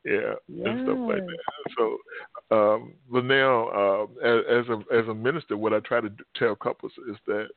yeah, 0.05 0.35
and 0.49 0.87
stuff 0.87 0.99
like 1.09 1.22
that. 1.27 1.74
So, 1.77 1.97
um, 2.51 2.95
but 3.11 3.24
now, 3.24 3.68
uh, 3.68 4.05
as, 4.24 4.64
as 4.64 4.68
a 4.68 4.95
as 4.95 5.09
a 5.09 5.14
minister, 5.14 5.57
what 5.57 5.74
I 5.74 5.81
try 5.81 6.01
to 6.01 6.09
do, 6.09 6.24
tell 6.37 6.57
couples 6.57 6.93
is 7.11 7.16
that 7.27 7.49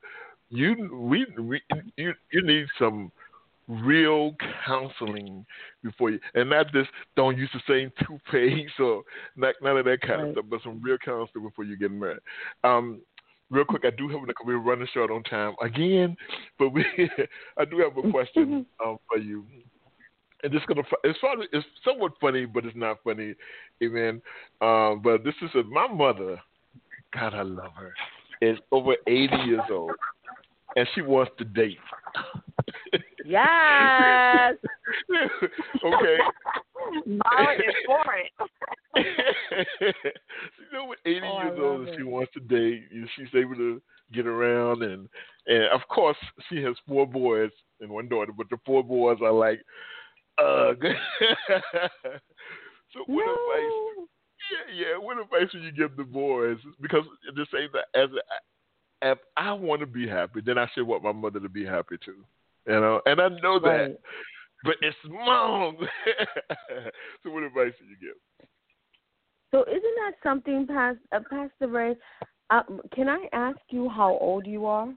you 0.49 0.89
we, 0.93 1.25
we 1.39 1.61
you 1.95 2.13
you 2.31 2.41
need 2.43 2.67
some 2.77 3.11
real 3.69 4.35
counseling 4.65 5.45
before 5.83 6.09
you, 6.09 6.19
and 6.33 6.49
not 6.49 6.71
just 6.73 6.89
don't 7.15 7.37
use 7.37 7.49
the 7.53 7.61
same 7.67 7.91
toothpaste 8.05 8.79
or 8.79 9.03
not, 9.35 9.55
none 9.61 9.77
of 9.77 9.85
that 9.85 10.01
kind 10.01 10.21
Right. 10.21 10.29
of 10.29 10.33
stuff, 10.33 10.45
but 10.49 10.61
some 10.63 10.81
real 10.81 10.97
counseling 10.97 11.45
before 11.45 11.65
you 11.65 11.77
get 11.77 11.91
married. 11.91 12.19
Um, 12.63 13.01
real 13.51 13.65
quick, 13.65 13.85
I 13.85 13.91
do 13.91 14.09
have 14.09 14.21
a, 14.21 14.33
we're 14.45 14.57
running 14.57 14.87
short 14.93 15.11
on 15.11 15.23
time 15.23 15.55
again, 15.61 16.17
but 16.57 16.69
we 16.69 16.83
I 17.57 17.65
do 17.65 17.79
have 17.79 17.97
a 18.03 18.11
question 18.11 18.65
um, 18.85 18.97
for 19.07 19.19
you. 19.19 19.45
And 20.41 20.53
it's 20.55 20.65
gonna 20.67 20.83
it's 21.03 21.19
probably 21.19 21.47
it's 21.51 21.65
somewhat 21.83 22.13
funny, 22.21 22.45
but 22.45 22.65
it's 22.65 22.75
not 22.75 22.97
funny, 23.03 23.35
amen. 23.83 24.21
Um, 24.61 25.01
but 25.03 25.23
this 25.23 25.35
is 25.41 25.49
a, 25.55 25.63
my 25.63 25.87
mother. 25.87 26.39
God, 27.13 27.33
I 27.33 27.41
love 27.41 27.73
her. 27.75 27.93
Is 28.41 28.57
over 28.71 28.95
eighty 29.07 29.35
years 29.45 29.63
old, 29.69 29.91
and 30.77 30.87
she 30.95 31.01
wants 31.01 31.33
to 31.39 31.43
date. 31.43 31.77
Yes. 33.29 34.55
okay. 35.85 36.17
Mara 37.05 37.55
is 37.57 37.75
for 37.85 38.03
it. 38.15 38.31
you 39.81 40.65
know, 40.73 40.85
over 40.85 40.95
80 41.05 41.21
Oh, 41.23 41.41
years 41.41 41.59
old 41.61 41.87
and 41.87 41.95
she 41.95 42.03
wants 42.03 42.33
to 42.33 42.39
date. 42.39 42.85
You 42.91 43.01
know, 43.01 43.07
She's 43.15 43.27
able 43.35 43.55
to 43.55 43.79
get 44.11 44.25
around 44.25 44.81
and 44.81 45.07
and 45.45 45.65
of 45.65 45.81
course 45.89 46.17
she 46.49 46.63
has 46.63 46.75
four 46.87 47.05
boys 47.05 47.51
and 47.81 47.91
one 47.91 48.09
daughter, 48.09 48.31
but 48.35 48.49
the 48.49 48.57
four 48.65 48.83
boys 48.83 49.19
are 49.21 49.31
like, 49.31 49.59
ugh. 50.39 50.81
so 52.91 53.03
what 53.05 53.29
advice? 53.29 54.07
Yeah, 54.49 54.73
yeah. 54.73 54.97
What 54.97 55.19
advice 55.19 55.53
would 55.53 55.63
you 55.63 55.71
give 55.71 55.95
the 55.95 56.03
boys? 56.03 56.57
Because 56.81 57.03
say 57.51 57.67
that 57.73 57.85
as 57.93 58.09
if 59.03 59.19
I 59.37 59.53
want 59.53 59.81
to 59.81 59.85
be 59.85 60.07
happy, 60.07 60.41
then 60.43 60.57
I 60.57 60.67
should 60.73 60.87
want 60.87 61.03
my 61.03 61.11
mother 61.11 61.39
to 61.39 61.49
be 61.49 61.63
happy 61.63 61.97
too. 62.03 62.25
You 62.69 62.79
know, 62.79 63.01
and 63.07 63.19
I 63.19 63.29
know 63.41 63.57
that, 63.59 63.67
Right. 63.67 63.95
but 64.63 64.75
it's 64.83 64.95
mom. 65.05 65.75
so 67.23 67.31
what 67.31 67.41
advice 67.41 67.73
do 67.79 67.85
you 67.85 67.97
give? 67.99 68.47
So 69.49 69.63
isn't 69.63 69.81
that 69.81 70.13
something, 70.21 70.67
Pastor, 70.67 71.01
uh, 71.11 71.19
Pastor 71.31 71.67
Ray? 71.67 71.95
Uh, 72.51 72.61
can 72.93 73.09
I 73.09 73.27
ask 73.33 73.57
you 73.69 73.89
how 73.89 74.19
old 74.21 74.45
you 74.45 74.67
are? 74.67 74.93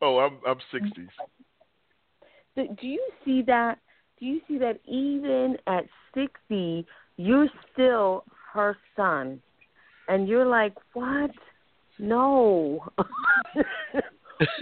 Oh, 0.00 0.18
I'm 0.18 0.40
I'm 0.46 0.58
sixties. 0.72 1.10
Do, 2.56 2.66
do 2.80 2.86
you 2.86 3.06
see 3.22 3.42
that? 3.42 3.78
Do 4.18 4.24
you 4.24 4.40
see 4.48 4.56
that 4.56 4.80
even 4.86 5.58
at 5.66 5.84
sixty, 6.14 6.86
you're 7.18 7.48
still 7.74 8.24
her 8.54 8.78
son, 8.96 9.42
and 10.08 10.26
you're 10.26 10.46
like, 10.46 10.74
what? 10.94 11.32
No. 11.98 12.82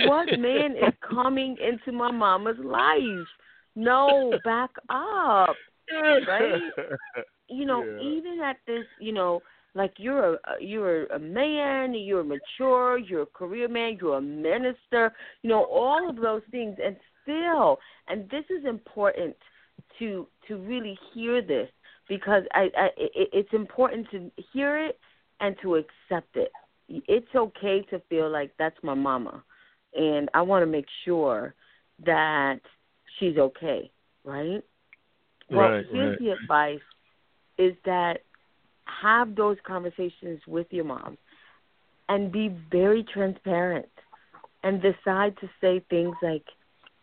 what 0.06 0.38
man 0.38 0.72
is 0.72 0.94
coming 1.08 1.56
into 1.60 1.92
my 1.96 2.10
mama's 2.10 2.58
life? 2.58 3.26
No, 3.76 4.38
back 4.44 4.70
up. 4.88 5.56
Right? 6.26 6.62
you 7.48 7.64
know, 7.64 7.84
Yeah. 7.84 8.02
even 8.02 8.40
at 8.40 8.58
this, 8.66 8.86
you 8.98 9.12
know, 9.12 9.42
like 9.74 9.92
you're 9.98 10.34
a 10.34 10.38
you're 10.60 11.06
a 11.06 11.18
man, 11.18 11.94
you're 11.94 12.24
mature, 12.24 12.98
you're 12.98 13.22
a 13.22 13.26
career 13.26 13.68
man, 13.68 13.98
you're 14.00 14.18
a 14.18 14.20
minister, 14.20 15.12
you 15.42 15.50
know, 15.50 15.64
all 15.64 16.08
of 16.08 16.16
those 16.16 16.42
things, 16.50 16.76
and 16.84 16.96
still, 17.22 17.78
and 18.08 18.28
this 18.30 18.44
is 18.50 18.64
important 18.64 19.36
to 19.98 20.26
to 20.48 20.56
really 20.56 20.98
hear 21.14 21.40
this 21.42 21.68
because 22.08 22.42
I, 22.52 22.70
I 22.76 22.86
it, 22.96 23.28
it's 23.32 23.52
important 23.52 24.10
to 24.10 24.30
hear 24.52 24.78
it 24.78 24.98
and 25.40 25.56
to 25.62 25.76
accept 25.76 26.36
it. 26.36 26.50
It's 26.88 27.34
okay 27.34 27.82
to 27.90 28.00
feel 28.08 28.28
like 28.28 28.52
that's 28.58 28.76
my 28.82 28.94
mama, 28.94 29.44
and 29.94 30.28
I 30.34 30.42
want 30.42 30.62
to 30.62 30.66
make 30.66 30.86
sure 31.04 31.54
that 32.04 32.60
she's 33.18 33.36
okay, 33.36 33.90
right? 34.24 34.62
Well, 35.50 35.70
Right, 35.70 35.86
here's 35.90 36.10
right. 36.10 36.18
the 36.18 36.30
advice: 36.30 36.80
is 37.58 37.74
that 37.84 38.18
have 38.84 39.34
those 39.34 39.56
conversations 39.66 40.40
with 40.46 40.66
your 40.70 40.84
mom, 40.84 41.18
and 42.08 42.32
be 42.32 42.56
very 42.70 43.04
transparent, 43.12 43.88
and 44.62 44.80
decide 44.82 45.36
to 45.40 45.48
say 45.60 45.80
things 45.90 46.16
like, 46.22 46.44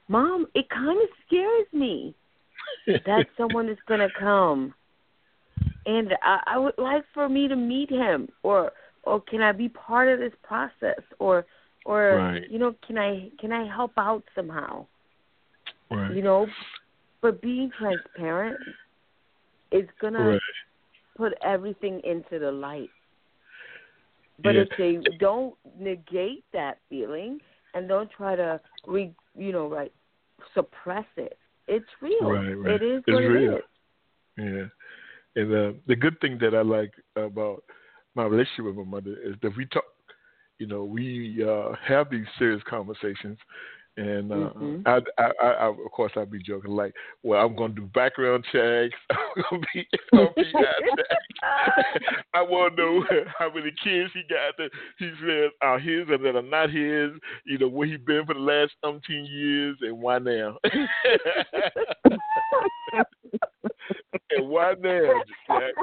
"Mom, 0.08 0.48
it 0.56 0.70
kind 0.70 1.02
of 1.02 1.10
scares 1.26 1.68
me 1.74 2.16
that 3.06 3.26
someone 3.38 3.70
is 3.70 3.78
going 3.88 4.00
to 4.00 4.10
come, 4.18 4.74
and 5.86 6.14
I, 6.24 6.42
I 6.46 6.58
would 6.58 6.78
like 6.78 7.04
for 7.14 7.28
me 7.28 7.48
to 7.48 7.56
meet 7.56 7.90
him, 7.90 8.30
or 8.44 8.72
or 9.04 9.22
can 9.22 9.42
I 9.42 9.52
be 9.54 9.70
part 9.70 10.10
of 10.10 10.20
this 10.20 10.34
process, 10.44 11.02
or 11.20 11.46
or 11.88 12.18
Right. 12.18 12.52
you 12.52 12.60
know, 12.60 12.76
can 12.86 12.98
I 12.98 13.32
can 13.40 13.52
I 13.52 13.64
help 13.66 13.94
out 13.98 14.24
somehow?" 14.36 14.86
right. 15.90 16.12
you 16.12 16.22
know 16.22 16.48
but 17.22 17.42
being 17.42 17.72
transparent 17.80 18.60
is 19.72 19.88
gonna 20.02 20.32
Right. 20.32 20.42
put 21.16 21.34
everything 21.42 22.02
into 22.04 22.40
the 22.40 22.52
light 22.52 22.92
but 24.44 24.56
Yeah. 24.56 24.64
if 24.64 24.70
they 24.78 24.94
don't 25.18 25.56
negate 25.80 26.44
that 26.52 26.78
feeling 26.90 27.40
and 27.74 27.88
don't 27.88 28.12
try 28.12 28.36
to 28.36 28.60
re 28.86 29.14
you 29.36 29.52
know 29.52 29.68
right 29.68 29.94
suppress 30.54 31.08
it 31.16 31.38
it's 31.68 31.90
real 32.02 32.32
Right, 32.32 32.54
right. 32.54 32.76
it 32.76 32.84
is 32.84 33.04
It's 33.08 33.18
real. 33.18 33.56
is. 33.58 33.64
Yeah. 34.38 34.68
And 35.36 35.54
uh, 35.54 35.72
the 35.88 35.96
good 35.96 36.20
thing 36.22 36.38
that 36.40 36.54
I 36.56 36.62
like 36.62 36.94
about 37.16 37.64
my 38.16 38.26
relationship 38.26 38.66
with 38.66 38.76
my 38.76 38.84
mother 38.84 39.16
is 39.24 39.36
that 39.42 39.56
we 39.58 39.66
talk. 39.66 39.84
You 40.60 40.68
know, 40.68 40.84
we 40.84 41.44
uh, 41.48 41.74
have 41.86 42.10
these 42.10 42.26
serious 42.40 42.62
conversations, 42.68 43.38
and 43.98 44.32
uh, 44.32 44.52
Mhm. 44.56 44.82
I, 44.86 45.02
I, 45.22 45.32
I, 45.42 45.52
I, 45.52 45.68
of 45.68 45.92
course, 45.92 46.12
I'd 46.16 46.32
be 46.32 46.42
joking 46.42 46.72
like, 46.72 46.94
"Well, 47.24 47.44
I'm 47.44 47.56
going 47.56 47.76
to 47.76 47.82
do 47.82 47.88
background 47.88 48.46
checks. 48.52 48.96
I'm 49.12 49.44
going 49.50 49.62
to 49.62 49.68
be, 49.74 49.88
I'm 50.14 50.28
be 50.36 50.54
I 52.34 52.42
want 52.42 52.76
to 52.76 52.82
know 52.82 53.06
how 53.40 53.52
many 53.54 53.72
kids 53.84 54.12
he 54.14 54.24
got 54.30 54.58
that 54.58 54.70
he 55.00 55.12
says 55.22 55.52
are 55.62 55.80
his 55.80 56.08
and 56.10 56.24
that 56.26 56.36
are 56.36 56.42
not 56.42 56.70
his. 56.70 57.12
You 57.46 57.58
know, 57.60 57.68
where 57.68 57.88
he 57.88 57.98
been 57.98 58.26
for 58.26 58.34
the 58.34 58.40
last 58.40 58.74
umpteen 58.84 59.28
years 59.30 59.78
and 59.82 60.00
why 60.00 60.20
now." 60.20 60.58
why 64.40 64.74
not, 64.80 65.26
Jack? 65.48 65.74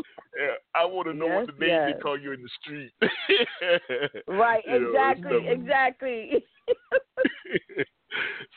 I 0.75 0.85
want 0.85 1.07
to 1.09 1.15
know 1.15 1.27
Yes, 1.27 1.47
what 1.47 1.47
the 1.47 1.53
name 1.65 1.69
yes. 1.71 1.93
they 1.95 2.01
call 2.03 2.19
you 2.19 2.33
in 2.33 2.43
the 2.43 2.49
street. 2.61 2.93
Right, 4.29 4.65
You 4.67 4.89
exactly, 4.89 5.31
something. 5.33 5.47
exactly. 5.61 6.45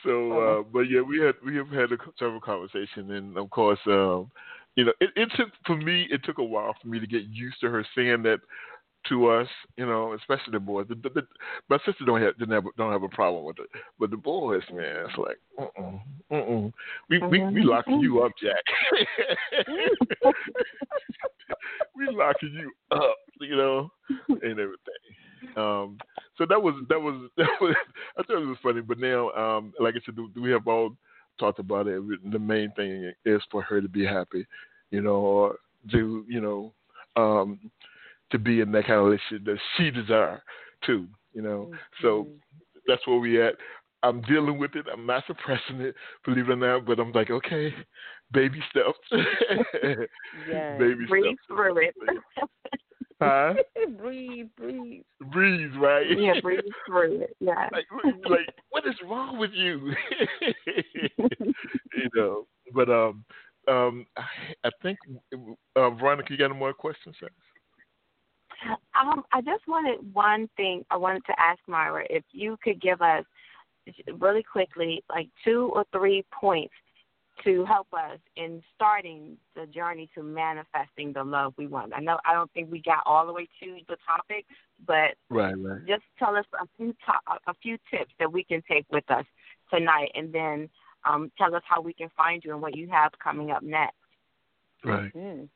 so, 0.04 0.32
Uh-huh. 0.32 0.60
uh, 0.60 0.62
but 0.72 0.80
yeah, 0.80 1.00
we 1.00 1.18
had 1.20 1.34
we 1.44 1.56
have 1.56 1.68
had 1.68 1.92
a, 1.92 1.98
several 2.18 2.40
conversation, 2.40 3.12
and 3.12 3.36
of 3.36 3.50
course, 3.50 3.78
um, 3.86 4.30
you 4.76 4.84
know, 4.84 4.92
it, 5.00 5.10
it 5.16 5.28
took 5.36 5.48
for 5.66 5.76
me. 5.76 6.06
It 6.10 6.22
took 6.24 6.38
a 6.38 6.44
while 6.44 6.74
for 6.80 6.88
me 6.88 6.98
to 7.00 7.06
get 7.06 7.22
used 7.24 7.60
to 7.60 7.70
her 7.70 7.84
saying 7.94 8.22
that 8.22 8.40
to 9.08 9.28
us. 9.28 9.48
You 9.76 9.86
know, 9.86 10.14
especially 10.14 10.52
the 10.52 10.60
boys. 10.60 10.86
The, 10.88 10.94
the, 10.96 11.10
the, 11.10 11.22
my 11.68 11.78
sister 11.78 12.04
don't 12.04 12.20
have 12.22 12.38
didn't 12.38 12.54
have 12.54 12.64
don't 12.76 12.92
have 12.92 13.02
a 13.02 13.08
problem 13.08 13.44
with 13.44 13.58
it, 13.58 13.68
but 13.98 14.10
the 14.10 14.16
boys, 14.16 14.62
man, 14.72 15.06
it's 15.06 15.18
like, 15.18 15.38
uh, 15.58 15.66
uh-uh, 16.32 16.66
uh, 16.66 16.70
we 17.08 17.18
we 17.18 17.44
we 17.50 17.62
locking 17.62 18.00
you 18.00 18.22
up, 18.22 18.32
Jack. 18.42 18.62
we 21.96 22.08
locking 22.10 22.54
you 22.54 22.72
up, 22.92 23.16
you 23.40 23.56
know, 23.56 23.90
and 24.28 24.58
everything. 24.58 24.76
Um, 25.56 25.98
so 26.36 26.46
that 26.48 26.60
was 26.62 26.74
that 26.88 27.00
was 27.00 27.30
that 27.36 27.48
was 27.60 27.74
I 28.18 28.22
thought 28.22 28.42
it 28.42 28.46
was 28.46 28.58
funny, 28.62 28.80
but 28.80 28.98
now, 28.98 29.30
um, 29.30 29.72
like 29.80 29.94
I 29.94 30.00
said, 30.04 30.16
we 30.40 30.50
have 30.50 30.66
all 30.66 30.96
talked 31.38 31.58
about 31.58 31.86
it? 31.86 32.02
The 32.30 32.38
main 32.38 32.72
thing 32.72 33.12
is 33.24 33.40
for 33.50 33.62
her 33.62 33.80
to 33.80 33.88
be 33.88 34.04
happy, 34.04 34.46
you 34.90 35.00
know, 35.00 35.16
or 35.16 35.56
to 35.92 36.24
you 36.28 36.40
know, 36.40 36.72
um, 37.16 37.58
to 38.30 38.38
be 38.38 38.60
in 38.60 38.72
that 38.72 38.86
kind 38.86 38.98
of 39.00 39.06
relationship 39.06 39.44
that 39.46 39.58
she 39.76 39.90
desire 39.90 40.42
too, 40.84 41.06
you 41.32 41.42
know. 41.42 41.70
So 42.02 42.26
that's 42.86 43.06
where 43.06 43.18
we 43.18 43.42
at. 43.42 43.54
I'm 44.02 44.20
dealing 44.22 44.58
with 44.58 44.76
it. 44.76 44.86
I'm 44.92 45.06
not 45.06 45.24
suppressing 45.26 45.80
it, 45.80 45.94
believe 46.24 46.48
it 46.48 46.52
or 46.52 46.56
not. 46.56 46.86
But 46.86 47.00
I'm 47.00 47.10
like, 47.12 47.30
okay, 47.30 47.74
baby 48.32 48.60
steps, 48.70 48.98
Yes. 50.48 50.78
baby 50.78 51.06
Breathe 51.08 51.24
steps. 51.24 51.46
through 51.48 51.78
it. 51.78 51.94
Huh? 53.20 53.54
breathe, 53.98 54.46
breathe. 54.56 55.02
Breathe, 55.32 55.72
right? 55.76 56.06
yeah, 56.16 56.34
breathe 56.40 56.60
through 56.86 57.22
it. 57.22 57.36
Yeah. 57.40 57.68
like, 57.72 57.84
like, 58.30 58.46
what 58.70 58.86
is 58.86 58.94
wrong 59.04 59.38
with 59.40 59.50
you? 59.52 59.92
you 61.16 62.08
know. 62.14 62.46
But 62.72 62.88
um, 62.88 63.24
um, 63.66 64.06
I, 64.16 64.22
I 64.68 64.70
think 64.82 64.98
uh, 65.74 65.90
Veronica, 65.90 66.28
you 66.30 66.38
got 66.38 66.50
any 66.50 66.54
more 66.54 66.72
questions? 66.72 67.16
Sir? 67.18 67.28
Um, 69.00 69.24
I 69.32 69.40
just 69.40 69.66
wanted 69.68 70.12
one 70.12 70.48
thing. 70.56 70.84
I 70.90 70.96
wanted 70.96 71.24
to 71.26 71.34
ask 71.38 71.58
Mayra 71.68 72.04
if 72.10 72.24
you 72.32 72.56
could 72.62 72.80
give 72.80 73.00
us 73.02 73.24
really 74.18 74.42
quickly, 74.42 75.02
like 75.08 75.28
two 75.44 75.70
or 75.74 75.84
three 75.92 76.24
points 76.32 76.74
to 77.44 77.64
help 77.64 77.86
us 77.92 78.18
in 78.36 78.60
starting 78.74 79.36
the 79.54 79.66
journey 79.66 80.10
to 80.14 80.22
manifesting 80.22 81.12
the 81.12 81.22
love 81.22 81.54
we 81.56 81.66
want. 81.66 81.92
I 81.94 82.00
know 82.00 82.18
I 82.24 82.32
don't 82.34 82.50
think 82.52 82.70
we 82.70 82.82
got 82.82 82.98
all 83.06 83.26
the 83.26 83.32
way 83.32 83.48
to 83.62 83.78
the 83.88 83.96
topic, 84.04 84.44
but 84.86 85.14
Right, 85.30 85.54
right. 85.56 85.86
just 85.86 86.02
tell 86.18 86.36
us 86.36 86.46
a 86.60 86.66
few 86.76 86.92
to- 86.92 87.40
a 87.46 87.54
few 87.54 87.78
tips 87.90 88.12
that 88.18 88.32
we 88.32 88.42
can 88.44 88.62
take 88.62 88.86
with 88.90 89.08
us 89.10 89.24
tonight, 89.70 90.10
and 90.14 90.32
then 90.32 90.68
um, 91.04 91.30
tell 91.38 91.54
us 91.54 91.62
how 91.64 91.80
we 91.80 91.92
can 91.92 92.08
find 92.10 92.44
you 92.44 92.52
and 92.52 92.60
what 92.60 92.76
you 92.76 92.88
have 92.88 93.12
coming 93.20 93.52
up 93.52 93.62
next. 93.62 93.94
Right. 94.84 95.12
Mm. 95.14 95.48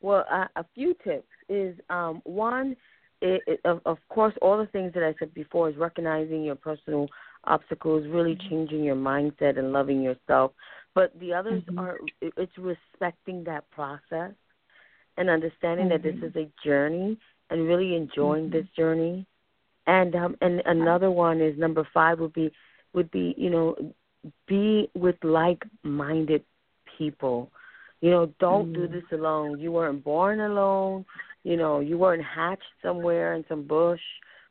Well, 0.00 0.24
uh, 0.30 0.46
a 0.56 0.64
few 0.74 0.94
tips 1.04 1.28
is 1.48 1.76
um, 1.90 2.20
one, 2.24 2.76
it, 3.22 3.42
it, 3.46 3.60
of, 3.64 3.80
of 3.86 3.98
course, 4.08 4.34
all 4.42 4.58
the 4.58 4.66
things 4.66 4.92
that 4.94 5.02
I 5.02 5.14
said 5.18 5.32
before 5.34 5.70
is 5.70 5.76
recognizing 5.76 6.44
your 6.44 6.54
personal 6.54 7.08
obstacles, 7.44 8.06
really 8.08 8.36
changing 8.50 8.84
your 8.84 8.96
mindset 8.96 9.58
and 9.58 9.72
loving 9.72 10.02
yourself. 10.02 10.52
But 10.94 11.18
the 11.20 11.32
others 11.34 11.62
are 11.76 11.98
it's 12.22 12.56
respecting 12.56 13.44
that 13.44 13.70
process 13.70 14.32
and 15.18 15.28
understanding 15.28 15.88
that 15.90 16.02
this 16.02 16.16
is 16.22 16.34
a 16.36 16.50
journey 16.64 17.18
and 17.50 17.68
really 17.68 17.94
enjoying 17.96 18.50
this 18.50 18.66
journey. 18.76 19.26
And 19.86 20.14
um 20.14 20.36
and 20.40 20.62
another 20.64 21.10
one 21.10 21.40
is 21.40 21.58
number 21.58 21.86
five 21.92 22.18
would 22.18 22.32
be 22.32 22.50
would 22.94 23.10
be 23.10 23.34
you 23.36 23.50
know 23.50 23.76
be 24.48 24.90
with 24.94 25.16
like 25.22 25.62
minded 25.82 26.42
people. 26.98 27.50
You 28.00 28.10
know, 28.10 28.32
don't 28.40 28.72
do 28.72 28.86
this 28.86 29.04
alone. 29.12 29.58
You 29.58 29.72
weren't 29.72 30.04
born 30.04 30.40
alone. 30.40 31.04
You 31.44 31.56
know, 31.56 31.80
you 31.80 31.96
weren't 31.96 32.24
hatched 32.24 32.62
somewhere 32.82 33.34
in 33.34 33.44
some 33.48 33.66
bush, 33.66 34.00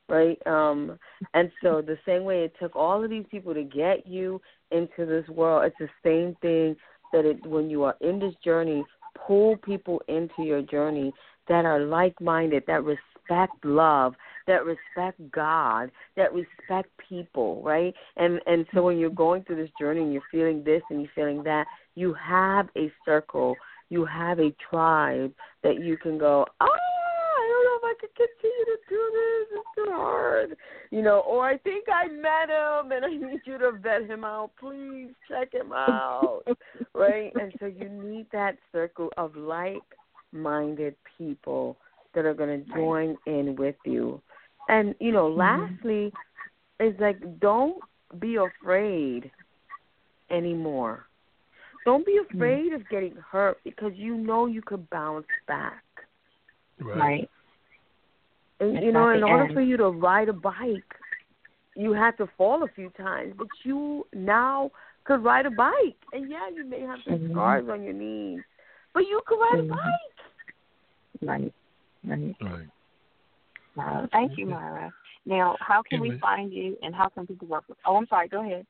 right? 0.10 0.38
Um 0.48 0.98
and 1.34 1.52
so 1.62 1.82
the 1.82 1.98
same 2.06 2.24
way 2.24 2.44
it 2.44 2.54
took 2.60 2.76
all 2.76 3.04
of 3.04 3.10
these 3.10 3.26
people 3.30 3.54
to 3.54 3.64
get 3.64 4.08
you 4.08 4.42
into 4.72 5.06
this 5.06 5.28
world, 5.30 5.66
it's 5.66 5.76
the 5.80 5.90
same 6.04 6.36
thing 6.42 6.76
that 7.14 7.26
it 7.26 7.46
when 7.46 7.70
you 7.70 7.84
are 7.84 7.96
in 8.02 8.20
this 8.20 8.34
journey, 8.44 8.84
pull 9.28 9.58
people 9.58 10.02
into 10.08 10.44
your 10.44 10.62
journey 10.62 11.14
that 11.48 11.66
are 11.66 11.80
like 11.80 12.20
minded, 12.20 12.64
that 12.68 12.84
respect 12.84 13.64
love, 13.64 14.16
that 14.48 14.66
respect 14.66 15.20
God, 15.32 15.92
that 16.16 16.34
respect 16.34 16.90
people, 17.10 17.62
right? 17.64 17.94
And 18.18 18.40
and 18.46 18.66
so 18.74 18.84
when 18.84 18.98
you're 18.98 19.10
going 19.10 19.44
through 19.44 19.58
this 19.58 19.72
journey 19.80 20.02
and 20.02 20.14
you're 20.14 20.22
feeling 20.32 20.64
this 20.64 20.82
and 20.90 21.02
you're 21.02 21.12
feeling 21.16 21.44
that, 21.44 21.66
you 21.96 22.14
have 22.14 22.70
a 22.78 22.92
circle, 23.06 23.56
you 23.90 24.06
have 24.06 24.40
a 24.40 24.54
tribe 24.70 25.34
that 25.64 25.82
you 25.82 25.98
can 25.98 26.18
go, 26.18 26.46
ah, 26.60 26.66
I 26.66 27.48
don't 27.48 27.66
know 27.66 27.90
if 27.90 27.96
I 27.98 28.00
can 28.00 28.10
continue 28.16 28.66
to 28.66 28.78
do 28.90 29.12
this. 29.14 29.60
It's 29.60 29.76
too 29.76 29.92
hard, 29.94 30.58
you 30.92 31.02
know. 31.02 31.20
Or 31.22 31.48
I 31.48 31.58
think 31.58 31.86
I 31.92 32.08
met 32.08 32.50
him 32.50 32.92
and 32.92 33.06
I 33.06 33.30
need 33.30 33.42
you 33.46 33.58
to 33.58 33.72
vet 33.74 34.10
him 34.10 34.24
out. 34.24 34.52
Please 34.60 35.12
check 35.30 35.54
him 35.54 35.72
out, 35.72 36.44
right? 36.94 37.32
And 37.36 37.54
so 37.60 37.66
you 37.66 37.90
need 37.90 38.28
that 38.32 38.58
circle 38.72 39.10
of 39.18 39.36
like-minded 39.36 40.96
people 41.18 41.78
that 42.16 42.26
are 42.26 42.34
going 42.34 42.64
to 42.64 42.74
join 42.74 43.18
in 43.26 43.56
with 43.56 43.76
you. 43.86 44.22
And 44.68 44.96
you 45.00 45.12
know, 45.12 45.30
mm-hmm. 45.30 45.40
lastly, 45.40 46.14
is 46.80 46.96
like 47.00 47.40
don't 47.40 47.78
be 48.20 48.38
afraid 48.38 49.32
anymore. 50.30 51.06
Don't 51.86 52.06
be 52.06 52.14
mm-hmm. 52.14 52.38
afraid 52.38 52.74
of 52.74 52.88
getting 52.90 53.16
hurt 53.32 53.58
because 53.64 53.92
you 53.96 54.16
know 54.16 54.48
you 54.48 54.62
could 54.62 54.90
bounce 54.90 55.28
back. 55.48 55.84
Right. 56.80 57.30
And 58.60 58.78
It's 58.78 58.86
you 58.86 58.92
know, 58.92 59.10
in 59.10 59.24
order 59.24 59.46
end. 59.46 59.54
for 59.54 59.62
you 59.62 59.78
to 59.78 59.90
ride 59.90 60.30
a 60.30 60.34
bike, 60.34 60.96
you 61.76 61.94
had 61.94 62.18
to 62.18 62.28
fall 62.38 62.64
a 62.64 62.68
few 62.70 62.90
times, 62.92 63.34
but 63.38 63.48
you 63.64 64.08
now 64.14 64.72
could 65.04 65.24
ride 65.24 65.46
a 65.46 65.52
bike. 65.52 65.98
And 66.14 66.30
yeah, 66.30 66.50
you 66.54 66.64
may 66.66 66.82
have 66.82 67.00
some 67.04 67.20
Mhm. 67.20 67.32
scars 67.32 67.70
on 67.70 67.84
your 67.84 67.94
knees, 67.94 68.42
but 68.94 69.06
you 69.06 69.22
could 69.26 69.40
ride 69.40 69.60
a 69.60 69.64
mm-hmm. 69.64 69.72
bike. 69.72 70.16
Right. 71.22 71.54
Right. 72.04 72.36
Right. 72.42 72.68
Uh, 73.80 74.08
thank 74.12 74.38
you, 74.38 74.46
Mayra. 74.48 74.92
Now, 75.26 75.56
how 75.60 75.82
can 75.82 76.00
we 76.02 76.18
find 76.20 76.54
you 76.54 76.78
and 76.82 76.94
how 76.94 77.10
can 77.10 77.26
people 77.26 77.48
work 77.48 77.64
with? 77.68 77.78
Oh, 77.86 77.96
I'm 77.96 78.08
sorry. 78.08 78.28
Go 78.28 78.42
ahead. 78.42 78.66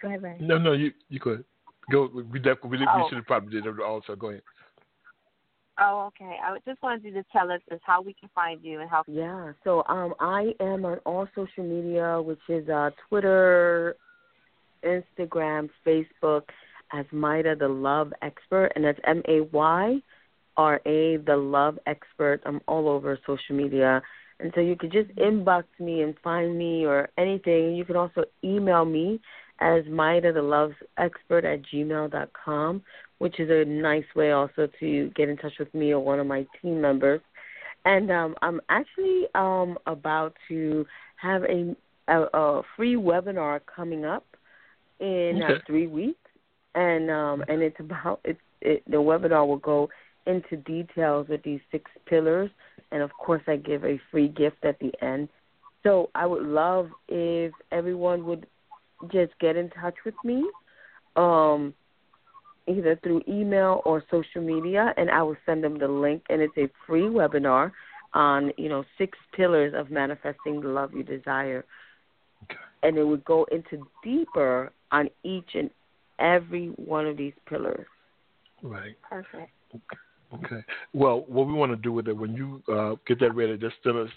Go 0.00 0.08
ahead, 0.08 0.22
Ray. 0.22 0.36
No, 0.40 0.58
no, 0.58 0.72
you 0.72 0.92
you 1.08 1.20
could 1.20 1.44
go. 1.90 2.10
We 2.12 2.38
definitely 2.38 2.78
we, 2.78 2.86
Oh. 2.88 3.02
we 3.02 3.08
should 3.08 3.16
have 3.16 3.26
probably 3.26 3.52
did 3.52 3.66
it 3.66 3.80
also. 3.80 4.16
Go 4.16 4.30
ahead. 4.30 4.42
Oh, 5.78 6.08
okay. 6.08 6.36
I 6.44 6.58
just 6.68 6.82
wanted 6.82 7.04
you 7.04 7.12
to 7.14 7.24
tell 7.32 7.50
us 7.50 7.60
is 7.70 7.80
how 7.84 8.02
we 8.02 8.12
can 8.12 8.28
find 8.34 8.62
you 8.62 8.80
and 8.80 8.90
how. 8.90 9.04
Yeah. 9.06 9.52
So 9.64 9.84
um, 9.88 10.14
I 10.20 10.54
am 10.60 10.84
on 10.84 10.98
all 11.06 11.26
social 11.34 11.64
media, 11.64 12.20
which 12.20 12.40
is 12.48 12.68
uh, 12.68 12.90
Twitter, 13.08 13.96
Instagram, 14.84 15.70
Facebook, 15.86 16.42
as 16.92 17.06
Mayra 17.12 17.58
the 17.58 17.68
Love 17.68 18.12
Expert, 18.20 18.72
and 18.74 18.84
that's 18.84 19.00
M 19.04 19.22
A 19.28 19.40
Y 19.52 20.02
R 20.56 20.80
A 20.86 21.16
the 21.18 21.36
Love 21.36 21.78
Expert. 21.86 22.40
I'm 22.44 22.60
all 22.66 22.88
over 22.88 23.18
social 23.26 23.56
media, 23.56 24.02
and 24.40 24.52
so 24.54 24.60
you 24.60 24.76
could 24.76 24.92
just 24.92 25.10
inbox 25.16 25.64
me 25.78 26.02
and 26.02 26.14
find 26.22 26.58
me 26.58 26.84
or 26.84 27.08
anything. 27.18 27.74
You 27.74 27.84
can 27.84 27.96
also 27.96 28.24
email 28.44 28.84
me 28.84 29.20
as 29.60 29.84
Mayra 29.84 30.34
the 30.34 30.42
Love 30.42 30.72
Expert 30.98 31.44
at 31.44 31.62
gmail 31.62 32.10
dot 32.10 32.30
com, 32.32 32.82
which 33.18 33.38
is 33.38 33.48
a 33.50 33.64
nice 33.64 34.04
way 34.16 34.32
also 34.32 34.68
to 34.80 35.10
get 35.14 35.28
in 35.28 35.36
touch 35.36 35.52
with 35.58 35.72
me 35.74 35.92
or 35.92 36.00
one 36.00 36.18
of 36.18 36.26
my 36.26 36.46
team 36.60 36.80
members. 36.80 37.20
And 37.84 38.10
um, 38.10 38.36
I'm 38.42 38.60
actually 38.68 39.26
um, 39.34 39.78
about 39.86 40.34
to 40.48 40.86
have 41.16 41.42
a, 41.44 41.74
a, 42.08 42.22
a 42.32 42.62
free 42.76 42.94
webinar 42.94 43.60
coming 43.74 44.04
up 44.04 44.24
in 45.00 45.42
uh, 45.42 45.58
three 45.66 45.88
weeks, 45.88 46.18
and 46.74 47.10
um, 47.10 47.44
and 47.48 47.60
it's 47.62 47.80
about 47.80 48.20
it's 48.24 48.40
it, 48.60 48.82
the 48.88 48.98
webinar 48.98 49.46
will 49.46 49.56
go 49.56 49.88
into 50.26 50.56
details 50.56 51.28
with 51.28 51.42
these 51.42 51.60
six 51.70 51.90
pillars, 52.06 52.50
and 52.90 53.02
of 53.02 53.10
course 53.18 53.42
I 53.46 53.56
give 53.56 53.84
a 53.84 54.00
free 54.10 54.28
gift 54.28 54.64
at 54.64 54.78
the 54.78 54.92
end. 55.02 55.28
So 55.82 56.10
I 56.14 56.26
would 56.26 56.44
love 56.44 56.90
if 57.08 57.52
everyone 57.72 58.24
would 58.26 58.46
just 59.10 59.32
get 59.40 59.56
in 59.56 59.68
touch 59.70 59.96
with 60.04 60.14
me, 60.22 60.46
um, 61.16 61.74
either 62.68 62.98
through 63.02 63.22
email 63.28 63.82
or 63.84 64.04
social 64.10 64.42
media, 64.42 64.94
and 64.96 65.10
I 65.10 65.22
will 65.22 65.36
send 65.44 65.64
them 65.64 65.78
the 65.78 65.88
link. 65.88 66.22
And 66.30 66.40
it's 66.40 66.56
a 66.56 66.68
free 66.86 67.02
webinar 67.02 67.72
on 68.14 68.52
you 68.56 68.68
know 68.68 68.84
six 68.98 69.18
pillars 69.34 69.74
of 69.76 69.90
manifesting 69.90 70.60
the 70.60 70.68
love 70.68 70.92
you 70.94 71.02
desire, 71.02 71.64
Okay. 72.44 72.60
and 72.82 72.96
it 72.96 73.04
would 73.04 73.24
go 73.24 73.44
into 73.50 73.86
deeper 74.04 74.72
on 74.92 75.08
each 75.24 75.48
and 75.54 75.70
every 76.18 76.68
one 76.68 77.06
of 77.06 77.16
these 77.16 77.32
pillars. 77.48 77.86
Right. 78.62 78.96
Perfect. 79.08 79.50
Okay. 79.74 79.98
Well, 80.92 81.24
what 81.28 81.46
we 81.46 81.52
want 81.52 81.72
to 81.72 81.76
do 81.76 81.92
with 81.92 82.08
it 82.08 82.16
when 82.16 82.34
you 82.34 82.62
uh, 82.72 82.96
get 83.06 83.20
that 83.20 83.34
ready, 83.34 83.56
just 83.56 83.76
send 83.82 83.98
us 83.98 84.10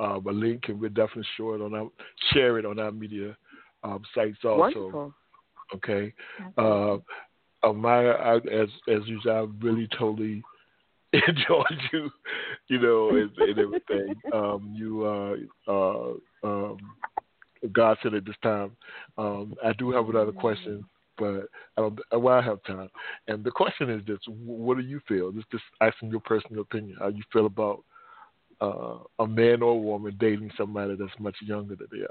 uh, 0.00 0.18
a 0.20 0.32
link, 0.32 0.64
and 0.68 0.80
we'll 0.80 0.90
definitely 0.90 1.26
share 1.36 1.54
it 1.54 1.62
on 1.62 1.74
our 1.74 1.88
share 2.32 2.58
it 2.58 2.66
on 2.66 2.78
our 2.78 2.92
media 2.92 3.36
um, 3.82 4.02
sites 4.14 4.38
also. 4.44 4.58
Wonderful. 4.58 5.14
Okay. 5.74 6.12
Uh, 6.56 6.98
Amaya, 7.64 8.20
I, 8.20 8.36
as 8.36 8.68
as 8.88 9.06
usual, 9.06 9.32
I 9.32 9.64
really 9.64 9.88
totally 9.98 10.42
enjoyed 11.12 11.80
you, 11.92 12.10
you 12.68 12.80
know, 12.80 13.10
and, 13.10 13.30
and 13.36 13.58
everything. 13.58 14.14
Um, 14.32 14.74
you, 14.76 15.04
uh, 15.06 15.70
uh, 15.70 16.12
um, 16.46 16.78
God 17.72 17.96
said 18.02 18.14
at 18.14 18.24
this 18.24 18.36
time. 18.42 18.72
Um, 19.16 19.54
I 19.64 19.72
do 19.72 19.90
have 19.92 20.08
another 20.08 20.32
question, 20.32 20.84
but 21.18 21.48
I 21.76 21.80
don't. 21.80 21.98
Well, 22.12 22.34
I 22.34 22.42
have 22.42 22.62
time. 22.64 22.88
And 23.28 23.44
the 23.44 23.50
question 23.50 23.90
is 23.90 24.04
this: 24.06 24.18
What 24.28 24.76
do 24.76 24.82
you 24.82 25.00
feel? 25.08 25.32
Just, 25.32 25.50
just 25.50 25.64
asking 25.80 26.10
your 26.10 26.20
personal 26.20 26.62
opinion. 26.62 26.96
How 26.98 27.08
you 27.08 27.22
feel 27.32 27.46
about 27.46 27.84
uh, 28.60 28.98
a 29.18 29.26
man 29.26 29.62
or 29.62 29.72
a 29.72 29.76
woman 29.76 30.16
dating 30.18 30.50
somebody 30.56 30.96
that's 30.96 31.10
much 31.18 31.36
younger 31.42 31.76
than 31.76 31.88
they 31.90 32.04
are? 32.04 32.10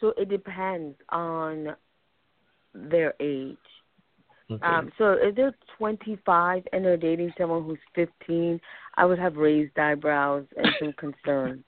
So 0.00 0.12
it 0.16 0.28
depends 0.28 0.96
on 1.10 1.74
their 2.74 3.14
age. 3.20 3.56
Okay. 4.50 4.66
Um, 4.66 4.92
so 4.98 5.16
if 5.18 5.34
they're 5.34 5.54
25 5.78 6.64
and 6.72 6.84
they're 6.84 6.96
dating 6.96 7.32
someone 7.38 7.64
who's 7.64 7.78
15, 7.94 8.60
I 8.96 9.04
would 9.04 9.18
have 9.18 9.36
raised 9.36 9.78
eyebrows 9.78 10.44
and 10.56 10.66
some 10.78 10.92
concern. 10.98 11.64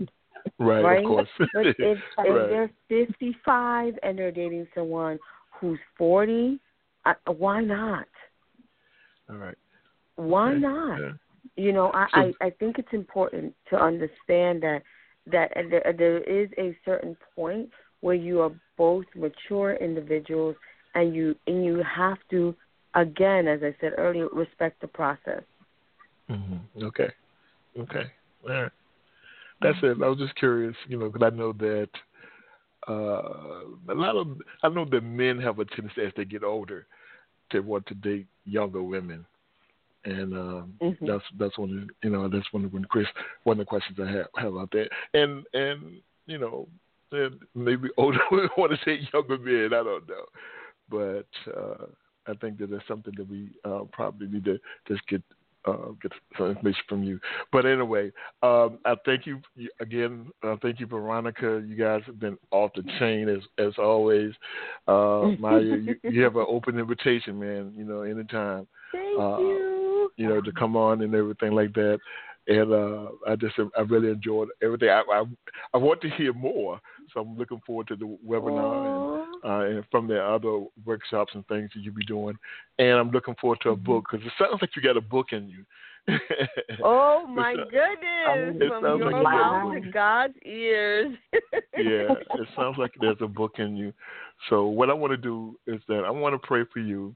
Right, 0.58 0.82
right? 0.82 0.98
of 1.04 1.08
course. 1.08 1.28
But 1.52 1.66
if, 1.66 1.76
if 1.78 1.98
Right. 2.18 2.48
they're 2.48 2.70
55 2.88 3.98
and 4.02 4.18
they're 4.18 4.30
dating 4.32 4.66
someone 4.74 5.18
who's 5.60 5.78
40, 5.96 6.58
I, 7.04 7.14
why 7.26 7.62
not? 7.62 8.06
All 9.30 9.36
right. 9.36 9.56
Why 10.16 10.52
Okay. 10.52 10.60
not? 10.60 11.00
Yeah. 11.00 11.12
You 11.56 11.72
know, 11.72 11.90
I, 11.94 12.06
So- 12.12 12.32
I 12.42 12.46
I 12.46 12.50
think 12.50 12.78
it's 12.78 12.92
important 12.92 13.54
to 13.70 13.76
understand 13.80 14.62
that 14.62 14.82
that 15.28 15.52
there, 15.70 15.94
there 15.96 16.18
is 16.18 16.48
a 16.58 16.76
certain 16.84 17.16
point 17.34 17.68
where 18.00 18.14
you 18.14 18.40
are 18.40 18.52
both 18.76 19.06
mature 19.14 19.74
individuals, 19.74 20.56
and 20.94 21.14
you 21.14 21.34
and 21.46 21.64
you 21.64 21.82
have 21.82 22.18
to, 22.30 22.54
again, 22.94 23.48
as 23.48 23.62
I 23.62 23.74
said 23.80 23.92
earlier, 23.98 24.28
respect 24.28 24.80
the 24.80 24.88
process. 24.88 25.42
Mm-hmm. 26.30 26.84
Okay. 26.84 27.10
Okay. 27.78 28.04
All 28.48 28.62
right. 28.62 28.72
That's 29.60 29.78
it. 29.82 30.02
I 30.02 30.08
was 30.08 30.18
just 30.18 30.34
curious, 30.36 30.74
you 30.88 30.98
know, 30.98 31.08
because 31.08 31.30
I 31.32 31.34
know 31.34 31.52
that 31.52 31.88
uh, 32.88 33.92
a 33.92 33.94
lot 33.94 34.16
of 34.16 34.28
I 34.62 34.68
know 34.68 34.84
that 34.90 35.02
men 35.02 35.40
have 35.40 35.58
a 35.58 35.64
tendency 35.64 36.02
as 36.02 36.12
they 36.16 36.24
get 36.24 36.44
older 36.44 36.86
to 37.50 37.60
want 37.60 37.86
to 37.86 37.94
date 37.94 38.26
younger 38.44 38.82
women, 38.82 39.24
and 40.04 40.32
um, 40.34 40.74
Mhm. 40.80 41.06
that's 41.06 41.24
that's 41.38 41.58
one 41.58 41.78
of 41.78 41.90
you 42.04 42.10
know 42.10 42.28
that's 42.28 42.52
one 42.52 42.64
of 42.64 42.72
when 42.72 42.84
Chris 42.84 43.06
one 43.44 43.54
of 43.54 43.58
the 43.58 43.64
questions 43.64 43.98
I 44.00 44.10
have, 44.10 44.26
have 44.36 44.56
out 44.56 44.70
there, 44.72 44.88
and 45.14 45.44
and 45.54 46.00
you 46.26 46.38
know 46.38 46.68
and 47.12 47.40
maybe 47.54 47.88
older 47.96 48.20
women 48.30 48.50
want 48.56 48.72
to 48.78 48.84
date 48.84 49.08
younger 49.12 49.38
men. 49.38 49.72
I 49.72 49.82
don't 49.82 50.08
know, 50.08 50.24
but 50.88 51.52
uh, 51.56 51.86
I 52.28 52.34
think 52.34 52.58
that 52.58 52.70
that's 52.70 52.86
something 52.86 53.14
that 53.16 53.28
we 53.28 53.50
uh, 53.64 53.84
probably 53.92 54.28
need 54.28 54.44
to 54.44 54.58
just 54.86 55.06
get 55.08 55.22
uh, 55.66 55.90
get 56.02 56.12
some 56.38 56.48
information 56.48 56.82
from 56.88 57.02
you. 57.04 57.18
But 57.52 57.66
anyway, 57.66 58.12
um, 58.42 58.78
I 58.84 58.94
thank 59.04 59.26
you 59.26 59.40
again. 59.80 60.30
Uh, 60.42 60.56
thank 60.62 60.80
you, 60.80 60.86
Veronica. 60.86 61.62
You 61.66 61.76
guys 61.76 62.02
have 62.06 62.20
been 62.20 62.38
off 62.50 62.70
the 62.74 62.82
chain 62.98 63.28
as 63.28 63.42
as 63.58 63.72
always. 63.78 64.32
Uh, 64.86 65.28
Maya, 65.38 65.60
you, 65.60 65.96
you 66.02 66.22
have 66.22 66.36
an 66.36 66.46
open 66.48 66.78
invitation, 66.78 67.38
man. 67.38 67.72
You 67.76 67.84
know, 67.84 68.02
anytime. 68.02 68.66
Thank 68.92 69.18
Uh, 69.18 69.38
you. 69.38 70.10
You 70.16 70.28
know, 70.28 70.40
to 70.40 70.52
come 70.52 70.76
on 70.76 71.02
and 71.02 71.14
everything 71.14 71.52
like 71.52 71.74
that. 71.74 71.98
And 72.48 72.72
uh, 72.72 73.08
I 73.28 73.34
just 73.34 73.56
I 73.76 73.80
really 73.82 74.08
enjoyed 74.10 74.48
everything. 74.62 74.88
I, 74.88 75.02
I 75.12 75.24
I 75.74 75.78
want 75.78 76.00
to 76.02 76.10
hear 76.10 76.32
more, 76.32 76.80
so 77.12 77.20
I'm 77.20 77.36
looking 77.36 77.60
forward 77.66 77.88
to 77.88 77.96
the 77.96 78.16
webinar 78.24 78.86
and 78.86 78.96
Aw. 78.96 79.05
Uh, 79.44 79.60
and 79.60 79.84
from 79.90 80.06
the 80.06 80.20
other 80.22 80.64
workshops 80.84 81.32
and 81.34 81.46
things 81.46 81.70
that 81.74 81.80
you'll 81.80 81.94
be 81.94 82.04
doing. 82.04 82.36
And 82.78 82.92
I'm 82.92 83.10
looking 83.10 83.34
forward 83.40 83.58
to 83.62 83.70
a 83.70 83.76
book 83.76 84.06
because 84.10 84.26
it 84.26 84.32
sounds 84.38 84.60
like 84.60 84.70
you 84.76 84.82
got 84.82 84.96
a 84.96 85.00
book 85.00 85.28
in 85.32 85.48
you. 85.48 85.64
Oh 86.82 87.26
my 87.26 87.54
It's, 87.54 87.60
uh, 87.60 87.70
goodness! 87.70 88.62
it 88.62 88.68
From 88.68 88.84
sounds 88.84 88.98
your 88.98 89.06
like 89.06 89.16
you 89.16 89.22
mouth 89.22 89.62
got 89.62 89.70
a 89.70 89.74
to 89.74 89.80
book. 89.80 89.94
God's 89.94 90.34
ears. 90.44 91.16
yeah, 91.78 92.14
it 92.40 92.48
sounds 92.54 92.76
like 92.78 92.92
there's 93.00 93.16
a 93.20 93.26
book 93.26 93.54
in 93.58 93.76
you. 93.76 93.92
So 94.50 94.66
what 94.66 94.90
I 94.90 94.92
want 94.92 95.12
to 95.12 95.16
do 95.16 95.58
is 95.66 95.80
that 95.88 96.04
I 96.04 96.10
want 96.10 96.34
to 96.40 96.46
pray 96.46 96.62
for 96.72 96.80
you. 96.80 97.14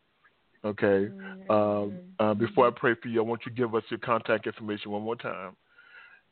Okay. 0.65 1.11
Um, 1.49 2.01
uh, 2.19 2.35
before 2.35 2.67
I 2.67 2.71
pray 2.75 2.95
for 3.01 3.09
you, 3.09 3.21
I 3.21 3.25
want 3.25 3.43
you 3.47 3.51
to 3.53 3.57
give 3.57 3.75
us 3.75 3.83
your 3.91 3.99
contact 3.99 4.47
information 4.47 4.91
one 4.91 5.03
more 5.03 5.17
time 5.17 5.57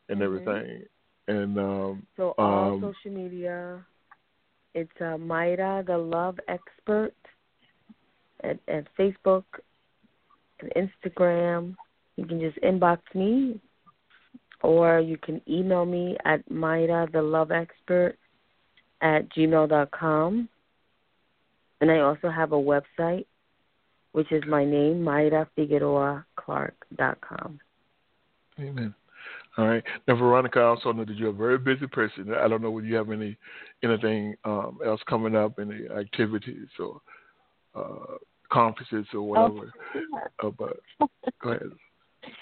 and 0.09 0.21
Mhm. 0.21 0.25
everything. 0.25 0.85
And 1.29 1.59
um, 1.59 2.07
So 2.17 2.35
all 2.39 2.73
um, 2.73 2.81
social 2.81 3.11
media, 3.11 3.85
it's 4.75 4.91
uh, 5.01 5.17
Mayra 5.17 5.87
the 5.87 5.99
Love 5.99 6.39
Expert 6.49 7.15
at, 8.45 8.59
at 8.69 8.87
Facebook 8.99 9.45
and 10.61 10.71
Instagram. 10.77 11.75
You 12.17 12.27
can 12.27 12.41
just 12.41 12.59
inbox 12.61 12.99
me, 13.15 13.61
or 14.63 15.01
you 15.01 15.17
can 15.19 15.41
email 15.49 15.85
me 15.85 16.17
at 16.25 16.49
Mayra 16.49 17.13
the 17.13 17.23
Love 17.23 17.53
Expert 17.53 18.17
at 19.01 19.29
gmail.com. 19.31 20.49
And 21.81 21.91
I 21.91 22.01
also 22.01 22.29
have 22.29 22.53
a 22.53 22.57
website, 22.57 23.25
which 24.13 24.31
is 24.33 24.43
my 24.49 24.65
name, 24.65 25.05
MayraFigueroaClark.com. 25.05 27.61
Amen. 28.61 28.95
All 29.59 29.67
right. 29.67 29.83
Now, 30.07 30.15
Veronica, 30.15 30.61
I 30.61 30.65
also 30.65 30.93
know 30.93 31.05
that 31.05 31.17
you're 31.17 31.31
a 31.31 31.33
very 31.33 31.59
busy 31.59 31.89
person. 31.89 32.33
I 32.33 32.47
don't 32.47 32.63
know 32.63 32.71
whether 32.71 32.87
you 32.87 32.95
have 32.95 33.11
any 33.11 33.37
anything 33.83 34.37
um, 34.45 34.79
else 34.87 35.01
coming 35.09 35.35
up, 35.35 35.59
any 35.59 35.89
activities 35.89 36.69
or 36.79 37.01
uh, 37.75 38.17
conferences 38.53 39.07
or 39.13 39.23
whatever. 39.23 39.73
Uh, 40.43 40.51
but 40.51 40.79
go 41.43 41.51
ahead. 41.51 41.71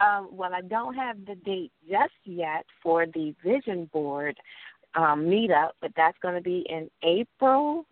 Um, 0.00 0.30
well, 0.32 0.54
I 0.54 0.62
don't 0.62 0.94
have 0.94 1.18
the 1.26 1.34
date 1.34 1.72
just 1.86 2.14
yet 2.24 2.64
for 2.82 3.04
the 3.04 3.34
vision 3.44 3.84
board 3.92 4.34
um, 4.94 5.26
meetup, 5.26 5.72
but 5.82 5.92
that's 5.94 6.16
going 6.22 6.36
to 6.36 6.40
be 6.40 6.64
in 6.70 6.90
April. 7.02 7.84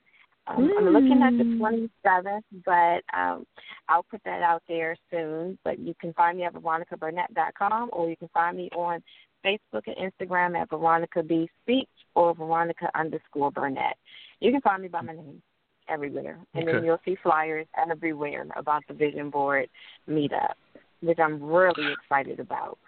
Um, 0.48 0.72
I'm 0.78 0.88
looking 0.90 1.22
at 1.22 1.36
the 1.36 1.44
Mm. 1.44 1.58
27th, 2.04 2.42
but 2.64 3.04
um, 3.18 3.46
I'll 3.88 4.02
put 4.04 4.22
that 4.24 4.42
out 4.42 4.62
there 4.68 4.96
soon. 5.10 5.58
But 5.64 5.78
you 5.78 5.94
can 6.00 6.12
find 6.14 6.38
me 6.38 6.44
at 6.44 6.54
veronicaburnett.com, 6.54 7.90
or 7.92 8.08
you 8.08 8.16
can 8.16 8.28
find 8.28 8.56
me 8.56 8.70
on 8.74 9.02
Facebook 9.44 9.82
and 9.86 9.96
Instagram 10.12 10.56
at 10.60 10.70
Veronica 10.70 11.22
B 11.22 11.48
Speaks 11.62 11.90
or 12.14 12.34
Veronica 12.34 12.90
underscore 12.94 13.50
Burnett. 13.50 13.96
You 14.40 14.50
can 14.50 14.60
find 14.62 14.82
me 14.82 14.88
by 14.88 15.02
my 15.02 15.12
name 15.12 15.42
everywhere, 15.88 16.38
and 16.54 16.66
then 16.66 16.84
you'll 16.84 17.00
see 17.04 17.16
flyers 17.22 17.66
everywhere 17.90 18.46
about 18.56 18.82
the 18.88 18.94
vision 18.94 19.30
board 19.30 19.68
meetup, 20.08 20.54
which 21.00 21.18
I'm 21.18 21.42
really 21.42 21.92
excited 21.92 22.40
about. 22.40 22.78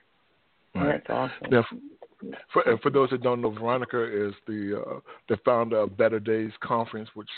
All 0.74 0.82
right. 0.86 1.02
That's 1.06 1.11
awesome. 1.11 1.50
Now, 1.50 1.64
for, 2.53 2.79
for 2.83 2.91
those 2.91 3.11
that 3.11 3.23
don't 3.23 3.41
know, 3.41 3.51
Veronica 3.51 4.03
is 4.05 4.35
the 4.47 4.81
uh, 4.81 5.01
the 5.29 5.37
founder 5.45 5.79
of 5.79 5.97
Better 5.97 6.21
Days 6.21 6.53
Conference, 6.62 7.09
which 7.14 7.29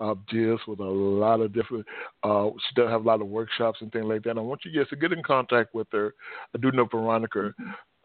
uh, 0.00 0.14
deals 0.30 0.60
with 0.66 0.80
a 0.80 0.84
lot 0.84 1.40
of 1.40 1.52
different. 1.52 1.86
Uh, 2.22 2.50
she 2.68 2.74
does 2.74 2.90
have 2.90 3.04
a 3.04 3.06
lot 3.06 3.20
of 3.20 3.28
workshops 3.28 3.78
and 3.80 3.92
things 3.92 4.06
like 4.06 4.22
that. 4.24 4.36
I 4.36 4.40
want 4.40 4.64
you 4.64 4.78
guys 4.78 4.88
to 4.90 4.96
get 4.96 5.12
in 5.12 5.22
contact 5.22 5.74
with 5.74 5.86
her. 5.92 6.14
I 6.54 6.58
do 6.58 6.72
know 6.72 6.86
Veronica 6.90 7.54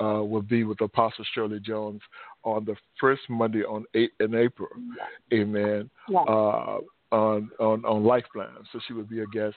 uh, 0.02 0.24
will 0.24 0.42
be 0.42 0.64
with 0.64 0.82
Apostle 0.82 1.26
Shirley 1.34 1.60
Jones 1.60 2.02
on 2.44 2.66
the 2.66 2.76
first 3.00 3.22
Monday 3.30 3.64
on 3.64 3.86
eight 3.96 4.12
in 4.20 4.36
April. 4.36 4.70
Amen. 5.34 5.90
Yeah. 6.08 6.20
Uh, 6.22 6.80
on 7.12 7.50
on 7.60 7.84
on 7.86 8.04
Lifeline, 8.04 8.50
so 8.72 8.80
she 8.88 8.94
would 8.94 9.10
be 9.10 9.22
a 9.22 9.28
guest 9.28 9.56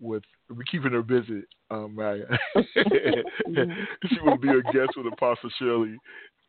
with. 0.00 0.22
We're 0.48 0.62
keeping 0.64 0.92
her 0.92 1.02
busy, 1.02 1.42
um, 1.70 1.94
Maya. 1.94 2.24
she 2.54 4.20
will 4.20 4.38
be 4.38 4.52
a 4.52 4.62
guest 4.62 4.96
with 4.96 5.06
Apostle 5.06 5.50
Shirley 5.58 5.98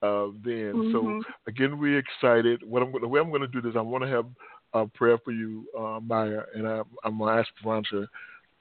uh, 0.01 0.27
then. 0.43 0.89
So 0.91 1.03
Mhm. 1.03 1.21
again, 1.47 1.79
we're 1.79 1.99
excited. 1.99 2.63
What 2.63 2.83
I'm 2.83 2.91
the 2.91 3.07
way 3.07 3.19
I'm 3.19 3.29
going 3.29 3.41
to 3.41 3.47
do 3.47 3.61
this, 3.61 3.75
I 3.75 3.81
want 3.81 4.03
to 4.03 4.09
have 4.09 4.25
a 4.73 4.87
prayer 4.87 5.17
for 5.19 5.31
you, 5.31 5.67
uh, 5.77 5.99
Maya, 6.01 6.43
and 6.53 6.67
I, 6.67 6.81
I'm 7.03 7.17
going 7.17 7.33
to 7.33 7.39
ask 7.39 7.49
Veronica, 7.63 8.07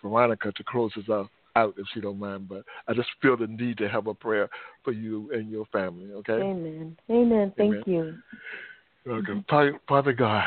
Veronica 0.01 0.53
to 0.53 0.65
close 0.65 0.93
us 0.97 1.09
out, 1.11 1.29
out 1.57 1.75
if 1.77 1.87
she 1.93 2.01
don't 2.01 2.19
mind. 2.19 2.49
But 2.49 2.65
I 2.89 2.95
just 2.95 3.09
feel 3.21 3.37
the 3.37 3.47
need 3.47 3.79
to 3.79 3.89
have 3.89 4.07
a 4.07 4.15
prayer 4.15 4.49
for 4.85 4.93
you 4.93 5.31
and 5.33 5.51
your 5.51 5.67
family. 5.67 6.13
Okay. 6.13 6.41
Amen. 6.41 6.97
Amen. 7.11 7.53
Thank 7.57 7.75
Amen. 7.75 7.83
you. 7.87 9.13
Okay. 9.13 9.45
Father, 9.51 9.81
Father 9.89 10.13
God, 10.13 10.45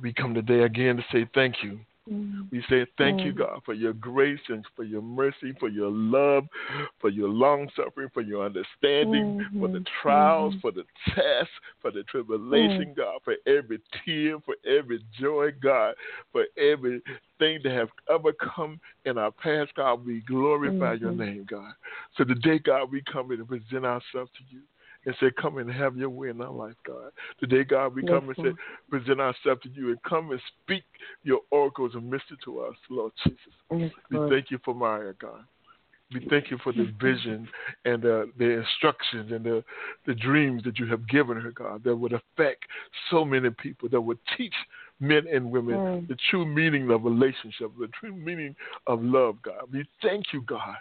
we 0.00 0.12
come 0.12 0.34
today 0.34 0.62
again 0.62 0.96
to 0.96 1.04
say 1.12 1.28
thank 1.34 1.62
you. 1.62 1.80
Mm. 2.10 2.50
We 2.50 2.62
say 2.68 2.86
thank 2.96 3.20
mm. 3.20 3.26
you, 3.26 3.32
God, 3.32 3.60
for 3.64 3.74
your 3.74 3.92
grace 3.92 4.40
and 4.48 4.64
for 4.74 4.84
your 4.84 5.02
mercy, 5.02 5.54
for 5.58 5.68
your 5.68 5.90
love, 5.90 6.44
for 7.00 7.10
your 7.10 7.28
long 7.28 7.68
suffering, 7.76 8.08
for 8.12 8.22
your 8.22 8.44
understanding, 8.44 9.40
mm-hmm. 9.40 9.60
for 9.60 9.68
the 9.68 9.84
trials, 10.02 10.54
mm-hmm. 10.54 10.60
for 10.60 10.72
the 10.72 10.84
tests, 11.06 11.52
for 11.80 11.90
the 11.90 12.02
tribulation, 12.04 12.94
mm. 12.94 12.96
God, 12.96 13.20
for 13.24 13.34
every 13.46 13.80
tear, 14.04 14.38
for 14.40 14.54
every 14.66 15.04
joy, 15.20 15.50
God, 15.62 15.94
for 16.32 16.44
everything 16.56 17.02
that 17.40 17.72
have 17.72 17.90
ever 18.10 18.32
come 18.32 18.80
in 19.04 19.18
our 19.18 19.30
past, 19.30 19.74
God. 19.74 20.04
We 20.06 20.20
glorify 20.20 20.96
mm-hmm. 20.96 21.04
your 21.04 21.12
name, 21.12 21.46
God. 21.48 21.72
So 22.16 22.24
today, 22.24 22.58
God, 22.58 22.90
we 22.90 23.02
come 23.10 23.32
in 23.32 23.40
and 23.40 23.48
present 23.48 23.84
ourselves 23.84 24.30
to 24.38 24.44
you 24.50 24.60
and 25.08 25.16
say, 25.20 25.30
Come 25.40 25.56
and 25.56 25.70
have 25.70 25.96
your 25.96 26.10
way 26.10 26.28
in 26.28 26.40
our 26.42 26.52
life, 26.52 26.74
God. 26.86 27.10
Today, 27.40 27.64
God, 27.64 27.94
we 27.94 28.02
come 28.02 28.26
yes, 28.28 28.36
and 28.36 28.54
say, 28.54 28.62
present 28.90 29.20
ourselves 29.20 29.62
to 29.62 29.70
you 29.70 29.88
and 29.88 30.02
come 30.02 30.30
and 30.30 30.40
speak 30.62 30.84
your 31.22 31.40
oracles 31.50 31.92
and 31.94 32.04
mystery 32.04 32.36
to 32.44 32.60
us, 32.60 32.74
Lord 32.90 33.12
Jesus. 33.24 33.40
Yes, 33.74 33.90
we 34.10 34.18
thank 34.28 34.50
you 34.50 34.58
for 34.62 34.74
Maya, 34.74 35.14
God. 35.18 35.44
We 36.12 36.26
thank 36.28 36.50
you 36.50 36.58
for 36.62 36.72
the 36.72 36.92
vision 37.00 37.48
and 37.84 38.04
uh, 38.04 38.26
the 38.38 38.62
instructions 38.62 39.32
and 39.32 39.44
the, 39.44 39.64
the 40.06 40.14
dreams 40.14 40.62
that 40.64 40.78
you 40.78 40.86
have 40.86 41.06
given 41.08 41.38
her, 41.38 41.52
God, 41.52 41.84
that 41.84 41.96
would 41.96 42.12
affect 42.12 42.64
so 43.10 43.24
many 43.24 43.50
people, 43.50 43.88
that 43.90 44.00
would 44.00 44.18
teach 44.36 44.54
men 45.00 45.26
and 45.32 45.50
women 45.50 45.74
mm. 45.74 46.08
the 46.08 46.16
true 46.30 46.46
meaning 46.46 46.90
of 46.90 47.04
relationship, 47.04 47.70
the 47.78 47.88
true 48.00 48.14
meaning 48.14 48.56
of 48.86 49.02
love, 49.02 49.36
God. 49.42 49.64
We 49.70 49.86
thank 50.02 50.32
you, 50.32 50.42
God, 50.42 50.76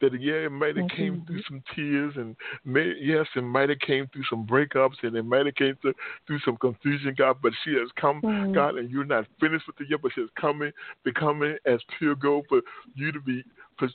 that 0.00 0.20
yeah, 0.20 0.46
it 0.46 0.52
might 0.52 0.76
have 0.76 0.88
came 0.90 1.24
through 1.26 1.42
some 1.48 1.62
tears, 1.74 2.14
and 2.16 2.36
may, 2.64 2.92
yes, 3.00 3.26
it 3.34 3.42
might 3.42 3.68
have 3.68 3.78
came 3.80 4.06
through 4.12 4.24
some 4.30 4.46
breakups, 4.46 5.02
and 5.02 5.16
it 5.16 5.24
might 5.24 5.46
have 5.46 5.54
came 5.54 5.76
through, 5.80 5.94
through 6.26 6.40
some 6.44 6.56
confusion, 6.56 7.14
God. 7.16 7.38
But 7.42 7.52
she 7.64 7.72
has 7.74 7.88
come, 8.00 8.20
mm-hmm. 8.22 8.52
God, 8.52 8.76
and 8.76 8.90
you're 8.90 9.04
not 9.04 9.26
finished 9.40 9.66
with 9.66 9.80
it 9.80 9.88
yet, 9.90 10.00
but 10.02 10.12
she 10.14 10.24
coming, 10.40 10.72
becoming 11.04 11.56
as 11.66 11.80
pure 11.98 12.14
gold 12.14 12.46
for 12.48 12.62
you 12.94 13.12
to 13.12 13.20
be, 13.20 13.44
for 13.78 13.88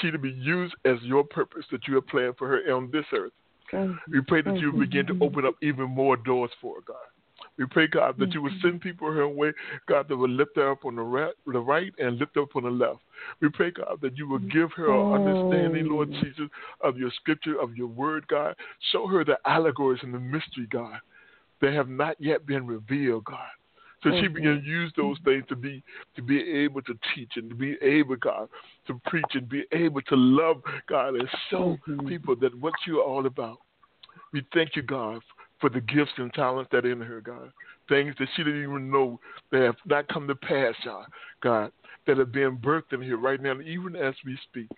she 0.00 0.10
to 0.10 0.18
be 0.18 0.30
used 0.30 0.74
as 0.84 0.96
your 1.02 1.24
purpose 1.24 1.64
that 1.70 1.86
you 1.86 1.94
have 1.96 2.06
planned 2.06 2.36
for 2.36 2.48
her 2.48 2.74
on 2.74 2.90
this 2.90 3.04
earth. 3.12 3.32
Mm-hmm. 3.72 4.12
We 4.12 4.20
pray 4.22 4.42
that 4.42 4.58
you 4.58 4.72
begin 4.72 5.06
to 5.06 5.18
open 5.20 5.44
up 5.44 5.54
even 5.62 5.90
more 5.90 6.16
doors 6.16 6.50
for 6.60 6.76
her, 6.76 6.80
God. 6.86 6.96
We 7.58 7.64
pray, 7.66 7.86
God, 7.86 8.16
that 8.18 8.32
you 8.34 8.42
would 8.42 8.52
mm-hmm. 8.52 8.68
send 8.68 8.80
people 8.82 9.10
her 9.10 9.26
way, 9.26 9.52
God, 9.88 10.08
that 10.08 10.16
would 10.16 10.30
lift 10.30 10.56
her 10.56 10.72
up 10.72 10.84
on 10.84 10.96
the 10.96 11.02
right, 11.02 11.32
the 11.46 11.58
right 11.58 11.92
and 11.98 12.18
lift 12.18 12.34
her 12.34 12.42
up 12.42 12.54
on 12.54 12.64
the 12.64 12.70
left. 12.70 13.00
We 13.40 13.48
pray, 13.48 13.70
God, 13.70 13.98
that 14.02 14.18
you 14.18 14.28
would 14.28 14.42
mm-hmm. 14.42 14.58
give 14.58 14.72
her 14.72 14.92
an 14.92 15.26
understanding, 15.26 15.88
Lord 15.88 16.12
oh. 16.14 16.22
Jesus, 16.22 16.50
of 16.82 16.98
your 16.98 17.10
scripture, 17.12 17.58
of 17.58 17.74
your 17.74 17.86
word, 17.86 18.26
God. 18.28 18.54
Show 18.92 19.06
her 19.06 19.24
the 19.24 19.38
allegories 19.46 20.00
and 20.02 20.12
the 20.12 20.20
mystery, 20.20 20.66
God, 20.70 20.98
that 21.62 21.72
have 21.72 21.88
not 21.88 22.16
yet 22.20 22.46
been 22.46 22.66
revealed, 22.66 23.24
God. 23.24 23.48
So 24.02 24.10
she 24.10 24.26
mm-hmm. 24.26 24.34
began 24.34 24.60
to 24.60 24.66
use 24.66 24.92
those 24.96 25.16
things 25.24 25.44
to 25.48 25.56
be 25.56 25.82
to 26.14 26.22
be 26.22 26.38
able 26.38 26.82
to 26.82 26.94
teach 27.14 27.32
and 27.36 27.48
to 27.48 27.56
be 27.56 27.76
able, 27.80 28.16
God, 28.16 28.48
to 28.86 29.00
preach 29.06 29.24
and 29.32 29.48
be 29.48 29.64
able 29.72 30.02
to 30.02 30.16
love 30.16 30.60
God 30.88 31.14
and 31.14 31.28
show 31.50 31.78
people 32.06 32.36
that 32.36 32.54
what 32.60 32.74
you're 32.86 33.02
all 33.02 33.24
about. 33.24 33.58
We 34.32 34.46
thank 34.52 34.76
you, 34.76 34.82
God, 34.82 35.20
for 35.60 35.70
the 35.70 35.80
gifts 35.80 36.12
and 36.18 36.32
talents 36.34 36.68
that 36.72 36.84
are 36.84 36.92
in 36.92 37.00
her, 37.00 37.20
God. 37.20 37.52
Things 37.88 38.14
that 38.18 38.28
she 38.36 38.44
didn't 38.44 38.62
even 38.62 38.90
know 38.90 39.20
that 39.52 39.62
have 39.62 39.76
not 39.86 40.08
come 40.08 40.26
to 40.28 40.34
pass, 40.34 40.74
God, 41.42 41.72
that 42.06 42.18
are 42.18 42.24
being 42.24 42.58
birthed 42.58 42.92
in 42.92 43.02
here 43.02 43.18
right 43.18 43.40
now, 43.40 43.58
even 43.60 43.96
as 43.96 44.14
we 44.24 44.38
speak. 44.48 44.68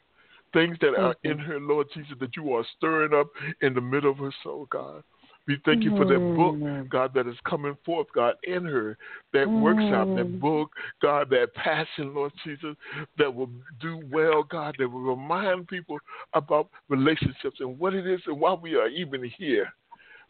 Things 0.52 0.78
that 0.80 0.94
are 0.98 1.14
in 1.24 1.38
her, 1.38 1.60
Lord 1.60 1.88
Jesus, 1.92 2.14
that 2.20 2.36
you 2.36 2.54
are 2.54 2.64
stirring 2.76 3.12
up 3.12 3.28
in 3.60 3.74
the 3.74 3.80
middle 3.80 4.10
of 4.10 4.18
her 4.18 4.32
soul, 4.42 4.66
God. 4.70 5.02
We 5.48 5.58
thank 5.64 5.82
you 5.82 5.96
for 5.96 6.04
that 6.04 6.18
book, 6.36 6.56
mm. 6.56 6.90
God, 6.90 7.14
that 7.14 7.26
is 7.26 7.36
coming 7.48 7.74
forth, 7.84 8.06
God, 8.14 8.34
in 8.44 8.66
her, 8.66 8.98
that 9.32 9.46
mm. 9.46 9.62
workshop, 9.62 10.06
that 10.16 10.30
mm. 10.30 10.38
book, 10.38 10.70
God, 11.00 11.30
that 11.30 11.54
passion, 11.54 12.14
Lord 12.14 12.32
Jesus, 12.44 12.76
that 13.16 13.34
will 13.34 13.48
do 13.80 14.02
well, 14.12 14.42
God, 14.42 14.76
that 14.78 14.86
will 14.86 15.00
remind 15.00 15.66
people 15.66 15.98
about 16.34 16.68
relationships 16.90 17.60
and 17.60 17.78
what 17.78 17.94
it 17.94 18.06
is 18.06 18.20
and 18.26 18.38
why 18.38 18.52
we 18.52 18.74
are 18.74 18.88
even 18.88 19.24
here. 19.38 19.72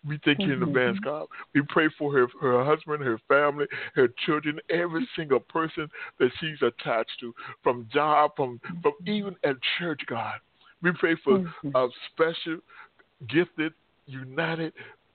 We 0.07 0.19
thank 0.25 0.41
you 0.41 0.53
in 0.53 0.61
mm-hmm. 0.61 0.69
advance, 0.69 0.99
God. 1.01 1.27
We 1.55 1.63
pray 1.69 1.89
for 1.99 2.13
her, 2.13 2.27
her 2.41 2.65
husband, 2.65 3.03
her 3.03 3.21
family, 3.29 3.67
her 3.95 4.09
children, 4.25 4.61
every 4.71 5.07
single 5.17 5.41
person 5.41 5.89
that 6.19 6.31
she's 6.41 6.63
attached 6.63 7.19
to, 7.21 7.35
from 7.63 7.89
job, 7.93 8.33
from 8.37 8.61
from 8.83 8.93
mm-hmm. 8.93 9.11
even 9.11 9.37
at 9.45 9.57
church, 9.79 10.01
God. 10.07 10.35
We 10.83 10.93
pray 10.93 11.17
for 11.25 11.39
mm-hmm. 11.39 11.75
a 11.75 11.89
special, 12.13 12.59
gifted, 13.29 13.73
united 14.07 14.73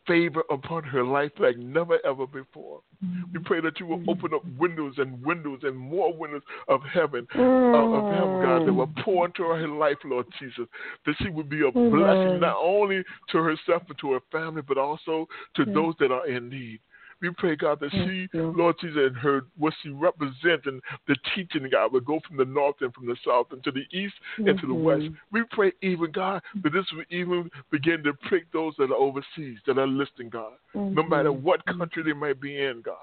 favor 0.08 0.43
upon 0.49 0.84
her 0.84 1.04
life 1.04 1.32
like 1.39 1.58
never 1.58 1.99
ever 2.06 2.28
before. 2.28 2.82
We 3.01 3.08
mm-hmm. 3.08 3.43
pray 3.43 3.62
that 3.62 3.80
you 3.80 3.86
will 3.86 4.04
open 4.10 4.34
up 4.34 4.43
windows 4.58 4.95
and 4.97 5.24
windows 5.26 5.60
and 5.64 5.78
more 5.78 6.14
windows 6.14 6.41
of 6.68 6.82
heaven, 6.93 7.28
uh, 7.36 7.41
of 7.41 8.14
heaven, 8.14 8.41
God, 8.41 8.60
that 8.62 8.72
mm. 8.72 8.76
will 8.76 8.89
pour 9.04 9.26
into 9.26 9.43
her 9.43 9.68
life, 9.68 9.97
Lord 10.06 10.26
Jesus, 10.39 10.68
that 11.06 11.16
she 11.22 11.30
would 11.30 11.49
be 11.49 11.62
a 11.62 11.72
mm-hmm. 11.72 11.95
blessing 11.95 12.39
not 12.39 12.58
only 12.62 13.04
to 13.32 13.38
herself 13.39 13.84
and 13.89 13.97
to 13.99 14.14
her 14.14 14.20
family, 14.32 14.62
but 14.66 14.78
also 14.78 15.28
to 15.56 15.66
mm. 15.66 15.74
those 15.74 15.95
that 15.99 16.12
are 16.12 16.28
in 16.28 16.49
need. 16.49 16.80
We 17.24 17.30
pray, 17.38 17.56
God, 17.56 17.80
that 17.80 17.92
she, 17.92 18.28
Lord 18.34 18.76
Jesus, 18.82 18.98
and 18.98 19.16
her, 19.16 19.46
what 19.58 19.74
she 19.82 19.90
represents 19.90 20.68
and 20.68 20.82
the 21.08 21.16
teaching, 21.34 21.66
God, 21.72 21.94
will 21.94 22.02
go 22.02 22.20
from 22.28 22.36
the 22.36 22.44
north 22.44 22.76
and 22.82 22.94
from 22.94 23.08
the 23.08 23.16
south 23.26 23.48
and 23.52 23.64
to 23.64 23.72
the 23.72 23.86
east 23.98 24.14
and 24.38 24.60
to 24.60 24.68
the 24.68 24.74
west. 24.74 25.06
We 25.32 25.44
pray, 25.50 25.72
even, 25.82 26.12
God, 26.12 26.42
that 26.62 26.74
this 26.74 26.86
will 26.92 27.06
even 27.10 27.50
begin 27.72 28.04
to 28.04 28.14
prick 28.28 28.52
those 28.52 28.74
that 28.78 28.92
are 28.92 28.96
overseas, 28.96 29.58
that 29.66 29.78
are 29.80 29.88
listening, 29.88 30.30
God, 30.30 30.52
no 30.76 31.02
matter 31.02 31.32
what 31.32 31.66
country 31.66 32.04
they 32.04 32.12
might 32.12 32.42
be 32.42 32.62
in, 32.62 32.82
God. 32.82 32.98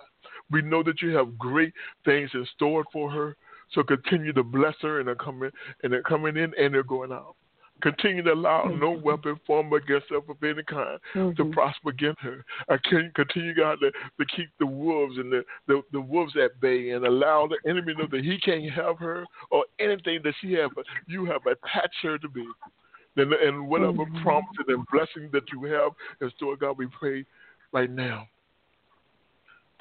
We 0.51 0.61
know 0.61 0.83
that 0.83 1.01
you 1.01 1.17
have 1.17 1.39
great 1.39 1.73
things 2.05 2.31
in 2.35 2.47
store 2.55 2.85
for 2.93 3.11
her. 3.11 3.37
So 3.73 3.83
continue 3.83 4.33
to 4.33 4.43
bless 4.43 4.75
her 4.83 4.99
and 4.99 5.09
they're 5.09 5.15
coming 5.15 5.51
and 5.83 5.93
they're 5.93 6.03
coming 6.03 6.37
in 6.37 6.53
and 6.59 6.75
they're 6.75 6.83
going 6.83 7.13
out. 7.13 7.37
Continue 7.83 8.23
to 8.23 8.33
allow 8.33 8.65
mm-hmm. 8.65 8.81
no 8.81 8.91
weapon 8.91 9.39
formed 9.47 9.73
against 9.73 10.07
her 10.11 10.17
of 10.17 10.43
any 10.43 10.63
kind 10.63 10.99
mm-hmm. 11.15 11.33
to 11.33 11.53
prosper 11.53 11.91
against 11.91 12.21
her. 12.21 12.45
I 12.69 12.77
can 12.89 13.13
continue, 13.15 13.55
God, 13.55 13.79
to, 13.81 13.91
to 13.91 14.37
keep 14.37 14.51
the 14.59 14.67
wolves 14.67 15.17
and 15.19 15.33
the, 15.33 15.45
the, 15.67 15.83
the, 15.93 16.01
wolves 16.01 16.35
at 16.43 16.61
bay 16.61 16.91
and 16.91 17.07
allow 17.07 17.49
the 17.49 17.71
enemy 17.71 17.95
know 17.97 18.07
that 18.11 18.25
he 18.25 18.39
can't 18.39 18.71
have 18.73 18.99
her 18.99 19.25
or 19.51 19.65
anything 19.79 20.21
that 20.25 20.35
she 20.41 20.53
has, 20.55 20.71
but 20.75 20.85
you 21.07 21.25
have 21.27 21.43
attached 21.47 21.97
her 22.03 22.19
to 22.19 22.29
be. 22.29 22.47
And, 23.17 23.33
and 23.33 23.69
whatever 23.69 24.05
mm-hmm. 24.05 24.23
promises 24.23 24.67
and 24.69 24.85
blessings 24.93 25.33
that 25.33 25.45
you 25.53 25.65
have 25.65 25.93
in 26.21 26.31
store, 26.37 26.57
God, 26.57 26.79
we 26.79 26.87
pray 26.99 27.25
right 27.73 27.91
now 27.91 28.27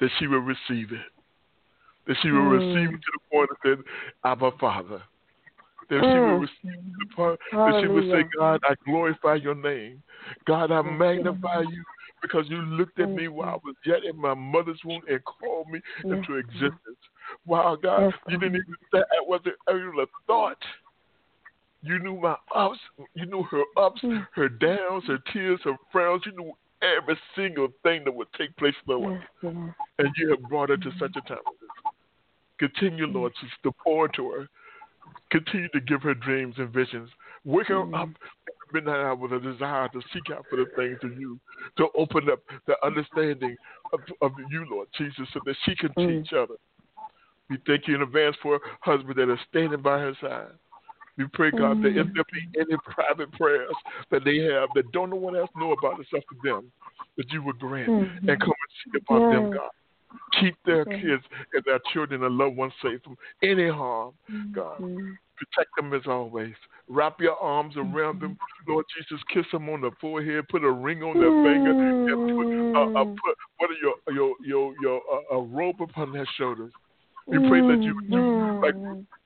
that 0.00 0.10
she 0.18 0.26
will 0.26 0.38
receive 0.38 0.92
it. 0.92 1.06
That 2.06 2.16
she 2.22 2.30
will 2.30 2.40
receive 2.40 2.94
it 2.94 2.98
to 2.98 3.12
the 3.12 3.30
point 3.30 3.50
that 3.50 3.68
said, 3.68 3.84
Abba 4.24 4.52
Father 4.58 5.02
that 5.90 6.00
she 6.00 6.06
will 6.06 6.38
mm. 6.38 6.40
receive 6.40 6.82
the 6.98 7.14
part, 7.14 7.38
that 7.52 7.80
she 7.82 7.88
will 7.88 8.10
say, 8.10 8.24
God, 8.38 8.60
I 8.64 8.74
glorify 8.84 9.34
your 9.34 9.54
name. 9.54 10.02
God, 10.46 10.70
I 10.70 10.82
magnify 10.82 11.60
you 11.60 11.84
because 12.22 12.44
you 12.48 12.58
looked 12.58 12.98
at 13.00 13.10
me 13.10 13.28
while 13.28 13.48
I 13.48 13.58
was 13.64 13.74
yet 13.84 14.04
in 14.08 14.16
my 14.16 14.34
mother's 14.34 14.80
womb 14.84 15.02
and 15.08 15.20
called 15.24 15.68
me 15.68 15.80
into 16.04 16.36
existence. 16.36 16.98
Wow, 17.46 17.76
God, 17.80 18.12
you 18.28 18.38
didn't 18.38 18.56
even 18.56 18.74
say 18.92 18.98
I 19.00 19.26
wasn't 19.26 19.56
even 19.68 19.92
a 20.00 20.06
thought. 20.26 20.58
You 21.82 21.98
knew 21.98 22.20
my 22.20 22.36
ups, 22.54 22.78
you 23.14 23.26
knew 23.26 23.42
her 23.44 23.62
ups, 23.76 24.02
mm. 24.02 24.26
her 24.34 24.48
downs, 24.48 25.04
her 25.06 25.18
tears, 25.32 25.60
her 25.64 25.76
frowns. 25.90 26.22
You 26.26 26.32
knew 26.32 26.52
every 26.82 27.18
single 27.34 27.68
thing 27.82 28.04
that 28.04 28.14
would 28.14 28.28
take 28.36 28.54
place 28.56 28.74
in 28.86 28.92
her 28.92 29.10
life. 29.10 29.22
And 29.98 30.08
you 30.16 30.30
have 30.30 30.42
brought 30.42 30.68
her 30.68 30.76
to 30.76 30.90
such 30.98 31.16
a 31.16 31.20
time 31.22 31.38
as 31.38 31.54
this. 31.60 31.70
Continue, 32.58 33.06
Lord, 33.06 33.32
to 33.62 33.72
pour 33.82 34.06
into 34.06 34.30
her 34.30 34.48
Continue 35.30 35.68
to 35.68 35.80
give 35.80 36.02
her 36.02 36.14
dreams 36.14 36.54
and 36.58 36.70
visions. 36.70 37.08
Wake 37.44 37.68
her 37.68 37.76
mm-hmm. 37.76 37.94
up 37.94 38.08
midnight 38.72 39.00
hour 39.00 39.14
with 39.14 39.32
a 39.32 39.40
desire 39.40 39.88
to 39.88 40.00
seek 40.12 40.32
out 40.32 40.44
for 40.48 40.56
the 40.56 40.66
things 40.76 40.98
of 41.02 41.18
you, 41.18 41.38
to 41.76 41.88
open 41.96 42.28
up 42.30 42.40
the 42.66 42.74
understanding 42.84 43.56
of, 43.92 44.00
of 44.22 44.32
you, 44.50 44.66
Lord 44.70 44.88
Jesus, 44.96 45.26
so 45.32 45.40
that 45.44 45.56
she 45.64 45.74
can 45.76 45.90
mm-hmm. 45.90 46.22
teach 46.22 46.32
others. 46.32 46.58
We 47.48 47.58
thank 47.66 47.88
you 47.88 47.96
in 47.96 48.02
advance 48.02 48.36
for 48.42 48.56
a 48.56 48.60
husband 48.80 49.16
that 49.16 49.32
is 49.32 49.38
standing 49.48 49.82
by 49.82 49.98
her 49.98 50.16
side. 50.20 50.52
We 51.18 51.26
pray, 51.32 51.50
God, 51.50 51.78
mm-hmm. 51.78 51.82
that 51.82 52.00
if 52.00 52.06
there 52.14 52.24
be 52.32 52.60
any 52.60 52.76
private 52.84 53.32
prayers 53.32 53.74
that 54.10 54.24
they 54.24 54.38
have 54.38 54.68
that 54.74 54.90
don't 54.92 55.10
know 55.10 55.16
one 55.16 55.36
else 55.36 55.50
know 55.56 55.72
about 55.72 56.00
except 56.00 56.24
for 56.28 56.48
them, 56.48 56.70
that 57.16 57.30
you 57.30 57.42
would 57.42 57.58
grant 57.58 57.88
mm-hmm. 57.88 58.28
and 58.28 58.40
come 58.40 58.48
and 58.48 58.94
see 58.94 58.98
about 59.04 59.32
yeah. 59.32 59.40
them, 59.40 59.50
God. 59.52 59.70
Keep 60.40 60.56
their 60.64 60.84
kids 60.84 61.22
and 61.52 61.62
their 61.64 61.80
children 61.92 62.22
and 62.24 62.36
loved 62.36 62.56
ones 62.56 62.72
safe 62.82 63.00
from 63.02 63.16
any 63.42 63.68
harm, 63.68 64.14
God. 64.52 64.80
Mm-hmm. 64.80 65.10
Protect 65.36 65.70
them 65.76 65.94
as 65.94 66.02
always. 66.06 66.54
Wrap 66.88 67.20
your 67.20 67.36
arms 67.36 67.74
around 67.76 68.20
them, 68.20 68.32
mm-hmm. 68.32 68.70
Lord 68.70 68.84
Jesus. 68.96 69.22
Kiss 69.32 69.46
them 69.52 69.68
on 69.68 69.80
the 69.80 69.90
forehead. 70.00 70.48
Put 70.48 70.64
a 70.64 70.70
ring 70.70 71.02
on 71.02 71.18
their 71.18 71.30
finger. 71.30 71.70
And 71.70 72.08
put, 72.36 72.78
uh, 72.78 73.00
uh, 73.00 73.04
put 73.04 73.36
what 73.58 73.70
are 73.70 73.80
your 73.80 73.94
your 74.14 74.34
your 74.44 74.74
your 74.82 75.00
uh, 75.12 75.36
a 75.36 75.42
robe 75.42 75.80
upon 75.80 76.12
their 76.12 76.28
shoulders. 76.36 76.72
We 77.26 77.38
pray 77.48 77.60
that 77.60 77.82
you 77.82 77.94
would 77.94 78.10
do 78.10 78.60
like 78.60 78.74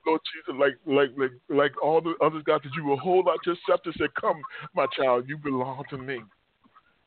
Lord 0.05 0.21
Jesus, 0.33 0.59
like 0.59 0.77
like 0.85 1.09
like 1.17 1.31
like 1.49 1.83
all 1.83 2.01
the 2.01 2.13
others, 2.23 2.43
God, 2.45 2.61
that 2.63 2.69
you 2.75 2.85
will 2.85 2.99
hold 2.99 3.27
out 3.27 3.39
your 3.45 3.55
scepter 3.67 3.89
and 3.89 3.95
say, 3.99 4.07
"Come, 4.19 4.41
my 4.75 4.85
child, 4.95 5.25
you 5.27 5.37
belong 5.37 5.83
to 5.89 5.97
me." 5.97 6.19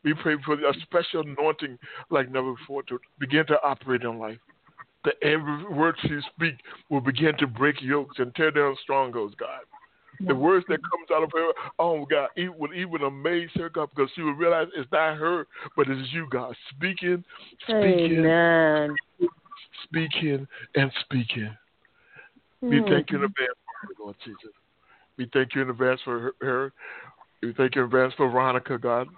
We 0.05 0.15
pray 0.15 0.37
for 0.45 0.55
a 0.55 0.75
special 0.83 1.23
anointing 1.23 1.79
like 2.11 2.31
never 2.31 2.53
before 2.55 2.83
to 2.85 2.99
begin 3.19 3.47
to 3.47 3.57
operate 3.63 4.03
in 4.03 4.19
life. 4.19 4.39
that 5.05 5.15
every 5.23 5.65
word 5.67 5.97
she 6.03 6.19
speak 6.35 6.55
will 6.91 7.01
begin 7.01 7.33
to 7.39 7.47
break 7.47 7.81
yokes 7.81 8.19
and 8.19 8.35
tear 8.35 8.51
down 8.51 8.77
strongholds, 8.83 9.35
God. 9.37 9.61
The 10.27 10.35
words 10.35 10.67
that 10.69 10.81
comes 10.83 11.09
out 11.15 11.23
of 11.23 11.31
her, 11.33 11.53
oh 11.79 12.05
God, 12.11 12.31
it 12.37 12.53
would 12.53 12.75
even 12.75 13.03
amaze 13.03 13.51
her, 13.55 13.71
God, 13.71 13.89
because 13.95 14.11
she 14.15 14.23
would 14.23 14.37
realize 14.37 14.67
it's 14.77 14.91
not 14.91 15.17
her, 15.17 15.47
but 15.77 15.89
it's 15.89 16.13
you, 16.13 16.27
God, 16.31 16.55
speaking, 16.71 17.25
speaking, 17.63 18.25
Amen. 18.25 18.97
speaking, 19.85 20.47
and 20.75 20.91
speaking. 21.01 21.57
Hmm. 22.61 22.71
We 22.71 22.83
thank 22.89 23.11
you 23.11 23.19
in 23.19 23.25
advance 23.25 23.59
for 23.65 23.87
her, 23.87 23.95
Lord 24.01 24.17
Jesus. 24.25 24.51
We 25.17 25.31
thank 25.33 25.55
you 25.55 25.63
in 25.63 25.71
advance 25.71 26.01
for 26.05 26.19
her. 26.19 26.33
her. 26.41 26.73
We 27.43 27.55
thank 27.55 27.77
you 27.77 27.83
in 27.83 27.87
advance 27.87 28.13
for 28.17 28.29
Veronica, 28.29 28.77
God. 28.79 29.09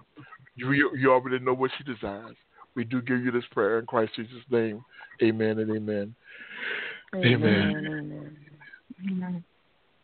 You, 0.69 0.91
you 0.97 1.13
already 1.13 1.43
know 1.45 1.55
what 1.55 1.71
she 1.77 1.85
desires. 1.85 2.37
We 2.75 2.85
do 2.85 3.03
give 3.03 3.25
you 3.25 3.31
this 3.31 3.45
prayer 3.51 3.79
in 3.79 3.87
Christ 3.87 4.13
Jesus' 4.17 4.45
name. 4.51 4.85
Amen 5.23 5.59
and 5.59 5.71
amen. 5.71 6.15
Amen. 7.15 7.77
Amen. 7.77 8.37
Amen. 9.07 9.45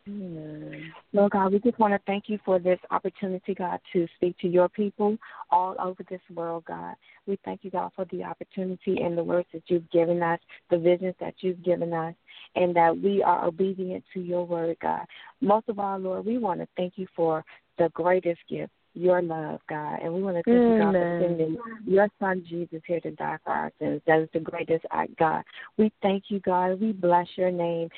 Amen. 0.09 0.93
Lord 1.13 1.33
God, 1.33 1.53
we 1.53 1.59
just 1.59 1.79
want 1.79 1.93
to 1.93 2.01
thank 2.07 2.25
you 2.29 2.39
for 2.45 2.61
this 2.61 2.79
opportunity, 2.91 3.55
God, 3.55 3.81
to 3.93 4.07
speak 4.17 4.39
to 4.39 4.49
your 4.49 4.69
people 4.69 5.17
all 5.51 5.75
over 5.81 6.05
this 6.09 6.21
world, 6.33 6.65
God. 6.67 6.95
We 7.27 7.39
thank 7.45 7.65
you, 7.65 7.71
God, 7.71 7.91
for 7.97 8.05
the 8.13 8.23
opportunity 8.23 9.01
and 9.03 9.19
the 9.19 9.25
words 9.25 9.49
that 9.53 9.65
you've 9.67 9.91
given 9.91 10.23
us, 10.23 10.39
the 10.71 10.79
visions 10.79 11.15
that 11.19 11.35
you've 11.41 11.63
given 11.65 11.93
us, 11.93 12.15
and 12.55 12.75
that 12.77 12.97
we 12.97 13.23
are 13.23 13.45
obedient 13.47 14.05
to 14.15 14.21
your 14.21 14.45
word, 14.45 14.77
God. 14.81 15.05
Most 15.41 15.69
of 15.69 15.81
all, 15.81 15.99
Lord, 15.99 16.25
we 16.25 16.39
want 16.39 16.61
to 16.61 16.69
thank 16.77 16.95
you 16.97 17.09
for 17.17 17.45
the 17.79 17.89
greatest 17.93 18.41
gift, 18.49 18.73
your 18.97 19.23
love, 19.23 19.61
God. 19.69 19.99
And 20.03 20.13
we 20.13 20.23
want 20.23 20.37
to 20.37 20.43
thank 20.43 20.69
you, 20.69 20.79
God, 20.79 20.93
for 20.95 21.17
sending 21.21 21.57
your 21.87 22.09
son 22.19 22.45
Jesus 22.49 22.81
here 22.87 23.01
to 23.01 23.11
die 23.13 23.39
for 23.45 23.53
our 23.53 23.73
sins. 23.79 24.01
That 24.07 24.21
is 24.21 24.29
the 24.33 24.41
greatest 24.41 24.85
act, 24.91 25.17
God. 25.19 25.45
We 25.77 25.93
thank 26.03 26.25
you, 26.29 26.41
God. 26.41 26.81
We 26.81 26.93
bless 26.93 27.27
your 27.37 27.51
name. 27.51 27.91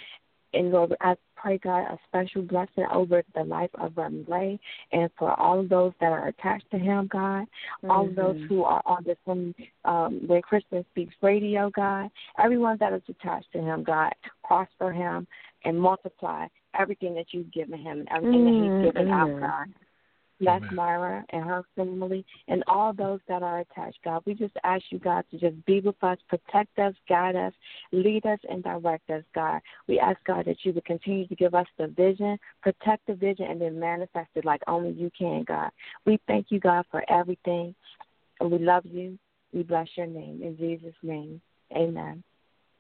And 0.54 0.70
Lord, 0.72 0.94
I 1.00 1.14
pray, 1.36 1.58
God, 1.58 1.82
a 1.82 1.98
special 2.08 2.42
blessing 2.42 2.86
over 2.92 3.22
the 3.34 3.44
life 3.44 3.70
of 3.74 3.92
Ray 3.96 4.58
and 4.92 5.10
for 5.18 5.38
all 5.38 5.60
of 5.60 5.68
those 5.68 5.92
that 6.00 6.10
are 6.10 6.28
attached 6.28 6.70
to 6.70 6.78
him, 6.78 7.06
God. 7.12 7.46
All 7.88 8.08
of 8.08 8.14
those 8.14 8.36
Mhm. 8.36 8.48
who 8.48 8.64
are 8.64 8.82
on 8.86 9.04
this 9.04 9.18
from 9.24 9.54
um, 9.84 10.26
when 10.26 10.42
Christian 10.42 10.84
Speaks 10.90 11.14
Radio, 11.22 11.70
God. 11.70 12.10
Everyone 12.38 12.78
that 12.78 12.92
is 12.92 13.02
attached 13.08 13.52
to 13.52 13.60
him, 13.60 13.84
God. 13.84 14.12
Prosper 14.42 14.90
him 14.90 15.26
and 15.64 15.78
multiply 15.78 16.46
everything 16.74 17.14
that 17.14 17.32
you've 17.32 17.52
given 17.52 17.78
him 17.78 18.00
and 18.00 18.08
everything 18.10 18.44
that 18.44 18.54
Mm, 18.54 18.72
he's 18.80 18.82
given 18.82 19.10
out. 19.10 19.40
God. 19.40 19.68
Bless 20.40 20.62
Amen. 20.62 20.76
Mayra 20.76 21.24
and 21.30 21.42
her 21.44 21.64
family 21.74 22.24
and 22.46 22.62
all 22.68 22.92
those 22.92 23.18
that 23.28 23.42
are 23.42 23.60
attached, 23.60 23.98
God. 24.04 24.22
We 24.24 24.34
just 24.34 24.54
ask 24.62 24.84
you, 24.90 24.98
God, 24.98 25.24
to 25.30 25.38
just 25.38 25.64
be 25.66 25.80
with 25.80 26.02
us, 26.02 26.18
protect 26.28 26.78
us, 26.78 26.94
guide 27.08 27.34
us, 27.34 27.52
lead 27.90 28.24
us, 28.24 28.38
and 28.48 28.62
direct 28.62 29.10
us, 29.10 29.24
God. 29.34 29.60
We 29.88 29.98
ask, 29.98 30.18
God, 30.24 30.44
that 30.46 30.58
you 30.62 30.72
would 30.72 30.84
continue 30.84 31.26
to 31.26 31.34
give 31.34 31.54
us 31.54 31.66
the 31.76 31.88
vision, 31.88 32.38
protect 32.62 33.06
the 33.06 33.14
vision, 33.14 33.46
and 33.46 33.60
then 33.60 33.80
manifest 33.80 34.30
it 34.36 34.44
like 34.44 34.62
only 34.68 34.92
you 34.92 35.10
can, 35.18 35.44
God. 35.44 35.70
We 36.06 36.20
thank 36.28 36.46
you, 36.50 36.60
God, 36.60 36.84
for 36.90 37.04
everything, 37.10 37.74
and 38.40 38.50
we 38.50 38.58
love 38.58 38.84
you. 38.86 39.18
We 39.52 39.62
bless 39.62 39.88
your 39.96 40.06
name. 40.06 40.40
In 40.42 40.56
Jesus' 40.56 40.94
name, 41.02 41.40
amen. 41.76 42.22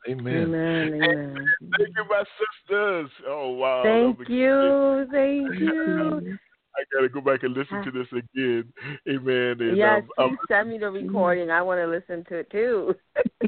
Amen. 0.08 0.36
Amen. 0.36 1.02
Amen. 1.02 1.54
Thank 1.60 1.88
you, 1.96 2.04
my 2.08 2.22
sisters. 2.68 3.10
Oh, 3.26 3.50
wow. 3.50 3.82
Thank 3.82 4.28
you. 4.28 5.06
Thank 5.10 5.60
you. 5.60 6.38
I 6.78 6.84
got 6.94 7.00
to 7.02 7.08
go 7.08 7.20
back 7.20 7.42
and 7.42 7.56
listen 7.56 7.82
to 7.82 7.90
this 7.90 8.06
again. 8.12 8.72
Amen. 9.08 9.56
And, 9.60 9.76
Yes, 9.76 10.02
um, 10.16 10.30
please 10.30 10.38
send 10.48 10.70
me 10.70 10.78
the 10.78 10.90
recording. 10.90 11.50
I 11.50 11.60
want 11.60 11.80
to 11.80 11.86
listen 11.86 12.24
to 12.28 12.36
it 12.38 12.50
too. 12.50 12.94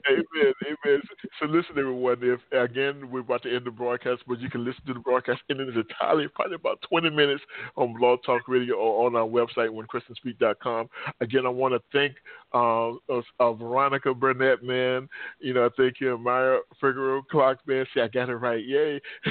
Amen. 0.08 0.52
Amen. 0.66 1.00
So 1.38 1.46
listen, 1.46 1.78
everyone. 1.78 2.18
If 2.22 2.40
again 2.52 3.10
we're 3.10 3.20
about 3.20 3.42
to 3.44 3.54
end 3.54 3.66
the 3.66 3.70
broadcast, 3.70 4.22
but 4.26 4.40
you 4.40 4.50
can 4.50 4.64
listen 4.64 4.82
to 4.86 4.94
the 4.94 5.00
broadcast 5.00 5.42
in 5.48 5.60
its 5.60 5.76
entirety, 5.76 6.28
probably 6.34 6.56
about 6.56 6.82
20 6.88 7.10
minutes 7.10 7.42
on 7.76 7.96
Blog 7.98 8.20
Talk 8.24 8.48
Radio 8.48 8.74
or 8.74 9.06
on 9.06 9.14
our 9.14 9.26
website, 9.26 9.70
whenchristianspeak.com. 9.70 10.88
Again, 11.20 11.46
I 11.46 11.50
want 11.50 11.74
to 11.74 11.80
thank 11.92 12.14
uh, 12.52 12.92
uh, 13.38 13.52
Veronica 13.52 14.14
Burnett, 14.14 14.62
man. 14.62 15.08
You 15.40 15.54
know, 15.54 15.70
thank 15.76 16.00
you, 16.00 16.18
Mayra 16.18 16.58
Figueroa 16.80 17.22
Clark, 17.30 17.60
man. 17.66 17.86
See, 17.94 18.00
I 18.00 18.08
got 18.08 18.28
it 18.28 18.36
right. 18.36 18.64
Yay. 18.64 19.00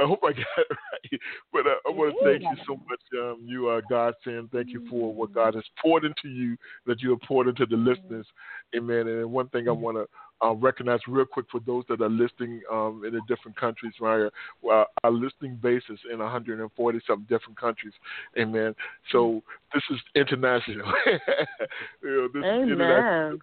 I 0.00 0.06
hope 0.06 0.20
I 0.22 0.32
got 0.32 0.58
it 0.58 0.66
right. 0.70 1.20
But 1.52 1.66
uh, 1.66 1.74
I 1.86 1.90
want 1.90 2.14
to 2.18 2.24
thank 2.24 2.42
you 2.42 2.64
so 2.66 2.80
much. 2.88 3.00
Um, 3.20 3.44
you 3.44 3.68
are 3.68 3.82
God 3.88 4.14
saying 4.24 4.48
thank 4.52 4.68
you 4.68 4.86
for 4.88 5.12
what 5.12 5.32
God 5.32 5.54
has 5.54 5.64
poured 5.80 6.04
into 6.04 6.28
you, 6.28 6.56
that 6.86 7.02
you 7.02 7.10
have 7.10 7.20
poured 7.22 7.48
into 7.48 7.66
the 7.66 7.76
listeners. 7.76 8.26
Amen. 8.76 9.08
And 9.08 9.32
one 9.32 9.48
thing 9.48 9.68
I 9.68 9.72
want 9.72 9.96
to 9.96 10.06
uh, 10.44 10.54
recognize 10.54 11.00
real 11.08 11.24
quick 11.24 11.46
for 11.50 11.60
those 11.60 11.84
that 11.88 12.00
are 12.00 12.08
listening 12.08 12.60
um, 12.70 13.02
in 13.06 13.14
the 13.14 13.20
different 13.28 13.56
countries, 13.56 13.92
right? 14.00 14.30
well, 14.62 14.86
our 15.04 15.10
listening 15.10 15.58
base 15.62 15.82
is 15.90 15.98
in 16.12 16.18
140 16.18 17.00
some 17.06 17.26
different 17.28 17.58
countries. 17.58 17.92
Amen. 18.38 18.74
So 19.12 19.42
this 19.74 19.82
is 19.90 19.98
international. 20.14 20.92
you 21.06 22.10
know, 22.10 22.28
this 22.32 22.40
is 22.40 22.70
international. 22.70 23.28
Amen. 23.30 23.38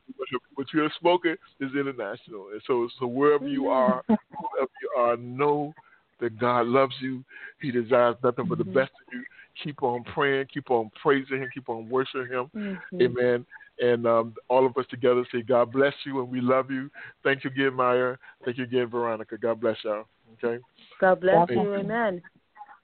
What 0.56 0.68
you're 0.74 0.90
smoking 1.00 1.36
is 1.60 1.72
international. 1.74 2.50
And 2.52 2.62
so, 2.66 2.88
so 3.00 3.08
wherever 3.08 3.48
you 3.48 3.68
are, 3.68 4.04
you 4.10 4.90
are, 4.98 5.18
know 5.18 5.74
that 6.20 6.40
God 6.40 6.68
loves 6.68 6.96
you. 7.02 7.24
He 7.62 7.72
desires 7.72 8.16
nothing 8.24 8.46
but 8.48 8.58
the 8.58 8.64
best 8.64 8.92
of 8.92 9.14
you. 9.14 9.24
Keep 9.64 9.84
on 9.84 10.04
praying, 10.04 10.48
keep 10.54 10.70
on 10.70 10.92
praising 11.02 11.42
Him, 11.42 11.50
keep 11.54 11.70
on 11.70 11.90
worshiping 11.90 12.28
Him. 12.28 12.52
Mhm. 12.56 13.02
Amen. 13.02 13.46
And 13.80 14.08
um, 14.08 14.36
all 14.48 14.66
of 14.66 14.78
us 14.78 14.86
together 14.90 15.26
say, 15.32 15.42
God 15.42 15.72
bless 15.72 15.94
you 16.06 16.20
and 16.22 16.30
we 16.30 16.40
love 16.40 16.72
you. 16.72 16.90
Thank 17.24 17.44
you 17.44 17.50
again, 17.50 17.72
Mayra. 17.72 18.18
Thank 18.44 18.58
you 18.58 18.64
again, 18.64 18.88
Veronica. 18.88 19.38
God 19.38 19.60
bless 19.60 19.78
y'all. 19.84 20.06
Okay. 20.44 20.64
God 21.02 21.20
bless 21.20 21.50
Amen. 21.50 21.66
you. 21.66 21.76
Amen. 21.76 22.22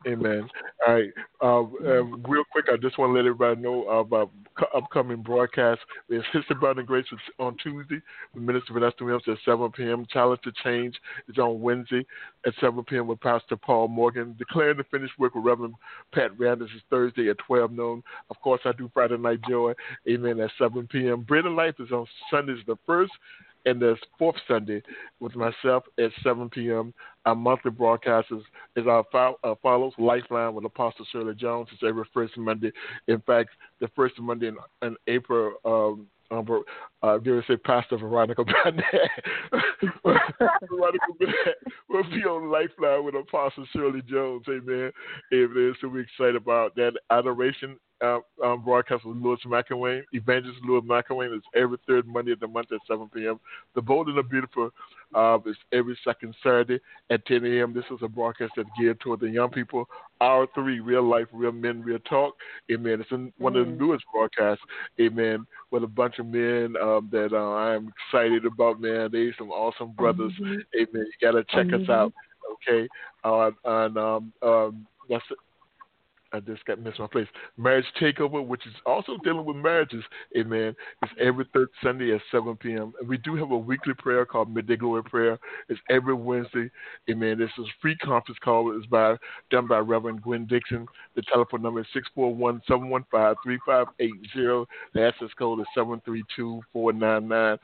Amen. 0.07 0.49
All 0.87 0.93
right. 0.95 1.11
Um, 1.41 2.23
real 2.27 2.43
quick, 2.51 2.65
I 2.71 2.77
just 2.77 2.97
want 2.97 3.11
to 3.11 3.13
let 3.13 3.19
everybody 3.19 3.61
know 3.61 3.87
about 3.87 4.31
upcoming 4.75 5.21
broadcasts. 5.21 5.83
There's 6.09 6.25
History, 6.33 6.55
Brother, 6.59 6.79
and 6.79 6.87
Grace 6.87 7.05
on 7.39 7.55
Tuesday 7.61 8.01
with 8.33 8.43
Minister 8.43 8.73
Vanessa 8.73 8.95
Williams 9.01 9.23
at 9.27 9.37
7 9.45 9.71
p.m. 9.71 10.05
Challenge 10.11 10.41
to 10.43 10.51
Change 10.63 10.95
is 11.27 11.37
on 11.37 11.61
Wednesday 11.61 12.05
at 12.45 12.53
7 12.59 12.83
p.m. 12.85 13.07
with 13.07 13.19
Pastor 13.21 13.55
Paul 13.55 13.89
Morgan. 13.89 14.35
Declaring 14.39 14.77
the 14.77 14.83
Finished 14.85 15.17
Work 15.19 15.35
with 15.35 15.45
Reverend 15.45 15.75
Pat 16.13 16.37
Randers 16.39 16.71
is 16.75 16.81
Thursday 16.89 17.29
at 17.29 17.37
12 17.45 17.71
noon. 17.71 18.03
Of 18.29 18.39
course, 18.41 18.61
I 18.65 18.71
do 18.71 18.89
Friday 18.93 19.17
Night 19.17 19.39
Joy, 19.47 19.73
amen, 20.09 20.39
at 20.39 20.51
7 20.57 20.87
p.m. 20.87 21.21
Bread 21.21 21.45
of 21.45 21.53
Life 21.53 21.75
is 21.79 21.91
on 21.91 22.07
Sundays 22.31 22.63
the 22.65 22.77
first 22.87 23.11
and 23.65 23.81
this 23.81 23.97
fourth 24.17 24.35
Sunday 24.47 24.81
with 25.19 25.35
myself 25.35 25.83
at 25.99 26.11
7 26.23 26.49
p.m. 26.49 26.93
Our 27.25 27.35
monthly 27.35 27.71
broadcast 27.71 28.27
is, 28.31 28.41
is 28.75 28.87
our 28.87 29.03
fo- 29.11 29.37
uh, 29.43 29.55
follows 29.61 29.93
Lifeline 29.97 30.53
with 30.53 30.65
Apostle 30.65 31.05
Shirley 31.11 31.35
Jones. 31.35 31.67
It's 31.71 31.83
every 31.87 32.05
first 32.13 32.37
Monday. 32.37 32.71
In 33.07 33.21
fact, 33.21 33.49
the 33.79 33.89
first 33.95 34.19
Monday 34.19 34.47
in, 34.47 34.57
in 34.81 34.95
April, 35.07 35.53
um, 35.65 36.07
um, 36.31 36.63
uh, 37.03 37.17
dare 37.17 37.43
say 37.47 37.57
Pastor 37.57 37.97
Veronica 37.97 38.43
Burnett. 38.63 38.85
Veronica 40.03 41.05
Burnett 41.19 41.57
will 41.89 42.03
be 42.03 42.23
on 42.23 42.49
Lifeline 42.49 43.03
with 43.03 43.15
Apostle 43.15 43.65
Shirley 43.73 44.01
Jones. 44.09 44.45
Amen. 44.47 44.91
Amen. 45.33 45.75
So 45.81 45.89
we're 45.89 46.01
excited 46.01 46.35
about 46.35 46.75
that 46.75 46.93
adoration 47.11 47.77
uh, 48.03 48.19
um, 48.43 48.63
broadcast 48.63 49.05
with 49.05 49.17
Louis 49.17 49.39
McElwain. 49.45 50.01
Evangelist 50.13 50.59
Louis 50.63 50.81
McElwain 50.81 51.35
is 51.35 51.43
every 51.55 51.77
third 51.87 52.07
Monday 52.07 52.31
of 52.31 52.39
the 52.39 52.47
month 52.47 52.71
at 52.71 52.79
7 52.87 53.09
p.m. 53.13 53.39
The 53.75 53.81
Bold 53.81 54.07
and 54.07 54.17
the 54.17 54.23
Beautiful 54.23 54.71
uh, 55.13 55.37
is 55.45 55.55
every 55.71 55.97
second 56.03 56.35
Saturday 56.41 56.79
at 57.09 57.25
10 57.25 57.45
a.m. 57.45 57.73
This 57.73 57.85
is 57.91 57.99
a 58.01 58.07
broadcast 58.07 58.53
that's 58.55 58.69
geared 58.79 58.99
toward 58.99 59.19
the 59.19 59.29
young 59.29 59.49
people. 59.49 59.87
R3, 60.21 60.79
real 60.83 61.03
life, 61.03 61.27
real 61.31 61.51
men, 61.51 61.81
real 61.81 61.99
talk. 61.99 62.35
Amen. 62.71 63.01
It's 63.01 63.11
in 63.11 63.33
one 63.37 63.55
of 63.55 63.65
the 63.65 63.71
newest 63.71 64.03
broadcasts. 64.13 64.63
Amen. 64.99 65.45
With 65.71 65.83
a 65.83 65.87
bunch 65.87 66.19
of 66.19 66.27
men 66.27 66.75
um, 66.81 67.09
that 67.11 67.33
uh, 67.33 67.53
I 67.53 67.75
am 67.75 67.91
excited 68.07 68.45
about. 68.45 68.79
Man, 68.79 69.09
they 69.11 69.31
some 69.37 69.51
awesome 69.51 69.91
brothers. 69.91 70.33
Amen. 70.39 70.65
You 70.93 71.11
gotta 71.21 71.43
check 71.49 71.67
us 71.73 71.89
out. 71.89 72.13
Okay. 72.53 72.87
Uh, 73.23 73.51
and 73.65 73.97
um, 73.97 74.33
um, 74.41 74.87
that's 75.09 75.25
I 76.33 76.39
just 76.39 76.65
got 76.65 76.79
missed 76.79 76.99
my 76.99 77.07
place. 77.07 77.27
Marriage 77.57 77.85
Takeover, 77.99 78.45
which 78.45 78.65
is 78.65 78.73
also 78.85 79.17
dealing 79.23 79.45
with 79.45 79.57
marriages, 79.57 80.03
amen, 80.37 80.75
is 81.03 81.09
every 81.19 81.45
third 81.53 81.67
Sunday 81.83 82.13
at 82.13 82.21
7 82.31 82.55
p.m. 82.57 82.93
And 82.99 83.09
we 83.09 83.17
do 83.17 83.35
have 83.35 83.51
a 83.51 83.57
weekly 83.57 83.93
prayer 83.93 84.25
called 84.25 84.53
Midday 84.53 84.77
Glory 84.77 85.03
Prayer. 85.03 85.37
It's 85.69 85.79
every 85.89 86.13
Wednesday, 86.13 86.69
amen. 87.09 87.39
This 87.39 87.49
is 87.57 87.65
a 87.65 87.71
free 87.81 87.95
conference 87.97 88.39
call. 88.43 88.77
It's 88.77 88.85
by 88.87 89.15
done 89.49 89.67
by 89.67 89.79
Reverend 89.79 90.21
Gwen 90.21 90.45
Dixon. 90.45 90.87
The 91.15 91.23
telephone 91.23 91.61
number 91.61 91.81
is 91.81 91.87
641-715-3580. 92.17 94.65
The 94.93 95.05
access 95.05 95.29
code 95.37 95.59
is 95.59 95.67
732-499. 95.77 97.57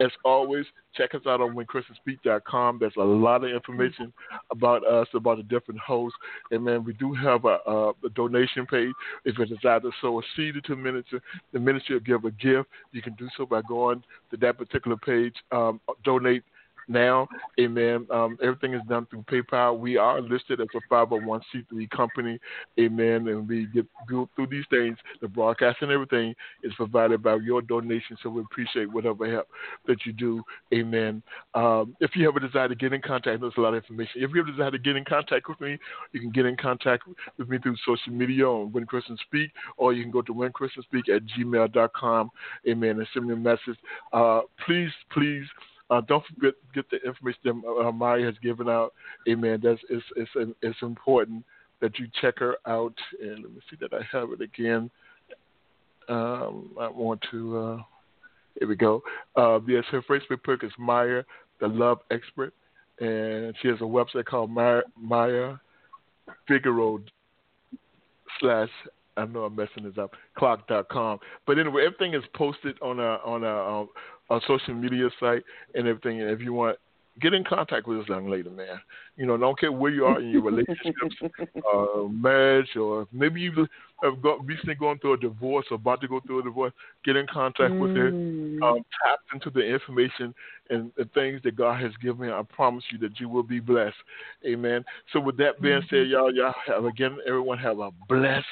As 0.00 0.10
always, 0.24 0.64
check 0.96 1.14
us 1.14 1.22
out 1.26 1.40
on 1.40 1.54
whenchristianspeak.com. 1.54 2.78
There's 2.78 2.96
a 2.96 3.02
lot 3.02 3.44
of 3.44 3.50
information 3.50 4.12
about 4.50 4.86
us, 4.86 5.08
about 5.14 5.38
the 5.38 5.42
different 5.44 5.80
hosts. 5.80 6.18
Amen. 6.52 6.84
we 6.84 6.92
do 6.94 7.14
have 7.14 7.44
a, 7.44 7.58
a 7.66 7.92
donation 8.14 8.66
page. 8.66 8.92
If 9.24 9.38
you 9.38 9.46
desire 9.46 9.80
to 9.80 9.90
sow 10.00 10.20
a 10.20 10.22
seed 10.36 10.54
to 10.64 10.76
ministry, 10.76 11.20
the 11.52 11.60
ministry 11.60 11.96
will 11.96 12.00
give 12.00 12.24
a 12.24 12.30
gift. 12.30 12.68
You 12.92 13.02
can 13.02 13.14
do 13.14 13.28
so 13.36 13.46
by 13.46 13.62
going 13.62 14.02
to 14.30 14.36
that 14.38 14.58
particular 14.58 14.96
page. 14.96 15.34
Um, 15.52 15.80
donate 16.04 16.44
now. 16.88 17.28
Amen. 17.60 18.06
Um, 18.10 18.38
everything 18.42 18.74
is 18.74 18.82
done 18.88 19.06
through 19.06 19.22
PayPal. 19.22 19.78
We 19.78 19.96
are 19.96 20.20
listed 20.20 20.60
as 20.60 20.68
a 20.74 20.94
501c3 20.94 21.90
company. 21.90 22.38
Amen. 22.78 23.28
And 23.28 23.48
we 23.48 23.66
get 23.66 23.86
through 24.08 24.28
these 24.50 24.64
things. 24.70 24.98
The 25.20 25.28
broadcast 25.28 25.78
and 25.80 25.90
everything 25.90 26.34
is 26.62 26.72
provided 26.74 27.22
by 27.22 27.36
your 27.36 27.62
donation. 27.62 28.16
So 28.22 28.30
we 28.30 28.42
appreciate 28.42 28.92
whatever 28.92 29.30
help 29.30 29.48
that 29.86 30.04
you 30.04 30.12
do. 30.12 30.42
Amen. 30.72 31.22
Um, 31.54 31.96
if 32.00 32.12
you 32.14 32.26
have 32.26 32.36
a 32.36 32.40
desire 32.40 32.68
to 32.68 32.74
get 32.74 32.92
in 32.92 33.02
contact, 33.02 33.40
there's 33.40 33.54
a 33.56 33.60
lot 33.60 33.74
of 33.74 33.82
information. 33.82 34.22
If 34.22 34.30
you 34.30 34.38
have 34.38 34.48
a 34.48 34.52
desire 34.52 34.70
to 34.70 34.78
get 34.78 34.96
in 34.96 35.04
contact 35.04 35.48
with 35.48 35.60
me, 35.60 35.78
you 36.12 36.20
can 36.20 36.30
get 36.30 36.46
in 36.46 36.56
contact 36.56 37.04
with 37.38 37.48
me 37.48 37.58
through 37.58 37.76
social 37.86 38.12
media 38.12 38.46
on 38.46 38.72
When 38.72 38.86
Christians 38.86 39.20
Speak, 39.26 39.50
or 39.76 39.92
you 39.92 40.02
can 40.02 40.12
go 40.12 40.22
to 40.22 40.34
Speak 40.82 41.08
at 41.08 41.22
gmail.com. 41.26 42.30
Amen. 42.68 42.90
And 42.90 43.06
send 43.12 43.26
me 43.26 43.34
a 43.34 43.36
message. 43.36 43.78
Uh, 44.12 44.40
please, 44.66 44.90
please 45.12 45.44
uh, 45.94 46.00
don't 46.02 46.24
forget 46.26 46.54
get 46.74 46.90
the 46.90 46.96
information 47.06 47.40
that 47.44 47.50
uh, 47.50 47.92
Mayra 47.92 48.24
has 48.24 48.34
given 48.42 48.68
out. 48.68 48.92
Amen. 49.28 49.60
That's 49.62 49.80
it's 49.88 50.04
it's 50.16 50.54
it's 50.62 50.82
important 50.82 51.44
that 51.80 51.98
you 51.98 52.06
check 52.20 52.38
her 52.38 52.56
out. 52.66 52.94
And 53.20 53.42
let 53.42 53.52
me 53.52 53.60
see 53.70 53.76
that 53.80 53.92
I 53.92 54.02
have 54.16 54.30
it 54.32 54.40
again. 54.40 54.90
Um, 56.08 56.70
I 56.80 56.88
want 56.88 57.20
to. 57.30 57.58
Uh, 57.58 57.82
here 58.58 58.68
we 58.68 58.76
go. 58.76 59.02
Uh, 59.36 59.58
yes, 59.66 59.84
her 59.90 60.02
Facebook 60.02 60.42
page 60.44 60.62
is 60.62 60.72
Mayra, 60.80 61.24
the 61.60 61.68
Love 61.68 61.98
Expert, 62.10 62.54
and 63.00 63.54
she 63.60 63.68
has 63.68 63.78
a 63.80 63.84
website 63.84 64.26
called 64.26 64.50
Mayra, 64.50 64.82
Mayra 65.02 65.58
Figaro 66.46 67.00
slash 68.40 68.70
I 69.16 69.24
know 69.26 69.44
I'm 69.44 69.54
messing 69.54 69.84
this 69.84 69.98
up. 69.98 70.12
Clock.com. 70.36 71.18
But 71.46 71.58
anyway, 71.58 71.86
everything 71.86 72.14
is 72.14 72.24
posted 72.34 72.76
on 72.82 72.98
a 72.98 73.18
on 73.24 73.44
a, 73.44 73.80
um, 73.80 73.88
a 74.30 74.40
social 74.46 74.74
media 74.74 75.08
site 75.20 75.42
and 75.74 75.86
everything. 75.86 76.20
And 76.20 76.30
if 76.30 76.40
you 76.40 76.52
want, 76.52 76.78
get 77.20 77.34
in 77.34 77.44
contact 77.44 77.86
with 77.86 77.98
this 77.98 78.08
young 78.08 78.28
lady, 78.28 78.50
man. 78.50 78.80
You 79.16 79.26
know, 79.26 79.36
don't 79.36 79.58
care 79.58 79.70
where 79.70 79.92
you 79.92 80.04
are 80.04 80.20
in 80.20 80.30
your 80.30 80.42
relationships, 80.42 81.16
uh, 81.74 82.02
marriage, 82.10 82.76
or 82.76 83.06
maybe 83.12 83.40
you 83.40 83.66
have 84.02 84.20
got, 84.20 84.44
recently 84.44 84.74
gone 84.74 84.98
through 84.98 85.14
a 85.14 85.18
divorce 85.18 85.66
or 85.70 85.76
about 85.76 86.00
to 86.00 86.08
go 86.08 86.20
through 86.26 86.40
a 86.40 86.42
divorce. 86.42 86.72
Get 87.04 87.16
in 87.16 87.26
contact 87.32 87.72
mm. 87.72 87.80
with 87.80 87.96
her. 87.96 88.10
Mm. 88.10 88.62
Um, 88.62 88.84
tap 89.02 89.20
into 89.32 89.50
the 89.50 89.60
information 89.60 90.34
and 90.70 90.90
the 90.96 91.04
things 91.14 91.40
that 91.44 91.56
God 91.56 91.80
has 91.80 91.92
given. 92.02 92.30
I 92.30 92.42
promise 92.42 92.84
you 92.90 92.98
that 92.98 93.20
you 93.20 93.28
will 93.28 93.42
be 93.42 93.60
blessed. 93.60 93.96
Amen. 94.46 94.84
So 95.12 95.20
with 95.20 95.36
that 95.38 95.60
being 95.60 95.80
mm-hmm. 95.80 95.94
said, 95.94 96.08
y'all, 96.08 96.34
y'all 96.34 96.54
have 96.66 96.84
again, 96.84 97.18
everyone 97.26 97.58
have 97.58 97.78
a 97.78 97.90
blessed, 98.08 98.46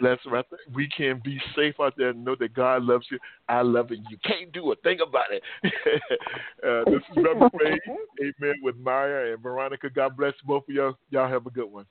blessed 0.00 0.26
We 0.72 0.88
can 0.96 1.20
Be 1.24 1.40
safe 1.56 1.74
out 1.80 1.94
there. 1.96 2.10
and 2.10 2.24
Know 2.24 2.36
that 2.38 2.54
God 2.54 2.84
loves 2.84 3.06
you. 3.10 3.18
I 3.48 3.62
love 3.62 3.90
it. 3.90 4.00
You 4.08 4.18
can't 4.24 4.52
do 4.52 4.72
a 4.72 4.76
thing 4.76 4.98
about 5.06 5.32
it. 5.32 5.42
uh, 5.64 6.90
this 6.90 7.02
is 7.10 7.24
Reverend 7.24 7.52
Ray. 7.60 7.78
Amen. 8.20 8.54
With 8.62 8.76
Mayra 8.82 9.34
and 9.34 9.42
Veronica. 9.42 9.90
God 9.90 10.16
bless 10.16 10.34
both 10.46 10.64
of 10.68 10.74
y'all. 10.74 10.98
Y'all 11.10 11.28
have 11.28 11.46
a 11.46 11.50
good 11.50 11.70
one. 11.70 11.86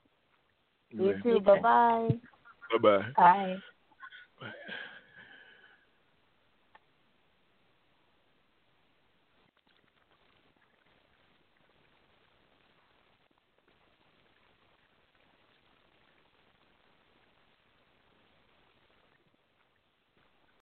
You 0.90 1.14
too. 1.22 1.40
Bye-bye. 1.40 2.08
Bye-bye. 2.72 3.06
Bye. 3.16 3.56
Bye. 4.40 4.52